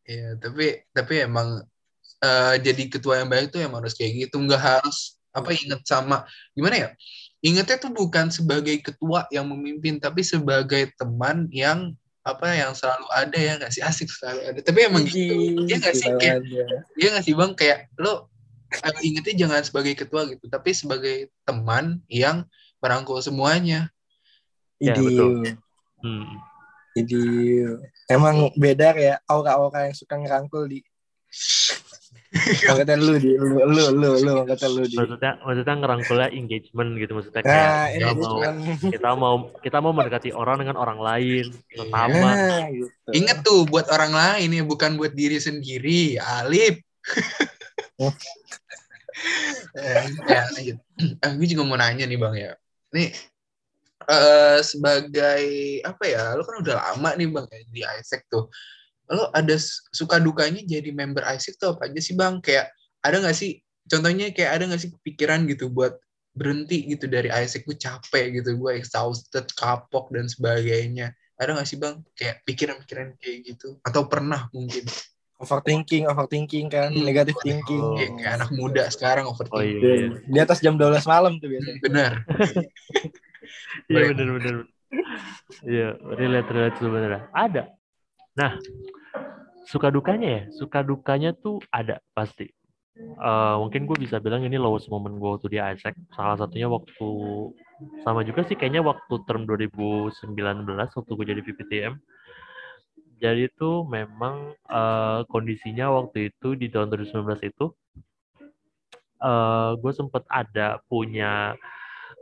Iya, 0.04 0.36
tapi 0.36 0.84
tapi 0.92 1.24
emang 1.24 1.64
uh, 2.20 2.54
jadi 2.60 2.82
ketua 2.92 3.24
yang 3.24 3.28
baik 3.32 3.48
tuh 3.48 3.64
emang 3.64 3.80
harus 3.80 3.96
kayak 3.96 4.28
gitu, 4.28 4.36
nggak 4.36 4.60
harus 4.60 5.16
apa 5.32 5.50
inget 5.56 5.80
sama 5.88 6.28
gimana 6.52 6.76
ya? 6.76 6.88
Ingetnya 7.40 7.76
tuh 7.80 7.92
bukan 7.92 8.28
sebagai 8.28 8.84
ketua 8.84 9.24
yang 9.32 9.48
memimpin, 9.48 9.96
tapi 9.96 10.20
sebagai 10.20 10.92
teman 11.00 11.48
yang 11.48 11.96
apa 12.24 12.56
yang 12.56 12.72
selalu 12.72 13.04
ada 13.12 13.36
ya 13.36 13.52
nggak 13.56 13.72
sih? 13.72 13.80
Asik 13.84 14.12
selalu 14.12 14.40
ada. 14.44 14.60
Tapi 14.60 14.78
emang 14.84 15.04
gitu, 15.08 15.64
dia 15.64 15.76
nggak 15.80 15.96
sih? 15.96 16.08
Kayak 16.20 16.38
dia 16.96 17.08
nggak 17.08 17.24
sih 17.24 17.34
bang? 17.36 17.52
Kayak 17.56 17.78
lo 17.96 18.28
uh, 18.82 19.00
ingetnya 19.04 19.46
jangan 19.46 19.62
sebagai 19.62 19.94
ketua 19.94 20.26
gitu, 20.26 20.50
tapi 20.50 20.74
sebagai 20.74 21.30
teman 21.46 22.02
yang 22.10 22.48
merangkul 22.82 23.20
semuanya. 23.22 23.92
Ya, 24.82 24.98
betul. 24.98 25.58
Hmm. 26.02 26.42
Jadi 26.94 27.22
emang 28.06 28.54
beda 28.54 28.94
ya 28.94 29.18
aura-aura 29.26 29.90
yang 29.90 29.96
suka 29.98 30.14
ngerangkul 30.14 30.70
di 30.70 30.78
Angkatan 32.70 32.98
lu 32.98 33.14
di 33.22 33.38
lu 33.38 33.62
lu 33.62 33.84
lu 33.94 34.08
lu 34.18 34.32
angkatan 34.42 34.70
lu 34.74 34.82
di. 34.86 34.98
Maksudnya 34.98 35.38
maksudnya 35.42 35.74
ngerangkulnya 35.78 36.28
engagement 36.34 36.90
gitu 36.98 37.12
maksudnya 37.14 37.42
kayak 37.46 37.54
nah, 37.54 37.86
kita 37.94 38.10
mau 38.10 38.34
kita 38.90 39.10
mau 39.14 39.34
kita 39.62 39.78
mau 39.78 39.92
mendekati 39.94 40.30
orang 40.34 40.66
dengan 40.66 40.76
orang 40.78 40.98
lain 40.98 41.46
pertama. 41.70 42.28
Nah, 42.34 42.66
gitu. 42.74 43.10
Ingat 43.14 43.38
tuh 43.46 43.70
buat 43.70 43.86
orang 43.86 44.12
lain 44.14 44.50
ya 44.50 44.62
bukan 44.66 44.98
buat 44.98 45.14
diri 45.14 45.38
sendiri. 45.38 46.18
Alif. 46.18 46.82
Eh, 49.74 50.04
ya, 50.26 50.42
lanjut. 50.54 50.78
Eh, 51.24 51.32
gue 51.38 51.46
juga 51.50 51.62
mau 51.66 51.78
nanya 51.78 52.06
nih 52.06 52.18
bang 52.18 52.34
ya. 52.34 52.52
Nih 52.94 53.10
uh, 54.06 54.58
sebagai 54.62 55.42
apa 55.82 56.04
ya? 56.06 56.34
Lo 56.34 56.42
kan 56.46 56.62
udah 56.62 56.74
lama 56.78 57.10
nih 57.18 57.28
bang 57.30 57.46
ya, 57.50 57.60
di 57.70 57.82
Isaac 57.98 58.26
tuh. 58.30 58.50
Lo 59.10 59.30
ada 59.34 59.56
suka 59.90 60.18
dukanya 60.22 60.62
jadi 60.62 60.90
member 60.94 61.22
Isaac 61.26 61.58
tuh 61.58 61.78
apa 61.78 61.90
aja 61.90 62.00
sih 62.02 62.14
bang? 62.14 62.38
Kayak 62.42 62.70
ada 63.02 63.22
nggak 63.22 63.36
sih? 63.36 63.62
Contohnya 63.84 64.32
kayak 64.32 64.50
ada 64.60 64.64
nggak 64.70 64.80
sih 64.80 64.90
pikiran 65.04 65.44
gitu 65.50 65.68
buat 65.68 65.98
berhenti 66.34 66.90
gitu 66.90 67.06
dari 67.06 67.30
Isaac 67.30 67.62
gue 67.62 67.78
capek 67.78 68.42
gitu 68.42 68.58
gue 68.58 68.70
exhausted 68.74 69.46
kapok 69.54 70.10
dan 70.10 70.26
sebagainya 70.26 71.14
ada 71.38 71.54
nggak 71.54 71.66
sih 71.66 71.78
bang 71.78 72.02
kayak 72.18 72.42
pikiran-pikiran 72.42 73.14
kayak 73.22 73.38
gitu 73.54 73.78
atau 73.86 74.10
pernah 74.10 74.50
mungkin 74.50 74.82
overthinking 75.42 76.06
overthinking 76.06 76.66
kan 76.70 76.94
hmm. 76.94 77.04
negatif 77.04 77.34
thinking. 77.42 77.82
Oh. 77.82 77.98
ya, 77.98 78.08
kayak 78.14 78.32
anak 78.38 78.50
muda 78.54 78.86
sekarang 78.88 79.26
overthinking. 79.26 79.82
Oh, 79.82 79.86
iya, 79.86 79.94
iya. 80.08 80.18
di 80.24 80.38
atas 80.38 80.62
jam 80.62 80.78
12 80.78 81.04
malam 81.06 81.38
tuh 81.42 81.48
biasanya. 81.50 81.78
Benar. 81.82 82.12
Iya 83.90 84.16
benar 84.16 84.28
benar 84.40 84.54
iya 85.64 85.88
relate 85.98 86.50
relate 86.50 86.78
sebenarnya. 86.78 87.22
Ada. 87.34 87.62
Nah 88.38 88.52
suka 89.66 89.88
dukanya 89.90 90.28
ya? 90.28 90.42
Suka 90.54 90.84
dukanya 90.84 91.34
tuh 91.34 91.60
ada 91.72 92.00
pasti. 92.14 92.48
Uh, 92.94 93.58
mungkin 93.58 93.90
gue 93.90 93.98
bisa 93.98 94.22
bilang 94.22 94.46
ini 94.46 94.54
lowest 94.54 94.86
moment 94.86 95.18
gue 95.18 95.30
waktu 95.34 95.48
di 95.50 95.58
Isaac. 95.58 95.98
Salah 96.14 96.38
satunya 96.38 96.70
waktu 96.70 97.08
sama 98.06 98.22
juga 98.22 98.46
sih 98.46 98.54
kayaknya 98.54 98.86
waktu 98.86 99.14
term 99.26 99.50
2019 99.50 100.14
waktu 100.70 101.10
gue 101.10 101.26
jadi 101.26 101.40
VPTM 101.42 101.94
jadi 103.24 103.48
itu 103.48 103.88
memang 103.88 104.52
uh, 104.68 105.24
kondisinya 105.32 105.88
waktu 105.96 106.28
itu 106.28 106.60
di 106.60 106.68
tahun 106.68 106.92
2019 106.92 107.24
itu 107.48 107.72
uh, 109.24 109.24
eh, 109.24 109.70
gue 109.80 109.92
sempet 109.96 110.28
ada 110.28 110.84
punya 110.84 111.56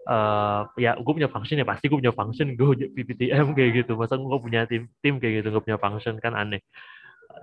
uh, 0.07 0.63
ya 0.79 0.95
gue 0.95 1.13
punya 1.19 1.27
function 1.27 1.59
ya 1.59 1.67
pasti 1.67 1.91
gue 1.91 1.99
punya 1.99 2.15
function 2.15 2.55
gue 2.55 2.87
PPTM 2.95 3.51
kayak 3.59 3.83
gitu. 3.83 3.99
Masa 3.99 4.15
gue 4.15 4.39
punya 4.39 4.63
tim 4.71 4.87
tim 5.03 5.19
kayak 5.19 5.43
gitu 5.43 5.59
gue 5.59 5.63
punya 5.67 5.79
function 5.83 6.23
kan 6.23 6.39
aneh. 6.39 6.63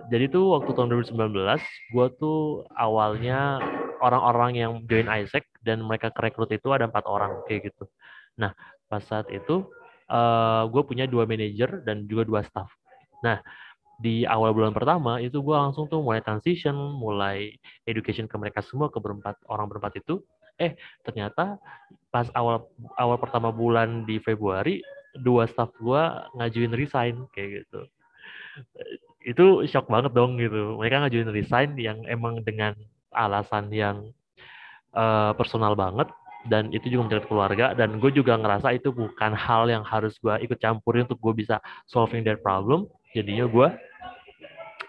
Jadi 0.08 0.32
tuh 0.32 0.56
waktu 0.56 0.72
tahun 0.72 0.88
2019 1.12 1.60
gue 1.92 2.06
tuh 2.16 2.64
awalnya 2.72 3.60
orang-orang 4.00 4.56
yang 4.56 4.72
join 4.88 5.12
Isaac 5.12 5.44
dan 5.60 5.84
mereka 5.84 6.08
kerekrut 6.08 6.48
itu 6.48 6.72
ada 6.72 6.88
empat 6.88 7.04
orang 7.04 7.44
kayak 7.44 7.68
gitu. 7.68 7.84
Nah 8.40 8.56
pas 8.88 9.04
saat 9.04 9.28
itu 9.28 9.68
uh, 10.08 10.64
gue 10.72 10.82
punya 10.88 11.04
dua 11.04 11.28
manajer 11.28 11.84
dan 11.84 12.08
juga 12.08 12.24
dua 12.24 12.40
staff 12.40 12.79
nah 13.20 13.38
di 14.00 14.24
awal 14.24 14.56
bulan 14.56 14.72
pertama 14.72 15.20
itu 15.20 15.44
gue 15.44 15.52
langsung 15.52 15.84
tuh 15.84 16.00
mulai 16.00 16.24
transition, 16.24 16.72
mulai 16.96 17.52
education 17.84 18.24
ke 18.24 18.36
mereka 18.40 18.64
semua 18.64 18.88
ke 18.88 18.96
berempat 18.96 19.36
orang 19.44 19.68
berempat 19.68 20.00
itu. 20.00 20.24
Eh 20.56 20.72
ternyata 21.04 21.60
pas 22.08 22.24
awal 22.32 22.64
awal 22.96 23.20
pertama 23.20 23.52
bulan 23.52 24.08
di 24.08 24.16
Februari 24.24 24.80
dua 25.20 25.44
staff 25.44 25.68
gue 25.76 26.02
ngajuin 26.40 26.72
resign 26.72 27.28
kayak 27.36 27.64
gitu. 27.64 27.80
Itu 29.20 29.68
shock 29.68 29.92
banget 29.92 30.16
dong 30.16 30.40
gitu. 30.40 30.80
Mereka 30.80 31.04
ngajuin 31.04 31.30
resign 31.36 31.76
yang 31.76 32.00
emang 32.08 32.40
dengan 32.40 32.72
alasan 33.12 33.68
yang 33.68 34.08
uh, 34.96 35.36
personal 35.36 35.76
banget 35.76 36.08
dan 36.48 36.72
itu 36.72 36.88
juga 36.88 37.04
menjadi 37.04 37.24
keluarga 37.28 37.66
dan 37.76 38.00
gue 38.00 38.08
juga 38.16 38.32
ngerasa 38.40 38.72
itu 38.72 38.88
bukan 38.96 39.36
hal 39.36 39.68
yang 39.68 39.84
harus 39.84 40.16
gue 40.24 40.32
ikut 40.40 40.56
campurin 40.56 41.04
untuk 41.04 41.20
gue 41.20 41.44
bisa 41.44 41.60
solving 41.84 42.24
their 42.24 42.40
problem 42.40 42.88
jadinya 43.14 43.46
gue 43.46 43.68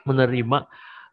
menerima 0.08 0.66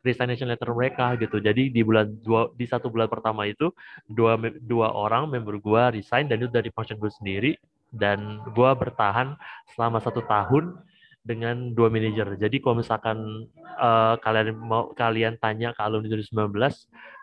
resignation 0.06 0.48
letter 0.48 0.70
mereka 0.72 1.18
gitu. 1.18 1.42
Jadi 1.42 1.68
di 1.68 1.80
bulan 1.82 2.09
dua 2.22 2.48
di 2.54 2.64
satu 2.64 2.88
bulan 2.88 3.11
pertama 3.11 3.44
itu 3.44 3.72
dua 4.09 4.38
dua 4.64 4.94
orang 4.94 5.28
member 5.28 5.59
gue 5.59 6.00
resign 6.00 6.30
dan 6.30 6.40
itu 6.40 6.50
dari 6.50 6.70
function 6.72 6.96
gue 6.96 7.11
sendiri 7.11 7.52
dan 7.92 8.40
gue 8.52 8.70
bertahan 8.76 9.34
selama 9.74 9.98
satu 10.00 10.22
tahun 10.24 10.78
dengan 11.26 11.76
dua 11.76 11.92
manajer. 11.92 12.40
Jadi 12.40 12.56
kalau 12.62 12.80
misalkan 12.80 13.48
uh, 13.76 14.16
kalian 14.24 14.56
mau 14.56 14.94
kalian 14.96 15.36
tanya 15.36 15.76
ke 15.76 15.80
alumni 15.84 16.09
2019 16.09 16.56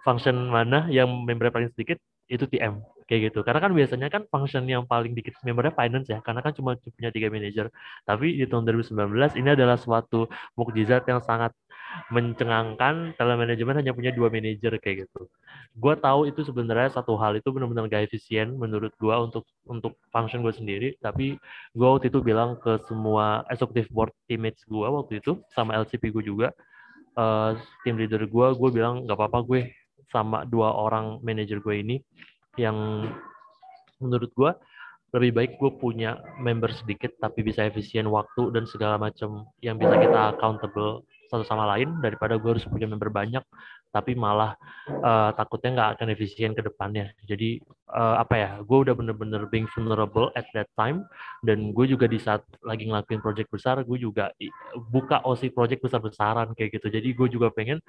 function 0.06 0.36
mana 0.52 0.86
yang 0.94 1.10
member 1.10 1.50
paling 1.50 1.74
sedikit 1.74 1.98
itu 2.30 2.46
TM 2.46 2.95
kayak 3.08 3.32
gitu. 3.32 3.40
Karena 3.46 3.60
kan 3.62 3.72
biasanya 3.74 4.08
kan 4.14 4.22
function 4.30 4.66
yang 4.66 4.84
paling 4.90 5.14
dikit 5.18 5.38
membernya 5.46 5.74
finance 5.78 6.08
ya, 6.10 6.20
karena 6.26 6.42
kan 6.46 6.54
cuma 6.58 6.78
punya 6.78 7.10
tiga 7.14 7.28
manajer. 7.30 7.70
Tapi 8.06 8.26
di 8.42 8.46
tahun 8.50 8.66
2019 8.66 9.40
ini 9.40 9.50
adalah 9.54 9.78
suatu 9.78 10.28
mukjizat 10.58 11.06
yang 11.10 11.22
sangat 11.22 11.54
mencengangkan 12.12 13.16
telemanajemen 13.16 13.80
hanya 13.80 13.96
punya 13.96 14.12
dua 14.12 14.28
manajer 14.28 14.76
kayak 14.84 15.08
gitu. 15.08 15.32
Gue 15.76 15.96
tahu 15.96 16.28
itu 16.28 16.44
sebenarnya 16.44 16.92
satu 16.92 17.16
hal 17.16 17.40
itu 17.40 17.48
benar-benar 17.52 17.88
gak 17.88 18.12
efisien 18.12 18.56
menurut 18.56 18.92
gue 19.00 19.16
untuk 19.16 19.48
untuk 19.68 19.96
function 20.12 20.44
gue 20.44 20.52
sendiri. 20.52 20.90
Tapi 21.00 21.40
gue 21.72 21.88
waktu 21.88 22.12
itu 22.12 22.20
bilang 22.20 22.60
ke 22.60 22.84
semua 22.90 23.48
executive 23.48 23.88
board 23.92 24.12
teammates 24.28 24.64
gue 24.68 24.84
waktu 24.84 25.24
itu 25.24 25.40
sama 25.56 25.76
LCP 25.80 26.12
gue 26.12 26.24
juga, 26.26 26.48
uh, 27.16 27.56
tim 27.88 27.96
leader 27.96 28.24
gue, 28.28 28.48
gue 28.56 28.70
bilang 28.76 29.08
nggak 29.08 29.16
apa-apa 29.16 29.40
gue 29.48 29.62
sama 30.12 30.44
dua 30.48 30.72
orang 30.76 31.20
manajer 31.26 31.60
gue 31.60 31.76
ini 31.80 31.96
yang 32.56 33.08
menurut 34.00 34.32
gue 34.36 34.52
lebih 35.16 35.32
baik 35.32 35.52
gue 35.56 35.72
punya 35.80 36.20
member 36.44 36.68
sedikit 36.76 37.16
tapi 37.24 37.40
bisa 37.40 37.64
efisien 37.64 38.04
waktu 38.12 38.52
dan 38.52 38.68
segala 38.68 39.00
macam 39.00 39.48
yang 39.64 39.80
bisa 39.80 39.96
kita 39.96 40.36
accountable 40.36 41.08
satu 41.32 41.48
sama 41.48 41.66
lain 41.76 42.04
daripada 42.04 42.36
gue 42.36 42.60
harus 42.60 42.68
punya 42.68 42.84
member 42.84 43.08
banyak 43.08 43.42
tapi 43.96 44.12
malah 44.12 44.60
uh, 44.92 45.32
takutnya 45.40 45.72
nggak 45.72 45.90
akan 45.96 46.08
efisien 46.12 46.52
ke 46.52 46.60
depannya. 46.60 47.16
Jadi 47.24 47.64
uh, 47.96 48.20
apa 48.20 48.36
ya, 48.36 48.52
gue 48.60 48.78
udah 48.84 48.92
bener-bener 48.92 49.48
being 49.48 49.72
vulnerable 49.72 50.36
at 50.36 50.44
that 50.52 50.68
time 50.76 51.08
dan 51.48 51.72
gue 51.72 51.88
juga 51.88 52.12
di 52.12 52.20
saat 52.20 52.44
lagi 52.60 52.92
ngelakuin 52.92 53.24
project 53.24 53.48
besar, 53.48 53.80
gue 53.88 53.96
juga 53.96 54.36
buka 54.92 55.24
OSI 55.24 55.56
project 55.56 55.80
besar-besaran 55.80 56.52
kayak 56.60 56.76
gitu. 56.76 56.92
Jadi 56.92 57.16
gue 57.16 57.28
juga 57.32 57.48
pengen 57.56 57.80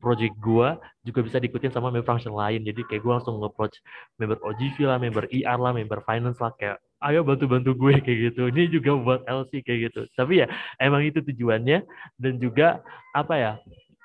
project 0.00 0.32
gue 0.40 0.68
juga 1.04 1.20
bisa 1.20 1.36
diikutin 1.36 1.68
sama 1.68 1.92
member 1.92 2.08
function 2.08 2.32
lain. 2.32 2.64
Jadi 2.64 2.88
kayak 2.88 3.04
gue 3.04 3.12
langsung 3.12 3.36
nge-approach 3.44 3.76
member 4.16 4.40
OGV 4.40 4.76
lah, 4.88 4.96
member 4.96 5.28
IR 5.28 5.60
lah, 5.60 5.76
member 5.76 6.00
finance 6.08 6.40
lah 6.40 6.56
kayak 6.56 6.80
ayo 7.04 7.20
bantu-bantu 7.20 7.76
gue 7.76 7.92
kayak 8.04 8.18
gitu. 8.32 8.48
Ini 8.48 8.62
juga 8.72 8.96
buat 8.96 9.20
LC 9.28 9.60
kayak 9.60 9.92
gitu. 9.92 10.00
Tapi 10.16 10.44
ya 10.44 10.46
emang 10.80 11.04
itu 11.04 11.20
tujuannya 11.20 11.84
dan 12.16 12.32
juga 12.40 12.80
apa 13.12 13.34
ya 13.36 13.52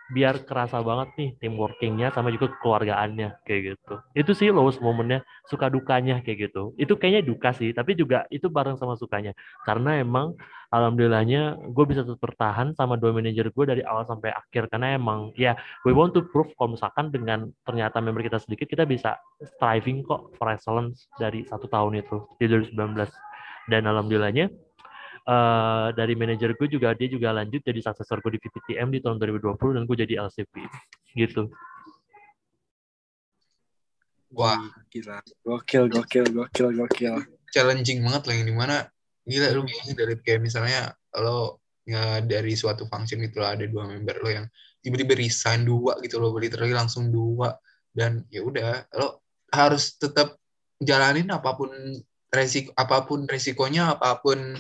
biar 0.10 0.42
kerasa 0.46 0.82
banget 0.82 1.10
nih 1.18 1.30
tim 1.38 1.54
workingnya 1.54 2.10
sama 2.10 2.34
juga 2.34 2.50
keluargaannya 2.60 3.46
kayak 3.46 3.62
gitu. 3.76 3.96
Itu 4.18 4.32
sih 4.34 4.50
lowest 4.50 4.82
momennya 4.82 5.22
suka 5.46 5.70
dukanya 5.70 6.26
kayak 6.26 6.50
gitu. 6.50 6.74
Itu 6.82 6.98
kayaknya 6.98 7.22
duka 7.30 7.54
sih, 7.54 7.70
tapi 7.72 7.94
juga 7.94 8.26
itu 8.34 8.50
bareng 8.50 8.76
sama 8.76 8.98
sukanya. 8.98 9.38
Karena 9.64 10.02
emang 10.02 10.34
alhamdulillahnya 10.70 11.58
gue 11.74 11.86
bisa 11.90 12.06
tetap 12.06 12.22
bertahan 12.22 12.78
sama 12.78 12.98
dua 12.98 13.14
manajer 13.14 13.50
gue 13.50 13.66
dari 13.66 13.82
awal 13.82 14.06
sampai 14.06 14.30
akhir 14.34 14.70
karena 14.70 14.98
emang 14.98 15.34
ya 15.34 15.58
we 15.82 15.94
want 15.94 16.14
to 16.14 16.22
prove 16.30 16.50
kalau 16.58 16.78
misalkan 16.78 17.10
dengan 17.10 17.50
ternyata 17.66 17.98
member 17.98 18.22
kita 18.22 18.38
sedikit 18.38 18.70
kita 18.70 18.86
bisa 18.86 19.18
striving 19.42 20.06
kok 20.06 20.30
for 20.38 20.46
excellence 20.54 21.10
dari 21.18 21.42
satu 21.50 21.66
tahun 21.66 22.06
itu 22.06 22.22
di 22.38 22.46
2019 22.46 23.02
dan 23.74 23.82
alhamdulillahnya 23.90 24.54
uh, 25.30 25.88
dari 25.94 26.18
manajer 26.18 26.58
gue 26.58 26.68
juga 26.68 26.98
dia 26.98 27.06
juga 27.06 27.30
lanjut 27.30 27.62
jadi 27.62 27.80
successor 27.86 28.18
gue 28.26 28.36
di 28.36 28.42
VPTM 28.42 28.90
di 28.90 29.00
tahun 29.06 29.22
2020 29.22 29.78
dan 29.78 29.84
gue 29.86 29.98
jadi 30.02 30.14
LCP 30.26 30.54
gitu. 31.14 31.54
Wah, 34.30 34.62
gila. 34.94 35.26
Gokil, 35.42 35.90
gokil, 35.90 36.26
gokil, 36.30 36.68
gokil. 36.74 37.16
Challenging 37.50 38.06
banget 38.06 38.24
lah 38.30 38.36
yang 38.38 38.48
di 38.50 38.56
mana 38.56 38.76
gila 39.30 39.48
lu 39.54 39.62
kayaknya 39.66 39.94
dari 39.94 40.16
kayak 40.22 40.42
misalnya 40.42 40.82
lo 41.22 41.62
ya, 41.86 42.22
dari 42.26 42.54
suatu 42.58 42.90
function 42.90 43.22
gitu 43.22 43.42
lo 43.42 43.48
ada 43.50 43.66
dua 43.70 43.86
member 43.86 44.18
lo 44.22 44.30
yang 44.30 44.46
tiba-tiba 44.82 45.14
resign 45.18 45.66
dua 45.66 46.02
gitu 46.02 46.18
lo 46.18 46.34
literally 46.34 46.74
langsung 46.74 47.14
dua 47.14 47.54
dan 47.94 48.26
ya 48.34 48.42
udah 48.42 48.90
lo 48.98 49.22
harus 49.54 49.98
tetap 49.98 50.38
jalanin 50.82 51.30
apa 51.30 51.58
pun 51.58 51.70
resiko 52.30 52.74
apa 52.74 53.06
pun 53.06 53.26
resikonya 53.26 53.98
apa 53.98 54.18
pun 54.22 54.58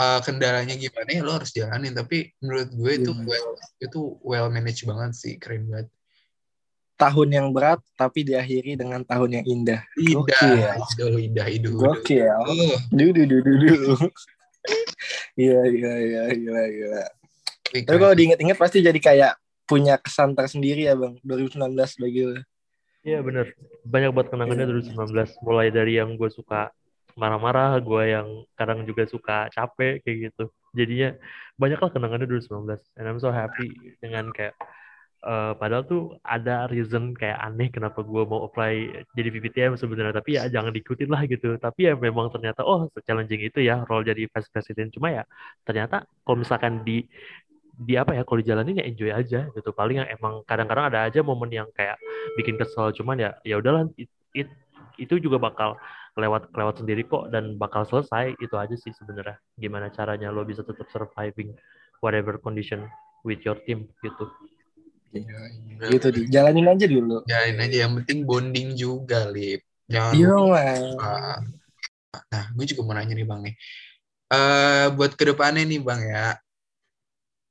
uh, 0.00 0.20
kendalanya 0.22 0.76
gimana 0.76 1.08
ya 1.10 1.20
lo 1.24 1.32
harus 1.36 1.50
jalanin 1.52 1.92
tapi 1.92 2.32
menurut 2.40 2.68
gue 2.72 2.92
itu 2.96 3.12
hmm. 3.12 3.24
well 3.26 3.48
itu 3.82 4.00
well 4.22 4.46
managed 4.48 4.84
banget 4.88 5.12
sih 5.16 5.34
keren 5.40 5.68
banget 5.68 5.88
tahun 6.96 7.28
yang 7.28 7.46
berat 7.52 7.80
tapi 7.94 8.24
diakhiri 8.24 8.76
dengan 8.76 9.04
tahun 9.04 9.40
yang 9.40 9.44
indah 9.44 9.80
indah 10.00 10.40
itu 10.96 11.06
indah 11.28 11.46
itu 11.52 11.68
Gokil. 11.76 12.24
Oh. 12.24 12.76
Dudu 12.88 13.28
dudu 13.28 13.52
dudu. 13.52 13.94
Iya 15.36 15.60
iya 15.68 15.92
iya 16.00 16.22
iya 16.32 16.60
iya. 16.72 16.96
Tapi 17.84 17.98
kalau 18.00 18.16
diinget-inget 18.16 18.58
pasti 18.58 18.80
jadi 18.80 18.96
kayak 18.96 19.36
punya 19.68 20.00
kesan 20.00 20.32
tersendiri 20.32 20.88
ya 20.88 20.96
bang 20.96 21.20
2019 21.22 21.76
bagi 21.76 22.20
lo. 22.24 22.40
Iya 23.06 23.22
bener. 23.22 23.54
Banyak 23.86 24.10
buat 24.10 24.26
kenangannya 24.32 24.66
2019. 24.66 25.44
Mulai 25.44 25.68
dari 25.70 26.00
yang 26.00 26.18
gue 26.18 26.30
suka 26.32 26.72
marah-marah, 27.16 27.80
gue 27.80 28.02
yang 28.12 28.28
kadang 28.54 28.84
juga 28.84 29.08
suka 29.08 29.48
capek 29.50 30.04
kayak 30.04 30.16
gitu. 30.30 30.44
Jadinya 30.76 31.16
banyak 31.56 31.80
lah 31.80 31.90
kenangannya 31.90 32.28
2019. 32.28 32.68
And 33.00 33.04
I'm 33.08 33.18
so 33.18 33.32
happy 33.32 33.96
dengan 33.98 34.30
kayak 34.30 34.52
uh, 35.26 35.52
padahal 35.58 35.84
tuh 35.84 36.02
ada 36.22 36.70
reason 36.70 37.12
kayak 37.16 37.38
aneh 37.42 37.68
kenapa 37.72 38.04
gue 38.06 38.22
mau 38.22 38.46
apply 38.46 39.04
jadi 39.18 39.28
VPTM 39.34 39.74
sebenarnya 39.74 40.14
tapi 40.14 40.38
ya 40.38 40.46
jangan 40.46 40.70
diikutin 40.70 41.10
lah 41.10 41.26
gitu 41.26 41.58
tapi 41.58 41.90
ya 41.90 41.98
memang 41.98 42.30
ternyata 42.30 42.62
oh 42.62 42.86
challenging 43.02 43.42
itu 43.42 43.64
ya 43.66 43.82
role 43.90 44.06
jadi 44.06 44.30
vice 44.30 44.48
president 44.54 44.94
cuma 44.94 45.10
ya 45.10 45.22
ternyata 45.66 46.06
kalau 46.22 46.38
misalkan 46.40 46.86
di 46.86 47.04
di 47.76 47.92
apa 48.00 48.16
ya 48.16 48.24
kalau 48.24 48.40
dijalanin 48.40 48.80
ya 48.80 48.84
enjoy 48.88 49.12
aja 49.12 49.52
gitu 49.52 49.68
paling 49.76 50.00
yang 50.00 50.08
emang 50.08 50.40
kadang-kadang 50.48 50.88
ada 50.88 51.04
aja 51.04 51.20
momen 51.20 51.52
yang 51.52 51.68
kayak 51.76 52.00
bikin 52.40 52.56
kesel 52.56 52.88
cuman 52.96 53.20
ya 53.20 53.30
ya 53.44 53.60
udahlah 53.60 53.84
it, 54.00 54.08
it, 54.32 54.48
itu 54.96 55.20
juga 55.20 55.36
bakal 55.36 55.76
lewat 56.16 56.48
lewat 56.56 56.80
sendiri 56.80 57.04
kok 57.04 57.28
dan 57.28 57.60
bakal 57.60 57.84
selesai 57.84 58.32
itu 58.40 58.56
aja 58.56 58.72
sih 58.72 58.90
sebenarnya. 58.96 59.36
Gimana 59.60 59.92
caranya 59.92 60.32
lo 60.32 60.42
bisa 60.48 60.64
tetap 60.64 60.88
surviving 60.88 61.52
whatever 62.00 62.40
condition 62.40 62.88
with 63.22 63.44
your 63.44 63.60
team 63.68 63.84
gitu. 64.00 64.24
Iya, 65.12 65.38
iya. 65.78 65.86
gitu 65.92 66.08
di. 66.12 66.20
Jalanin 66.32 66.72
aja 66.72 66.86
dulu. 66.88 67.22
Jalanin 67.28 67.60
aja 67.62 67.76
yang 67.86 67.92
penting 68.02 68.18
bonding 68.24 68.68
juga 68.74 69.28
lip. 69.28 69.60
Jangan 69.86 70.12
iya 70.16 70.36
nah 72.32 72.48
gue 72.56 72.64
juga 72.64 72.80
mau 72.80 72.96
nanya 72.96 73.12
nih 73.12 73.28
bang 73.28 73.40
nih. 73.44 73.54
Uh, 74.32 74.88
buat 74.96 75.12
ke 75.14 75.24
depannya 75.28 75.68
nih 75.68 75.80
bang 75.84 76.00
ya. 76.00 76.28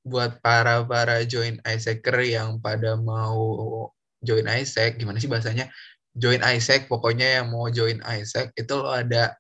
Buat 0.02 0.42
para 0.42 0.82
para 0.86 1.22
join 1.26 1.62
Isaacer 1.62 2.18
yang 2.26 2.58
pada 2.58 2.98
mau 2.98 3.94
join 4.26 4.50
Isaac 4.50 4.98
gimana 4.98 5.22
sih 5.22 5.30
bahasanya 5.30 5.70
join 6.16 6.42
Isaac 6.42 6.88
pokoknya 6.88 7.44
yang 7.44 7.52
mau 7.52 7.68
join 7.68 8.00
Isaac 8.08 8.56
itu 8.56 8.74
lo 8.74 8.90
ada 8.90 9.36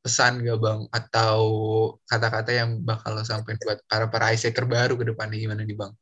pesan 0.00 0.40
gak 0.40 0.58
bang 0.58 0.80
atau 0.88 1.40
kata-kata 2.08 2.50
yang 2.54 2.80
bakal 2.80 3.12
lo 3.12 3.22
sampaikan 3.22 3.60
buat 3.60 3.80
para 3.84 4.06
para 4.08 4.32
Isaacer 4.32 4.64
baru 4.64 4.96
ke 4.96 5.04
depannya 5.04 5.36
gimana 5.36 5.62
nih 5.62 5.76
bang? 5.76 5.92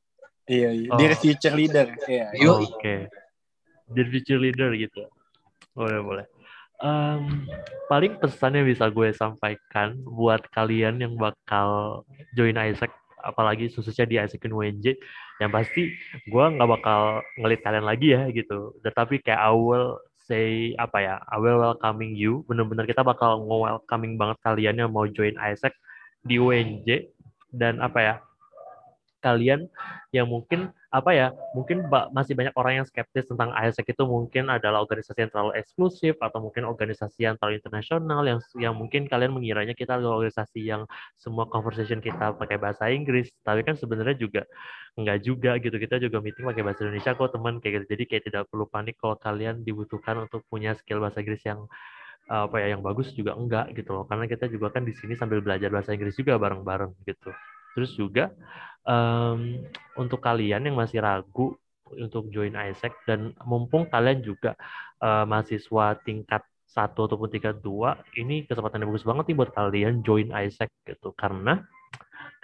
Iya, 0.46 0.70
iya. 0.70 0.88
Oh. 0.94 0.98
Dia 0.98 1.18
future 1.18 1.56
leader. 1.58 1.86
Iya. 2.06 2.26
Oh, 2.46 2.62
Oke. 2.62 2.70
Okay. 2.78 3.00
Dia 3.90 4.04
future 4.06 4.38
leader 4.38 4.70
gitu. 4.78 5.10
Boleh 5.74 6.00
boleh. 6.00 6.26
Um, 6.76 7.48
paling 7.88 8.20
pesan 8.20 8.54
yang 8.54 8.68
bisa 8.68 8.86
gue 8.92 9.08
sampaikan 9.16 9.96
buat 10.04 10.44
kalian 10.52 11.00
yang 11.00 11.16
bakal 11.16 12.04
join 12.36 12.54
Isaac 12.54 12.92
apalagi 13.26 13.68
khususnya 13.74 14.06
di 14.06 14.16
Isaac 14.22 14.46
UNJ 14.46 14.94
yang 15.42 15.50
pasti 15.50 15.92
gue 16.24 16.44
nggak 16.54 16.70
bakal 16.78 17.20
ngelit 17.42 17.60
kalian 17.66 17.86
lagi 17.86 18.14
ya 18.14 18.30
gitu. 18.30 18.78
Tetapi 18.86 19.26
kayak 19.26 19.42
will 19.58 19.98
say 20.26 20.74
apa 20.78 20.98
ya 21.02 21.14
I 21.30 21.38
will 21.42 21.58
welcoming 21.58 22.14
you. 22.14 22.46
Bener-bener 22.46 22.86
kita 22.86 23.02
bakal 23.02 23.42
nge-welcoming 23.46 24.14
banget 24.18 24.38
kalian 24.42 24.78
yang 24.78 24.90
mau 24.90 25.06
join 25.06 25.34
Isaac 25.38 25.74
di 26.26 26.38
UNJ 26.38 27.10
dan 27.54 27.78
apa 27.78 27.98
ya 28.02 28.14
kalian 29.22 29.66
yang 30.14 30.30
mungkin 30.30 30.70
apa 30.96 31.12
ya 31.12 31.28
mungkin 31.52 31.84
masih 32.16 32.32
banyak 32.32 32.56
orang 32.56 32.80
yang 32.80 32.86
skeptis 32.88 33.28
tentang 33.28 33.52
ASEC 33.52 33.92
itu 33.92 34.04
mungkin 34.08 34.48
adalah 34.48 34.80
organisasi 34.80 35.28
yang 35.28 35.32
terlalu 35.32 35.52
eksklusif 35.60 36.16
atau 36.24 36.40
mungkin 36.40 36.64
organisasi 36.64 37.28
yang 37.28 37.36
terlalu 37.36 37.60
internasional 37.60 38.24
yang 38.24 38.40
yang 38.56 38.72
mungkin 38.72 39.04
kalian 39.04 39.36
mengiranya 39.36 39.76
kita 39.76 40.00
adalah 40.00 40.24
organisasi 40.24 40.64
yang 40.64 40.88
semua 41.20 41.44
conversation 41.52 42.00
kita 42.00 42.32
pakai 42.40 42.56
bahasa 42.56 42.88
Inggris 42.88 43.28
tapi 43.44 43.60
kan 43.60 43.76
sebenarnya 43.76 44.16
juga 44.16 44.48
enggak 44.96 45.18
juga 45.20 45.50
gitu. 45.60 45.76
Kita 45.76 46.00
juga 46.00 46.24
meeting 46.24 46.48
pakai 46.48 46.64
bahasa 46.64 46.80
Indonesia 46.88 47.12
kok 47.12 47.28
teman 47.36 47.60
kayak 47.60 47.84
gitu. 47.84 47.86
Jadi 47.92 48.04
kayak 48.08 48.22
tidak 48.32 48.42
perlu 48.48 48.64
panik 48.64 48.96
kalau 48.96 49.20
kalian 49.20 49.60
dibutuhkan 49.60 50.24
untuk 50.24 50.40
punya 50.48 50.72
skill 50.80 51.04
bahasa 51.04 51.20
Inggris 51.20 51.44
yang 51.44 51.68
apa 52.26 52.58
ya 52.58 52.74
yang 52.74 52.82
bagus 52.82 53.12
juga 53.12 53.36
enggak 53.36 53.76
gitu 53.76 53.92
loh. 53.92 54.08
Karena 54.08 54.24
kita 54.24 54.48
juga 54.48 54.72
kan 54.72 54.88
di 54.88 54.96
sini 54.96 55.12
sambil 55.12 55.44
belajar 55.44 55.68
bahasa 55.68 55.92
Inggris 55.92 56.16
juga 56.16 56.40
bareng-bareng 56.40 56.96
gitu 57.04 57.30
terus 57.76 57.92
juga 57.92 58.32
um, 58.88 59.60
untuk 60.00 60.24
kalian 60.24 60.64
yang 60.64 60.76
masih 60.80 61.04
ragu 61.04 61.60
untuk 61.92 62.32
join 62.32 62.56
ISEC 62.56 62.90
dan 63.04 63.36
mumpung 63.44 63.86
kalian 63.86 64.24
juga 64.24 64.56
uh, 65.04 65.22
mahasiswa 65.28 65.94
tingkat 66.02 66.42
satu 66.66 67.08
ataupun 67.08 67.32
tingkat 67.32 67.56
dua, 67.64 67.96
ini 68.20 68.44
kesempatan 68.44 68.84
yang 68.84 68.92
bagus 68.92 69.06
banget 69.06 69.32
nih 69.32 69.36
buat 69.38 69.50
kalian 69.56 70.04
join 70.04 70.28
ISEC 70.28 70.68
gitu. 70.84 71.14
Karena 71.16 71.64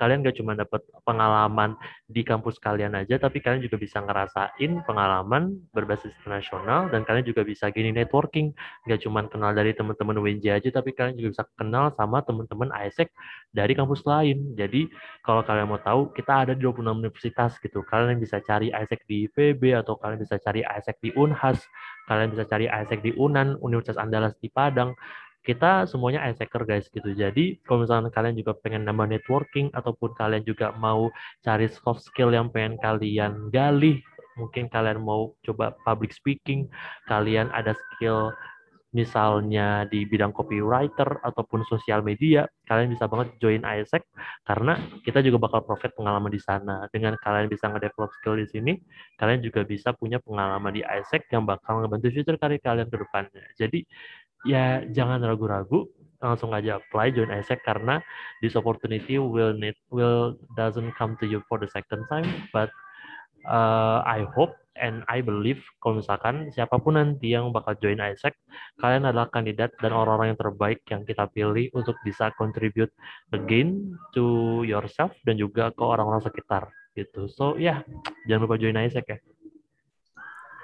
kalian 0.03 0.26
gak 0.26 0.34
cuma 0.34 0.59
dapat 0.59 0.82
pengalaman 1.07 1.78
di 2.11 2.26
kampus 2.26 2.59
kalian 2.59 2.98
aja, 2.98 3.22
tapi 3.22 3.38
kalian 3.38 3.62
juga 3.62 3.78
bisa 3.78 4.03
ngerasain 4.03 4.82
pengalaman 4.82 5.62
berbasis 5.70 6.11
internasional 6.18 6.90
dan 6.90 7.07
kalian 7.07 7.22
juga 7.22 7.46
bisa 7.46 7.70
gini 7.70 7.94
networking. 7.94 8.50
Gak 8.90 9.07
cuma 9.07 9.22
kenal 9.30 9.55
dari 9.55 9.70
teman-teman 9.70 10.18
UNJ 10.18 10.59
aja, 10.59 10.68
tapi 10.74 10.90
kalian 10.90 11.14
juga 11.14 11.38
bisa 11.38 11.44
kenal 11.55 11.94
sama 11.94 12.18
teman-teman 12.26 12.74
ISEC 12.74 13.14
dari 13.55 13.78
kampus 13.78 14.03
lain. 14.03 14.59
Jadi 14.59 14.90
kalau 15.22 15.46
kalian 15.46 15.70
mau 15.70 15.78
tahu, 15.78 16.11
kita 16.11 16.50
ada 16.50 16.53
di 16.59 16.66
26 16.66 16.98
universitas 16.98 17.62
gitu. 17.62 17.86
Kalian 17.86 18.18
bisa 18.18 18.42
cari 18.42 18.74
ISEC 18.74 19.07
di 19.07 19.30
IPB 19.30 19.78
atau 19.78 19.94
kalian 20.03 20.18
bisa 20.18 20.34
cari 20.42 20.66
ISEC 20.66 20.98
di 20.98 21.14
Unhas, 21.14 21.62
kalian 22.11 22.34
bisa 22.34 22.42
cari 22.50 22.66
ISEC 22.66 22.98
di 23.07 23.14
UNAN, 23.14 23.55
Universitas 23.62 24.03
Andalas 24.03 24.34
di 24.42 24.50
Padang 24.50 24.98
kita 25.43 25.90
semuanya 25.90 26.22
iSeeker 26.30 26.62
guys 26.62 26.86
gitu. 26.86 27.11
Jadi 27.12 27.59
kalau 27.66 27.82
misalnya 27.82 28.11
kalian 28.14 28.38
juga 28.38 28.55
pengen 28.62 28.86
nambah 28.86 29.11
networking 29.11 29.74
ataupun 29.74 30.14
kalian 30.14 30.47
juga 30.47 30.70
mau 30.78 31.11
cari 31.43 31.66
soft 31.66 32.07
skill 32.07 32.30
yang 32.30 32.49
pengen 32.55 32.78
kalian 32.78 33.51
gali, 33.51 33.99
mungkin 34.38 34.70
kalian 34.70 35.03
mau 35.03 35.34
coba 35.43 35.74
public 35.82 36.14
speaking, 36.14 36.70
kalian 37.11 37.51
ada 37.51 37.74
skill 37.74 38.30
misalnya 38.93 39.88
di 39.88 40.05
bidang 40.05 40.36
copywriter 40.36 41.16
ataupun 41.24 41.64
sosial 41.64 42.05
media, 42.05 42.45
kalian 42.68 42.93
bisa 42.93 43.09
banget 43.09 43.32
join 43.40 43.64
ISEC 43.64 44.05
karena 44.45 44.76
kita 45.01 45.24
juga 45.24 45.40
bakal 45.49 45.64
profit 45.64 45.97
pengalaman 45.97 46.28
di 46.28 46.36
sana. 46.36 46.84
Dengan 46.93 47.16
kalian 47.16 47.49
bisa 47.49 47.72
nge-develop 47.72 48.12
skill 48.20 48.36
di 48.36 48.47
sini, 48.53 48.72
kalian 49.16 49.40
juga 49.40 49.64
bisa 49.64 49.97
punya 49.97 50.20
pengalaman 50.20 50.76
di 50.76 50.84
ISEC 50.84 51.24
yang 51.32 51.49
bakal 51.49 51.80
ngebantu 51.80 52.12
future 52.12 52.36
karir 52.36 52.61
kalian 52.61 52.88
ke 52.93 52.97
depannya. 53.01 53.45
Jadi 53.57 53.80
ya 54.47 54.82
jangan 54.90 55.22
ragu-ragu. 55.22 55.88
Langsung 56.22 56.55
aja 56.55 56.78
apply 56.78 57.11
join 57.11 57.34
ISEC 57.34 57.66
karena 57.66 57.99
this 58.38 58.55
opportunity 58.55 59.18
will 59.18 59.59
need 59.59 59.74
will 59.90 60.38
doesn't 60.55 60.95
come 60.95 61.18
to 61.18 61.26
you 61.26 61.43
for 61.51 61.59
the 61.59 61.66
second 61.66 62.07
time 62.07 62.47
but 62.55 62.70
uh, 63.51 64.07
I 64.07 64.22
hope 64.30 64.55
and 64.78 65.03
I 65.11 65.18
believe 65.18 65.61
kalau 65.82 65.99
misalkan 65.99 66.55
siapa 66.55 66.78
pun 66.78 66.95
nanti 66.95 67.34
yang 67.34 67.51
bakal 67.51 67.74
join 67.82 67.99
ISEC 67.99 68.38
kalian 68.78 69.11
adalah 69.11 69.34
kandidat 69.34 69.74
dan 69.82 69.90
orang-orang 69.90 70.38
yang 70.38 70.40
terbaik 70.40 70.80
yang 70.86 71.03
kita 71.03 71.26
pilih 71.34 71.66
untuk 71.74 71.99
bisa 72.07 72.30
contribute 72.38 72.95
again 73.34 73.99
to 74.14 74.62
yourself 74.62 75.11
dan 75.26 75.36
juga 75.36 75.74
ke 75.74 75.82
orang-orang 75.82 76.22
sekitar 76.22 76.70
gitu. 76.95 77.26
So 77.26 77.59
ya 77.59 77.82
yeah, 77.82 77.99
jangan 78.30 78.47
lupa 78.47 78.62
join 78.62 78.78
ISEC 78.78 79.05
ya 79.11 79.18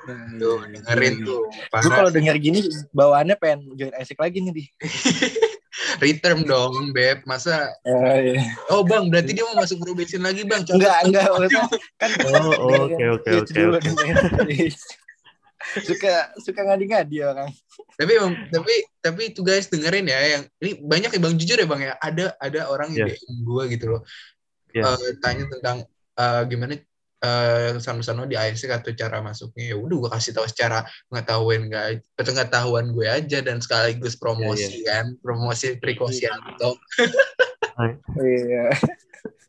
Tuh, 0.09 0.59
iya, 0.65 0.73
dengerin 0.81 1.15
iya. 1.21 1.27
tuh. 1.29 1.41
Gue 1.53 1.91
kalau 1.93 2.11
denger 2.13 2.37
gini 2.41 2.61
bawaannya 2.97 3.37
pengen 3.37 3.61
join 3.77 3.95
Isaac 4.01 4.19
lagi 4.21 4.41
nih, 4.41 4.53
di. 4.53 4.65
Return 6.03 6.43
dong, 6.43 6.91
Beb. 6.91 7.23
Masa 7.29 7.71
uh, 7.87 8.17
iya. 8.19 8.43
Oh, 8.73 8.83
Bang, 8.83 9.13
berarti 9.13 9.37
dia 9.37 9.45
mau 9.47 9.59
masuk 9.61 9.79
probation 9.85 10.25
lagi, 10.25 10.43
Bang. 10.49 10.65
Contoh, 10.65 10.81
enggak, 10.81 10.99
enggak, 11.07 11.27
kan 12.01 12.11
Oh, 12.35 12.89
oke 12.89 13.05
oke 13.21 13.31
oke. 13.47 14.67
suka 15.85 16.33
suka 16.41 16.61
ngadi-ngadi 16.65 17.29
orang. 17.29 17.51
Tapi 17.99 18.13
tapi 18.49 18.75
tapi 19.05 19.21
itu 19.35 19.41
guys 19.45 19.69
dengerin 19.69 20.09
ya 20.09 20.39
yang 20.39 20.43
ini 20.65 20.81
banyak 20.81 21.11
ya 21.13 21.21
Bang 21.21 21.35
jujur 21.37 21.59
ya 21.61 21.67
Bang 21.69 21.83
ya. 21.85 21.95
Ada 22.01 22.35
ada 22.41 22.61
orang 22.73 22.95
yang 22.97 23.11
yeah. 23.11 23.19
DM 23.19 23.37
gue 23.45 23.63
gitu 23.77 23.85
loh. 23.93 24.03
Yeah. 24.73 24.85
Uh, 24.89 25.13
tanya 25.21 25.45
tentang 25.51 25.79
uh, 26.17 26.43
gimana 26.49 26.79
uh, 27.25 27.75
eh, 27.75 27.83
sama-sama 27.83 28.27
di 28.27 28.39
ASC 28.39 28.71
atau 28.71 28.95
cara 28.95 29.19
masuknya. 29.23 29.75
Ya 29.75 29.77
udah 29.79 29.97
gue 30.07 30.11
kasih 30.11 30.33
tahu 30.35 30.47
secara 30.47 30.87
pengetahuan 31.11 31.71
gak 31.71 32.03
pengetahuan 32.15 32.87
gue 32.95 33.07
aja 33.07 33.39
dan 33.43 33.59
sekaligus 33.59 34.15
promosi 34.15 34.63
yeah, 34.63 34.71
yeah. 34.71 34.85
kan 34.87 35.07
promosi 35.23 35.79
precaution 35.79 36.35
gitu. 36.55 36.71
Iya. 38.19 38.75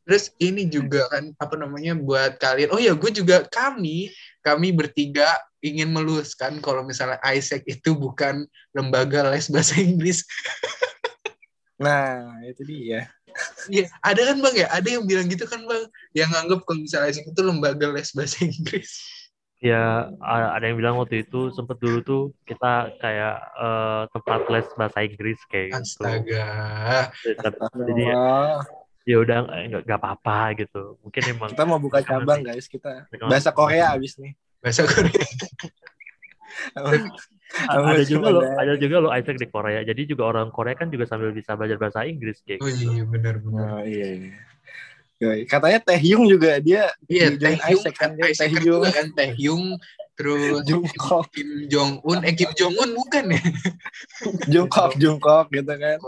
Terus 0.06 0.34
ini 0.42 0.66
juga 0.66 1.06
kan 1.10 1.34
apa 1.38 1.54
namanya 1.54 1.94
buat 1.94 2.42
kalian. 2.42 2.74
Oh 2.74 2.82
ya 2.82 2.98
gue 2.98 3.12
juga 3.14 3.46
kami 3.46 4.10
kami 4.42 4.74
bertiga 4.74 5.30
ingin 5.60 5.92
meluruskan 5.92 6.64
kalau 6.64 6.82
misalnya 6.82 7.20
ISEC 7.22 7.68
itu 7.68 7.94
bukan 7.94 8.48
lembaga 8.74 9.28
les 9.30 9.50
bahasa 9.54 9.78
Inggris. 9.78 10.26
Nah 11.80 12.42
itu 12.44 12.66
dia 12.68 13.08
Iya, 13.70 13.86
ada 14.02 14.22
kan 14.34 14.38
bang 14.42 14.56
ya, 14.56 14.68
ada 14.70 14.88
yang 14.88 15.04
bilang 15.06 15.28
gitu 15.30 15.46
kan 15.46 15.62
bang, 15.64 15.84
yang 16.18 16.30
nganggap 16.34 16.66
kalau 16.66 16.82
misalnya 16.82 17.14
itu 17.14 17.42
lembaga 17.42 17.88
les 17.94 18.10
bahasa 18.14 18.42
Inggris. 18.46 18.92
Ya, 19.60 20.08
ada 20.24 20.64
yang 20.64 20.80
bilang 20.80 20.96
waktu 20.96 21.28
itu 21.28 21.52
sempet 21.52 21.84
dulu 21.84 22.00
tuh 22.00 22.24
kita 22.48 22.96
kayak 23.04 23.44
uh, 23.60 24.08
tempat 24.16 24.48
les 24.48 24.68
bahasa 24.80 25.04
Inggris 25.04 25.40
kayak 25.52 25.76
gitu. 25.76 26.00
Astaga. 26.08 26.48
Jadi 27.76 28.04
ya, 28.08 28.24
ya 29.04 29.16
udah 29.20 29.38
nggak 29.68 29.82
nggak 29.84 30.00
apa-apa 30.00 30.56
gitu. 30.64 30.96
Mungkin 31.04 31.22
emang 31.36 31.52
kita 31.52 31.68
mau 31.68 31.76
buka 31.76 32.00
cabang 32.00 32.40
guys 32.40 32.72
kita 32.72 33.12
bahasa 33.28 33.52
Korea 33.52 33.92
abis 34.00 34.16
nih. 34.16 34.32
Bahasa 34.64 34.88
Korea. 34.88 35.28
Ada 37.70 38.04
juga 38.06 38.28
lo 38.30 38.42
ada 38.46 38.74
juga 38.78 38.96
lo 39.02 39.10
Isaac 39.10 39.38
di 39.42 39.48
Korea. 39.50 39.82
Jadi 39.82 40.02
juga 40.06 40.30
orang 40.30 40.54
Korea 40.54 40.78
kan 40.78 40.94
juga 40.94 41.10
sambil 41.10 41.34
bisa 41.34 41.58
belajar 41.58 41.78
bahasa 41.82 42.06
Inggris 42.06 42.42
kayak 42.46 42.62
oh 42.62 42.70
iya 42.70 43.04
benar 43.06 43.36
benar. 43.42 43.66
Oh, 43.80 43.84
iya, 43.86 44.08
iya. 45.20 45.44
Katanya 45.50 45.80
Taehyung 45.84 46.32
juga 46.32 46.64
dia 46.64 46.96
iya, 47.12 47.28
Taehyung 47.36 47.84
kan, 47.92 48.16
Taehyung 48.16 48.84
kan 48.88 49.08
Taehyung 49.12 49.64
terus 50.16 50.64
Jungkook 50.68 51.32
Kim 51.32 51.68
Jong 51.68 52.00
Un 52.04 52.24
eh 52.24 52.36
Kim 52.36 52.52
Jong 52.56 52.76
Un 52.76 52.90
bukan 52.96 53.36
ya? 53.36 53.42
Jungkook 54.54 54.96
Jungkook 54.96 55.48
gitu 55.52 55.74
kan. 55.76 56.00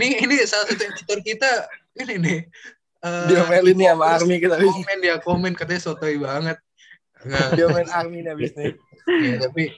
Ini 0.00 0.24
ini 0.24 0.34
salah 0.48 0.64
satu 0.68 0.80
editor 0.80 1.18
kita 1.20 1.50
ini 2.00 2.14
nih. 2.20 2.40
Uh, 3.02 3.26
dia 3.26 3.42
main 3.50 3.66
ini 3.66 3.84
sama 3.90 4.04
Army 4.14 4.38
kita 4.38 4.56
komen 4.62 4.96
dia 5.02 5.16
komen 5.18 5.52
katanya 5.58 5.82
sotoy 5.82 6.22
banget 6.22 6.54
dia 7.54 7.66
main 7.70 7.86
nih 7.86 8.32
abis 8.34 8.52
nih. 8.58 8.72
Ya, 9.06 9.36
tapi 9.42 9.70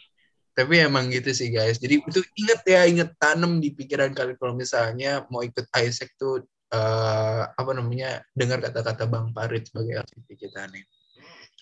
tapi 0.55 0.75
emang 0.79 1.11
gitu 1.11 1.35
sih 1.35 1.51
guys. 1.51 1.83
Jadi 1.83 2.01
itu 2.01 2.21
inget 2.39 2.61
ya 2.65 2.81
inget 2.87 3.11
tanam 3.19 3.59
di 3.59 3.75
pikiran 3.75 4.15
kalian. 4.15 4.39
Kalau 4.39 4.55
misalnya 4.55 5.27
mau 5.29 5.43
ikut 5.43 5.67
Isaac 5.75 6.15
tuh 6.15 6.47
uh, 6.71 7.43
apa 7.51 7.71
namanya 7.75 8.23
dengar 8.33 8.63
kata-kata 8.63 9.05
Bang 9.11 9.35
Farid 9.35 9.67
sebagai 9.67 10.01
aktivitas 10.07 10.39
kita 10.39 10.61
nih. 10.71 10.85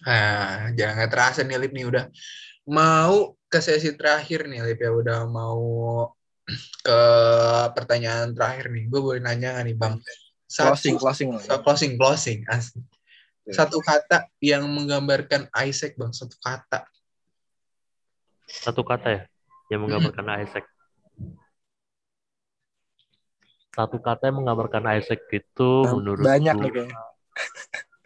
Nah 0.06 0.76
jangan 0.76 1.06
terasa 1.08 1.40
nih 1.42 1.58
Lip 1.58 1.72
nih 1.72 1.86
udah 1.88 2.04
mau 2.68 3.34
ke 3.48 3.58
sesi 3.64 3.96
terakhir 3.96 4.44
nih 4.46 4.60
Lip 4.60 4.78
ya. 4.78 4.92
Udah 4.92 5.24
mau 5.24 5.64
ke 6.84 7.00
pertanyaan 7.72 8.36
terakhir 8.36 8.68
nih. 8.68 8.92
Gue 8.92 9.00
boleh 9.00 9.20
nanya 9.24 9.56
gak 9.56 9.64
nih 9.66 9.76
Bang? 9.78 9.96
Satu, 10.52 10.76
closing 10.76 10.96
closing 11.00 11.28
closing 11.64 11.92
closing. 11.96 12.38
Asli 12.44 12.84
satu 13.50 13.82
kata 13.82 14.30
yang 14.38 14.68
menggambarkan 14.70 15.50
Isaac 15.66 15.98
bang 15.98 16.14
satu 16.14 16.38
kata 16.38 16.86
satu 18.52 18.84
kata 18.84 19.08
ya 19.08 19.22
yang 19.72 19.88
menggambarkan 19.88 20.26
hmm. 20.28 20.42
Isaac. 20.44 20.64
Satu 23.72 23.96
kata 24.04 24.28
yang 24.28 24.44
menggambarkan 24.44 24.84
Isaac 25.00 25.24
itu 25.32 25.70
nah, 25.88 25.96
menurut 25.96 26.24
banyak 26.28 26.56
nih 26.60 26.72
kayaknya. 26.72 26.98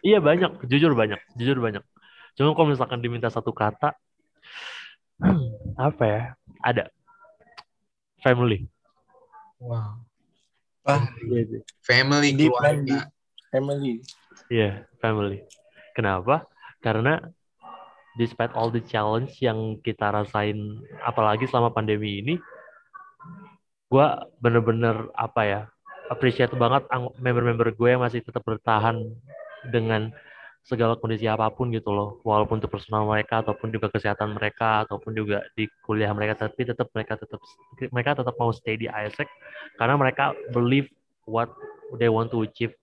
Iya 0.07 0.22
banyak, 0.22 0.70
jujur 0.70 0.95
banyak, 0.95 1.18
jujur 1.34 1.59
banyak. 1.59 1.82
Cuma 2.39 2.55
kalau 2.55 2.70
misalkan 2.70 3.03
diminta 3.03 3.26
satu 3.26 3.51
kata, 3.51 3.99
hmm, 5.18 5.74
apa 5.91 6.05
ya? 6.07 6.22
Ada 6.62 6.95
family. 8.22 8.70
Wow. 9.59 10.07
Ah, 10.87 11.11
family 11.82 12.39
keluarga. 12.39 13.11
Family. 13.57 14.04
Iya, 14.52 14.61
yeah, 14.61 14.74
family. 15.00 15.40
Kenapa? 15.96 16.44
Karena 16.84 17.24
despite 18.20 18.52
all 18.52 18.68
the 18.68 18.84
challenge 18.84 19.40
yang 19.40 19.80
kita 19.80 20.12
rasain, 20.12 20.84
apalagi 21.00 21.48
selama 21.48 21.72
pandemi 21.72 22.20
ini, 22.20 22.34
gue 23.88 24.07
bener-bener 24.44 25.09
apa 25.16 25.42
ya, 25.48 25.61
appreciate 26.12 26.52
banget 26.52 26.84
member-member 27.16 27.72
gue 27.72 27.88
yang 27.96 28.04
masih 28.04 28.20
tetap 28.20 28.44
bertahan 28.44 29.00
dengan 29.72 30.12
segala 30.66 30.98
kondisi 30.98 31.30
apa 31.30 31.46
pun 31.54 31.70
gitu 31.70 31.94
loh 31.94 32.18
walaupun 32.26 32.59
itu 32.59 32.66
personal 32.66 33.07
mereka 33.07 33.38
ataupun 33.38 33.70
juga 33.70 33.86
kesehatan 33.86 34.34
mereka 34.34 34.82
ataupun 34.82 35.14
juga 35.14 35.46
di 35.54 35.70
kuliah 35.86 36.11
mereka 36.11 36.50
tapi 36.50 36.66
tetap 36.66 36.90
mereka 36.90 37.14
tetap 37.14 37.38
mereka 37.94 38.18
tetap 38.18 38.34
mau 38.34 38.50
stay 38.50 38.74
di 38.74 38.90
ISEC 38.90 39.30
karena 39.78 39.94
mereka 39.94 40.34
believe 40.50 40.90
what 41.22 41.54
they 42.02 42.11
want 42.11 42.34
to 42.34 42.42
achieve 42.42 42.74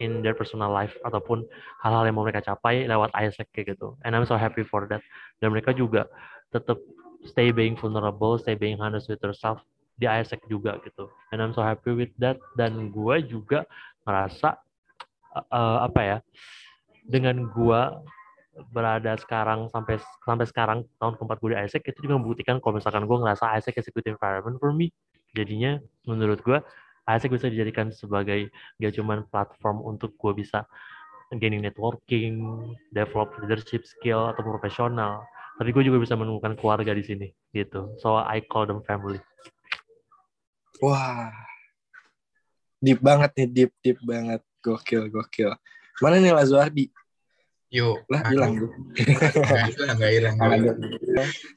in 0.00 0.20
their 0.20 0.36
personal 0.36 0.68
life 0.68 0.92
ataupun 1.04 1.44
hal-hal 1.80 2.04
yang 2.04 2.16
mau 2.16 2.24
mereka 2.24 2.44
capai 2.44 2.84
lewat 2.84 3.12
ISEC 3.16 3.48
kayak 3.52 3.76
gitu. 3.76 3.96
And 4.04 4.12
I'm 4.12 4.28
so 4.28 4.36
happy 4.36 4.62
for 4.66 4.84
that. 4.92 5.00
Dan 5.40 5.56
mereka 5.56 5.72
juga 5.72 6.08
tetap 6.52 6.78
stay 7.26 7.50
being 7.50 7.74
vulnerable 7.74 8.38
stay 8.38 8.54
being 8.54 8.78
honest 8.78 9.10
with 9.10 9.18
yourself 9.24 9.58
di 9.96 10.04
ISEC 10.04 10.44
juga 10.46 10.76
gitu. 10.84 11.08
And 11.32 11.40
I'm 11.40 11.56
so 11.56 11.64
happy 11.64 11.96
with 11.96 12.12
that. 12.20 12.36
Dan 12.54 12.92
gue 12.92 13.16
juga 13.24 13.64
ngerasa 14.04 14.60
uh, 15.50 15.78
apa 15.82 16.00
ya 16.00 16.18
dengan 17.06 17.46
gua 17.50 18.00
berada 18.72 19.12
sekarang 19.20 19.68
sampai 19.68 20.00
sampai 20.24 20.46
sekarang 20.48 20.78
tahun 20.96 21.20
keempat 21.20 21.38
gue 21.44 21.50
di 21.52 21.58
ISEC 21.60 21.82
itu 21.92 22.08
juga 22.08 22.16
membuktikan 22.16 22.56
kalau 22.56 22.80
misalkan 22.80 23.04
gue 23.04 23.16
ngerasa 23.20 23.52
ISEC 23.60 23.84
is 23.84 23.88
a 23.88 23.92
good 23.92 24.08
environment 24.08 24.56
for 24.56 24.72
me. 24.72 24.92
Jadinya 25.36 25.76
menurut 26.08 26.40
gue 26.40 26.58
ISEC 27.06 27.30
bisa 27.30 27.46
dijadikan 27.46 27.94
sebagai 27.94 28.50
gak 28.82 28.92
cuma 28.98 29.22
platform 29.30 29.82
untuk 29.86 30.18
gue 30.18 30.42
bisa 30.42 30.66
gaining 31.34 31.62
networking, 31.62 32.42
develop 32.94 33.34
leadership 33.42 33.82
skill 33.82 34.30
atau 34.30 34.42
profesional, 34.46 35.26
tapi 35.58 35.74
gue 35.74 35.82
juga 35.86 35.98
bisa 35.98 36.14
menemukan 36.14 36.54
keluarga 36.54 36.94
di 36.94 37.02
sini 37.02 37.28
gitu. 37.50 37.94
So 38.02 38.18
I 38.18 38.42
call 38.46 38.66
them 38.70 38.82
family. 38.86 39.18
Wah, 40.82 41.32
deep 42.78 43.00
banget 43.00 43.32
nih, 43.34 43.48
deep 43.48 43.72
deep 43.80 43.98
banget, 44.04 44.44
gokil 44.60 45.08
gokil. 45.10 45.56
Mana 45.98 46.20
nih 46.20 46.36
Lazuardi? 46.36 46.92
Yuk. 47.74 48.06
Lah 48.06 48.22
hilang 48.30 48.62
tuh. 48.62 48.70
Enggak 49.90 50.12
hilang. 50.12 50.36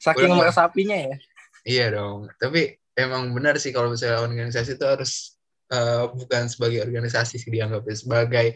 Saking 0.02 0.34
sapinya 0.50 0.96
ya. 0.96 1.14
Iya 1.62 1.86
dong. 1.94 2.26
Tapi 2.40 2.74
emang 2.96 3.30
benar 3.36 3.60
sih 3.60 3.70
kalau 3.70 3.92
misalnya 3.92 4.24
organisasi 4.24 4.80
itu 4.80 4.84
harus 4.88 5.38
uh, 5.72 6.10
bukan 6.12 6.50
sebagai 6.50 6.84
organisasi 6.84 7.40
sih 7.40 7.50
dianggapnya 7.50 7.96
sebagai 7.96 8.46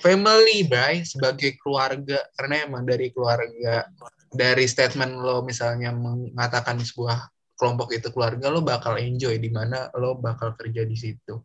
family, 0.00 0.66
bray, 0.66 1.04
sebagai 1.06 1.54
keluarga. 1.60 2.18
Karena 2.34 2.66
emang 2.66 2.82
dari 2.88 3.12
keluarga, 3.14 3.88
dari 4.32 4.64
statement 4.66 5.20
lo 5.20 5.44
misalnya 5.46 5.94
mengatakan 5.94 6.80
sebuah 6.80 7.30
kelompok 7.54 7.94
itu 7.94 8.10
keluarga, 8.10 8.50
lo 8.50 8.64
bakal 8.64 8.98
enjoy 8.98 9.38
di 9.38 9.48
mana 9.52 9.88
lo 9.94 10.18
bakal 10.18 10.56
kerja 10.58 10.82
di 10.82 10.96
situ. 10.98 11.38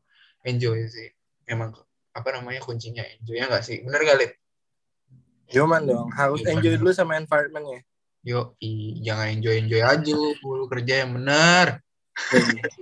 Enjoy 0.44 0.88
sih. 0.90 1.12
Emang 1.46 1.76
apa 2.10 2.30
namanya 2.36 2.60
kuncinya 2.66 3.06
enjoy 3.06 3.38
ya 3.38 3.46
nggak 3.48 3.64
sih 3.64 3.86
bener 3.86 4.02
gak 4.02 4.18
Lid? 4.18 4.32
Cuman 5.50 5.82
dong 5.86 6.10
harus 6.14 6.42
Cuman. 6.42 6.58
enjoy 6.58 6.74
dulu 6.78 6.92
sama 6.92 7.18
environmentnya 7.18 7.86
Yo, 8.20 8.60
i, 8.60 9.00
jangan 9.00 9.32
enjoy 9.32 9.56
enjoy 9.64 9.80
aja 9.80 10.12
lu, 10.12 10.36
lu 10.36 10.68
kerja 10.68 11.08
yang 11.08 11.16
benar. 11.16 11.80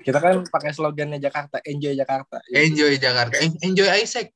Kita 0.05 0.19
kan 0.19 0.43
pakai 0.47 0.71
slogannya 0.75 1.21
Jakarta, 1.21 1.61
enjoy 1.63 1.93
Jakarta. 1.93 2.41
Enjoy 2.51 2.95
Jakarta, 2.99 3.37
enjoy 3.63 3.89
Isaac. 3.99 4.31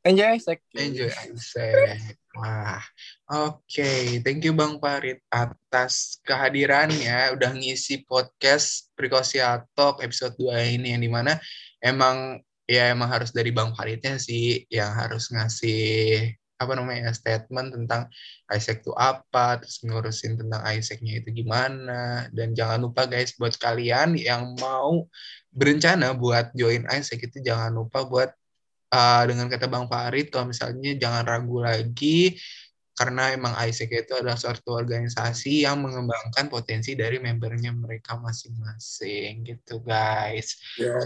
Enjoy 0.00 0.28
Isaac. 0.32 0.64
Enjoy 0.72 1.12
Isaac. 1.12 2.16
Wah, 2.32 2.80
oke. 3.28 3.60
Okay. 3.68 4.22
Thank 4.24 4.48
you 4.48 4.56
Bang 4.56 4.80
Farid 4.80 5.20
atas 5.28 6.24
kehadirannya. 6.24 7.36
Udah 7.36 7.52
ngisi 7.52 8.06
podcast 8.08 8.88
Precaution 8.96 9.66
Talk 9.76 10.00
episode 10.00 10.38
2 10.40 10.80
ini 10.80 10.96
yang 10.96 11.02
di 11.04 11.10
mana 11.12 11.36
emang 11.84 12.40
ya 12.64 12.88
emang 12.94 13.10
harus 13.10 13.34
dari 13.34 13.52
Bang 13.52 13.74
Faridnya 13.76 14.16
sih 14.16 14.64
yang 14.70 14.94
harus 14.94 15.28
ngasih 15.28 16.32
apa 16.60 16.76
namanya 16.76 17.08
statement 17.16 17.72
tentang 17.72 18.12
Isaac 18.52 18.84
itu 18.84 18.92
apa, 18.92 19.56
terus 19.64 19.80
ngurusin 19.80 20.36
tentang 20.36 20.60
Isaacnya 20.68 21.24
itu 21.24 21.32
gimana, 21.32 22.28
dan 22.36 22.52
jangan 22.52 22.84
lupa 22.84 23.08
guys 23.08 23.32
buat 23.40 23.56
kalian 23.56 24.20
yang 24.20 24.52
mau 24.60 25.08
berencana 25.48 26.12
buat 26.12 26.52
join 26.52 26.84
Isaac 26.92 27.24
itu 27.24 27.40
jangan 27.40 27.72
lupa 27.72 28.04
buat 28.04 28.30
uh, 28.92 29.22
dengan 29.24 29.48
kata 29.48 29.66
Bang 29.72 29.88
Farid 29.88 30.28
kalau 30.28 30.52
misalnya 30.52 30.94
jangan 31.00 31.24
ragu 31.24 31.64
lagi 31.64 32.36
karena 32.92 33.32
emang 33.32 33.56
Isaac 33.64 33.88
itu 33.96 34.12
adalah 34.12 34.36
suatu 34.36 34.76
organisasi 34.76 35.64
yang 35.64 35.80
mengembangkan 35.80 36.52
potensi 36.52 36.92
dari 36.92 37.16
membernya 37.16 37.72
mereka 37.72 38.20
masing-masing 38.20 39.40
gitu 39.48 39.80
guys. 39.80 40.60
Ya, 40.76 41.00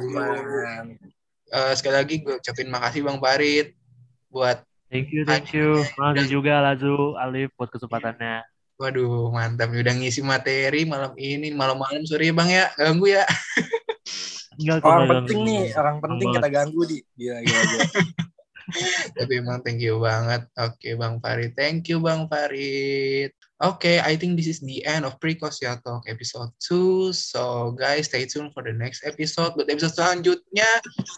uh, 1.55 1.73
sekali 1.79 1.95
lagi 1.95 2.15
gue 2.27 2.43
ucapin 2.43 2.67
makasih 2.67 3.07
Bang 3.07 3.23
Farid 3.23 3.79
buat 4.27 4.67
Thank 4.95 5.11
you, 5.11 5.27
thank 5.27 5.51
you. 5.51 5.83
Makasih 5.99 6.39
juga 6.39 6.63
Lazu, 6.63 7.19
Alif 7.19 7.51
buat 7.59 7.67
kesempatannya. 7.67 8.47
Waduh, 8.79 9.27
mantap. 9.35 9.75
Udah 9.75 9.91
ngisi 9.91 10.23
materi 10.23 10.87
malam 10.87 11.19
ini, 11.19 11.51
malam-malam. 11.51 12.07
Sorry 12.07 12.31
ya 12.31 12.35
Bang 12.39 12.47
ya, 12.47 12.71
ganggu 12.79 13.11
ya. 13.11 13.27
Enggak, 14.55 14.87
orang 14.87 15.11
penting 15.11 15.39
nih, 15.43 15.75
orang 15.75 15.99
penting 15.99 16.29
kita 16.31 16.47
ganggu 16.47 16.81
di. 16.87 17.03
Gila, 17.19 17.43
gila, 17.43 17.63
gila. 17.75 17.87
Tapi 19.19 19.33
emang 19.43 19.67
thank 19.67 19.83
you 19.83 19.99
banget. 19.99 20.47
Oke 20.63 20.79
okay, 20.79 20.93
Bang 20.95 21.19
Farid. 21.19 21.59
Thank 21.59 21.91
you 21.91 21.99
Bang 21.99 22.31
Farid. 22.31 23.35
Oke, 23.67 23.79
okay, 23.83 23.97
I 23.99 24.15
think 24.15 24.39
this 24.39 24.47
is 24.47 24.63
the 24.63 24.87
end 24.87 25.03
of 25.03 25.19
Precosia 25.19 25.83
Talk 25.83 26.07
episode 26.07 26.55
2. 26.71 27.11
So 27.11 27.75
guys, 27.75 28.07
stay 28.07 28.31
tuned 28.31 28.55
for 28.55 28.63
the 28.63 28.71
next 28.71 29.03
episode. 29.03 29.59
Buat 29.59 29.75
episode 29.75 29.99
selanjutnya, 29.99 30.71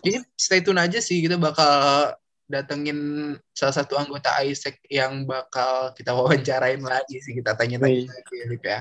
ini 0.08 0.24
stay 0.40 0.64
tune 0.64 0.80
aja 0.80 0.96
sih. 0.96 1.20
Kita 1.20 1.36
bakal 1.36 2.16
datengin 2.46 2.98
salah 3.50 3.74
satu 3.74 3.98
anggota 3.98 4.30
ISEC 4.42 4.78
yang 4.86 5.26
bakal 5.26 5.90
kita 5.98 6.14
wawancarain 6.14 6.78
lagi 6.80 7.18
sih. 7.18 7.34
Kita 7.34 7.58
tanya-tanya 7.58 8.06
lagi 8.06 8.34
ya. 8.62 8.78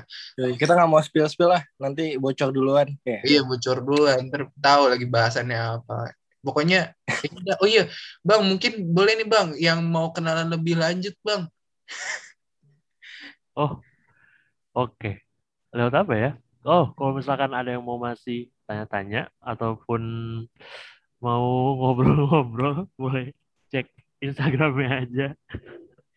Kita 0.54 0.72
nggak 0.78 0.90
mau 0.90 1.02
spill-spill 1.02 1.50
lah. 1.50 1.62
Nanti 1.82 2.14
bocor 2.16 2.54
duluan. 2.54 2.88
Yeah. 3.02 3.22
Iya, 3.26 3.40
bocor 3.42 3.82
duluan. 3.82 4.30
Ntar 4.30 4.48
tahu 4.62 4.82
lagi 4.94 5.06
bahasannya 5.06 5.82
apa. 5.82 6.14
Pokoknya, 6.46 6.94
ya 7.42 7.54
oh 7.58 7.66
iya, 7.66 7.90
Bang, 8.22 8.46
mungkin 8.46 8.94
boleh 8.94 9.18
nih 9.18 9.26
Bang, 9.26 9.58
yang 9.58 9.82
mau 9.82 10.14
kenalan 10.14 10.46
lebih 10.46 10.78
lanjut 10.78 11.14
Bang. 11.26 11.50
Oh, 13.56 13.80
oke. 14.76 15.00
Okay. 15.00 15.24
Lewat 15.72 16.04
apa 16.04 16.12
ya? 16.12 16.30
Oh, 16.60 16.92
kalau 16.92 17.16
misalkan 17.16 17.56
ada 17.56 17.72
yang 17.72 17.80
mau 17.80 17.96
masih 17.96 18.52
tanya-tanya 18.68 19.32
ataupun 19.40 20.02
mau 21.24 21.46
ngobrol-ngobrol, 21.80 22.84
boleh 23.00 23.32
cek 23.76 23.86
Instagramnya 24.24 24.90
aja 25.04 25.28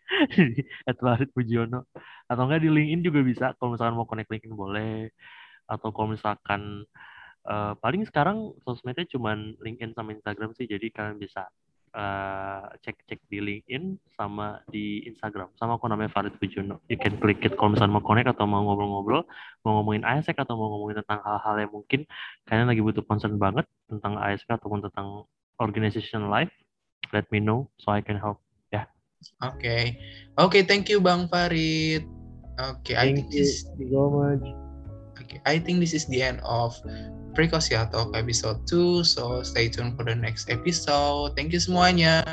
di 0.35 0.63
Edward 0.87 1.27
Pujiono. 1.35 1.91
Atau 2.31 2.47
enggak 2.47 2.63
di 2.63 2.69
LinkedIn 2.71 3.03
juga 3.03 3.19
bisa. 3.19 3.45
Kalau 3.59 3.75
misalkan 3.75 3.95
mau 3.99 4.07
connect 4.07 4.31
LinkedIn 4.31 4.55
boleh. 4.55 5.11
Atau 5.67 5.91
kalau 5.91 6.15
misalkan 6.15 6.87
uh, 7.45 7.75
paling 7.83 8.07
sekarang 8.07 8.55
sosmednya 8.63 9.03
cuma 9.11 9.35
LinkedIn 9.35 9.91
sama 9.91 10.15
Instagram 10.15 10.55
sih. 10.55 10.65
Jadi 10.65 10.87
kalian 10.89 11.19
bisa 11.19 11.51
cek-cek 12.85 13.17
uh, 13.17 13.27
di 13.33 13.37
LinkedIn 13.41 13.97
sama 14.13 14.61
di 14.69 15.01
Instagram. 15.09 15.49
Sama 15.57 15.81
aku 15.81 15.89
namanya 15.89 16.13
Farid 16.13 16.37
Pujono. 16.37 16.85
You 16.85 17.01
can 17.01 17.17
click 17.17 17.41
it 17.41 17.57
kalau 17.57 17.73
misalnya 17.73 17.97
mau 17.97 18.05
connect 18.05 18.29
atau 18.29 18.45
mau 18.45 18.61
ngobrol-ngobrol, 18.61 19.25
mau 19.65 19.81
ngomongin 19.81 20.05
ASEC 20.05 20.37
atau 20.37 20.53
mau 20.53 20.69
ngomongin 20.69 21.01
tentang 21.01 21.25
hal-hal 21.25 21.65
yang 21.65 21.71
mungkin 21.73 22.05
kalian 22.45 22.69
lagi 22.69 22.81
butuh 22.85 23.01
concern 23.09 23.41
banget 23.41 23.65
tentang 23.89 24.21
ASEC 24.21 24.45
ataupun 24.53 24.85
tentang 24.85 25.25
organization 25.57 26.29
life, 26.29 26.53
let 27.13 27.29
me 27.31 27.39
know 27.39 27.69
so 27.77 27.91
I 27.91 28.01
can 28.01 28.17
help. 28.17 28.39
Ya. 28.73 28.83
Yeah. 28.83 28.85
Oke. 29.45 29.59
Okay. 29.59 29.83
Oke, 30.39 30.47
okay, 30.47 30.61
thank 30.63 30.87
you 30.87 31.03
Bang 31.03 31.27
Farid. 31.27 32.07
Oke, 32.59 32.91
okay, 32.91 32.95
I 32.95 33.15
think 33.15 33.31
this 33.31 33.63
so 33.63 34.11
much. 34.11 34.43
Okay, 35.19 35.39
I 35.45 35.59
think 35.59 35.79
this 35.79 35.93
is 35.93 36.07
the 36.07 36.23
end 36.23 36.39
of 36.47 36.75
Precausia 37.35 37.87
Talk 37.91 38.15
episode 38.15 38.63
2. 38.67 39.03
So 39.03 39.43
stay 39.43 39.69
tuned 39.69 39.95
for 39.99 40.03
the 40.03 40.15
next 40.15 40.49
episode. 40.49 41.35
Thank 41.35 41.51
you 41.51 41.61
semuanya. 41.61 42.23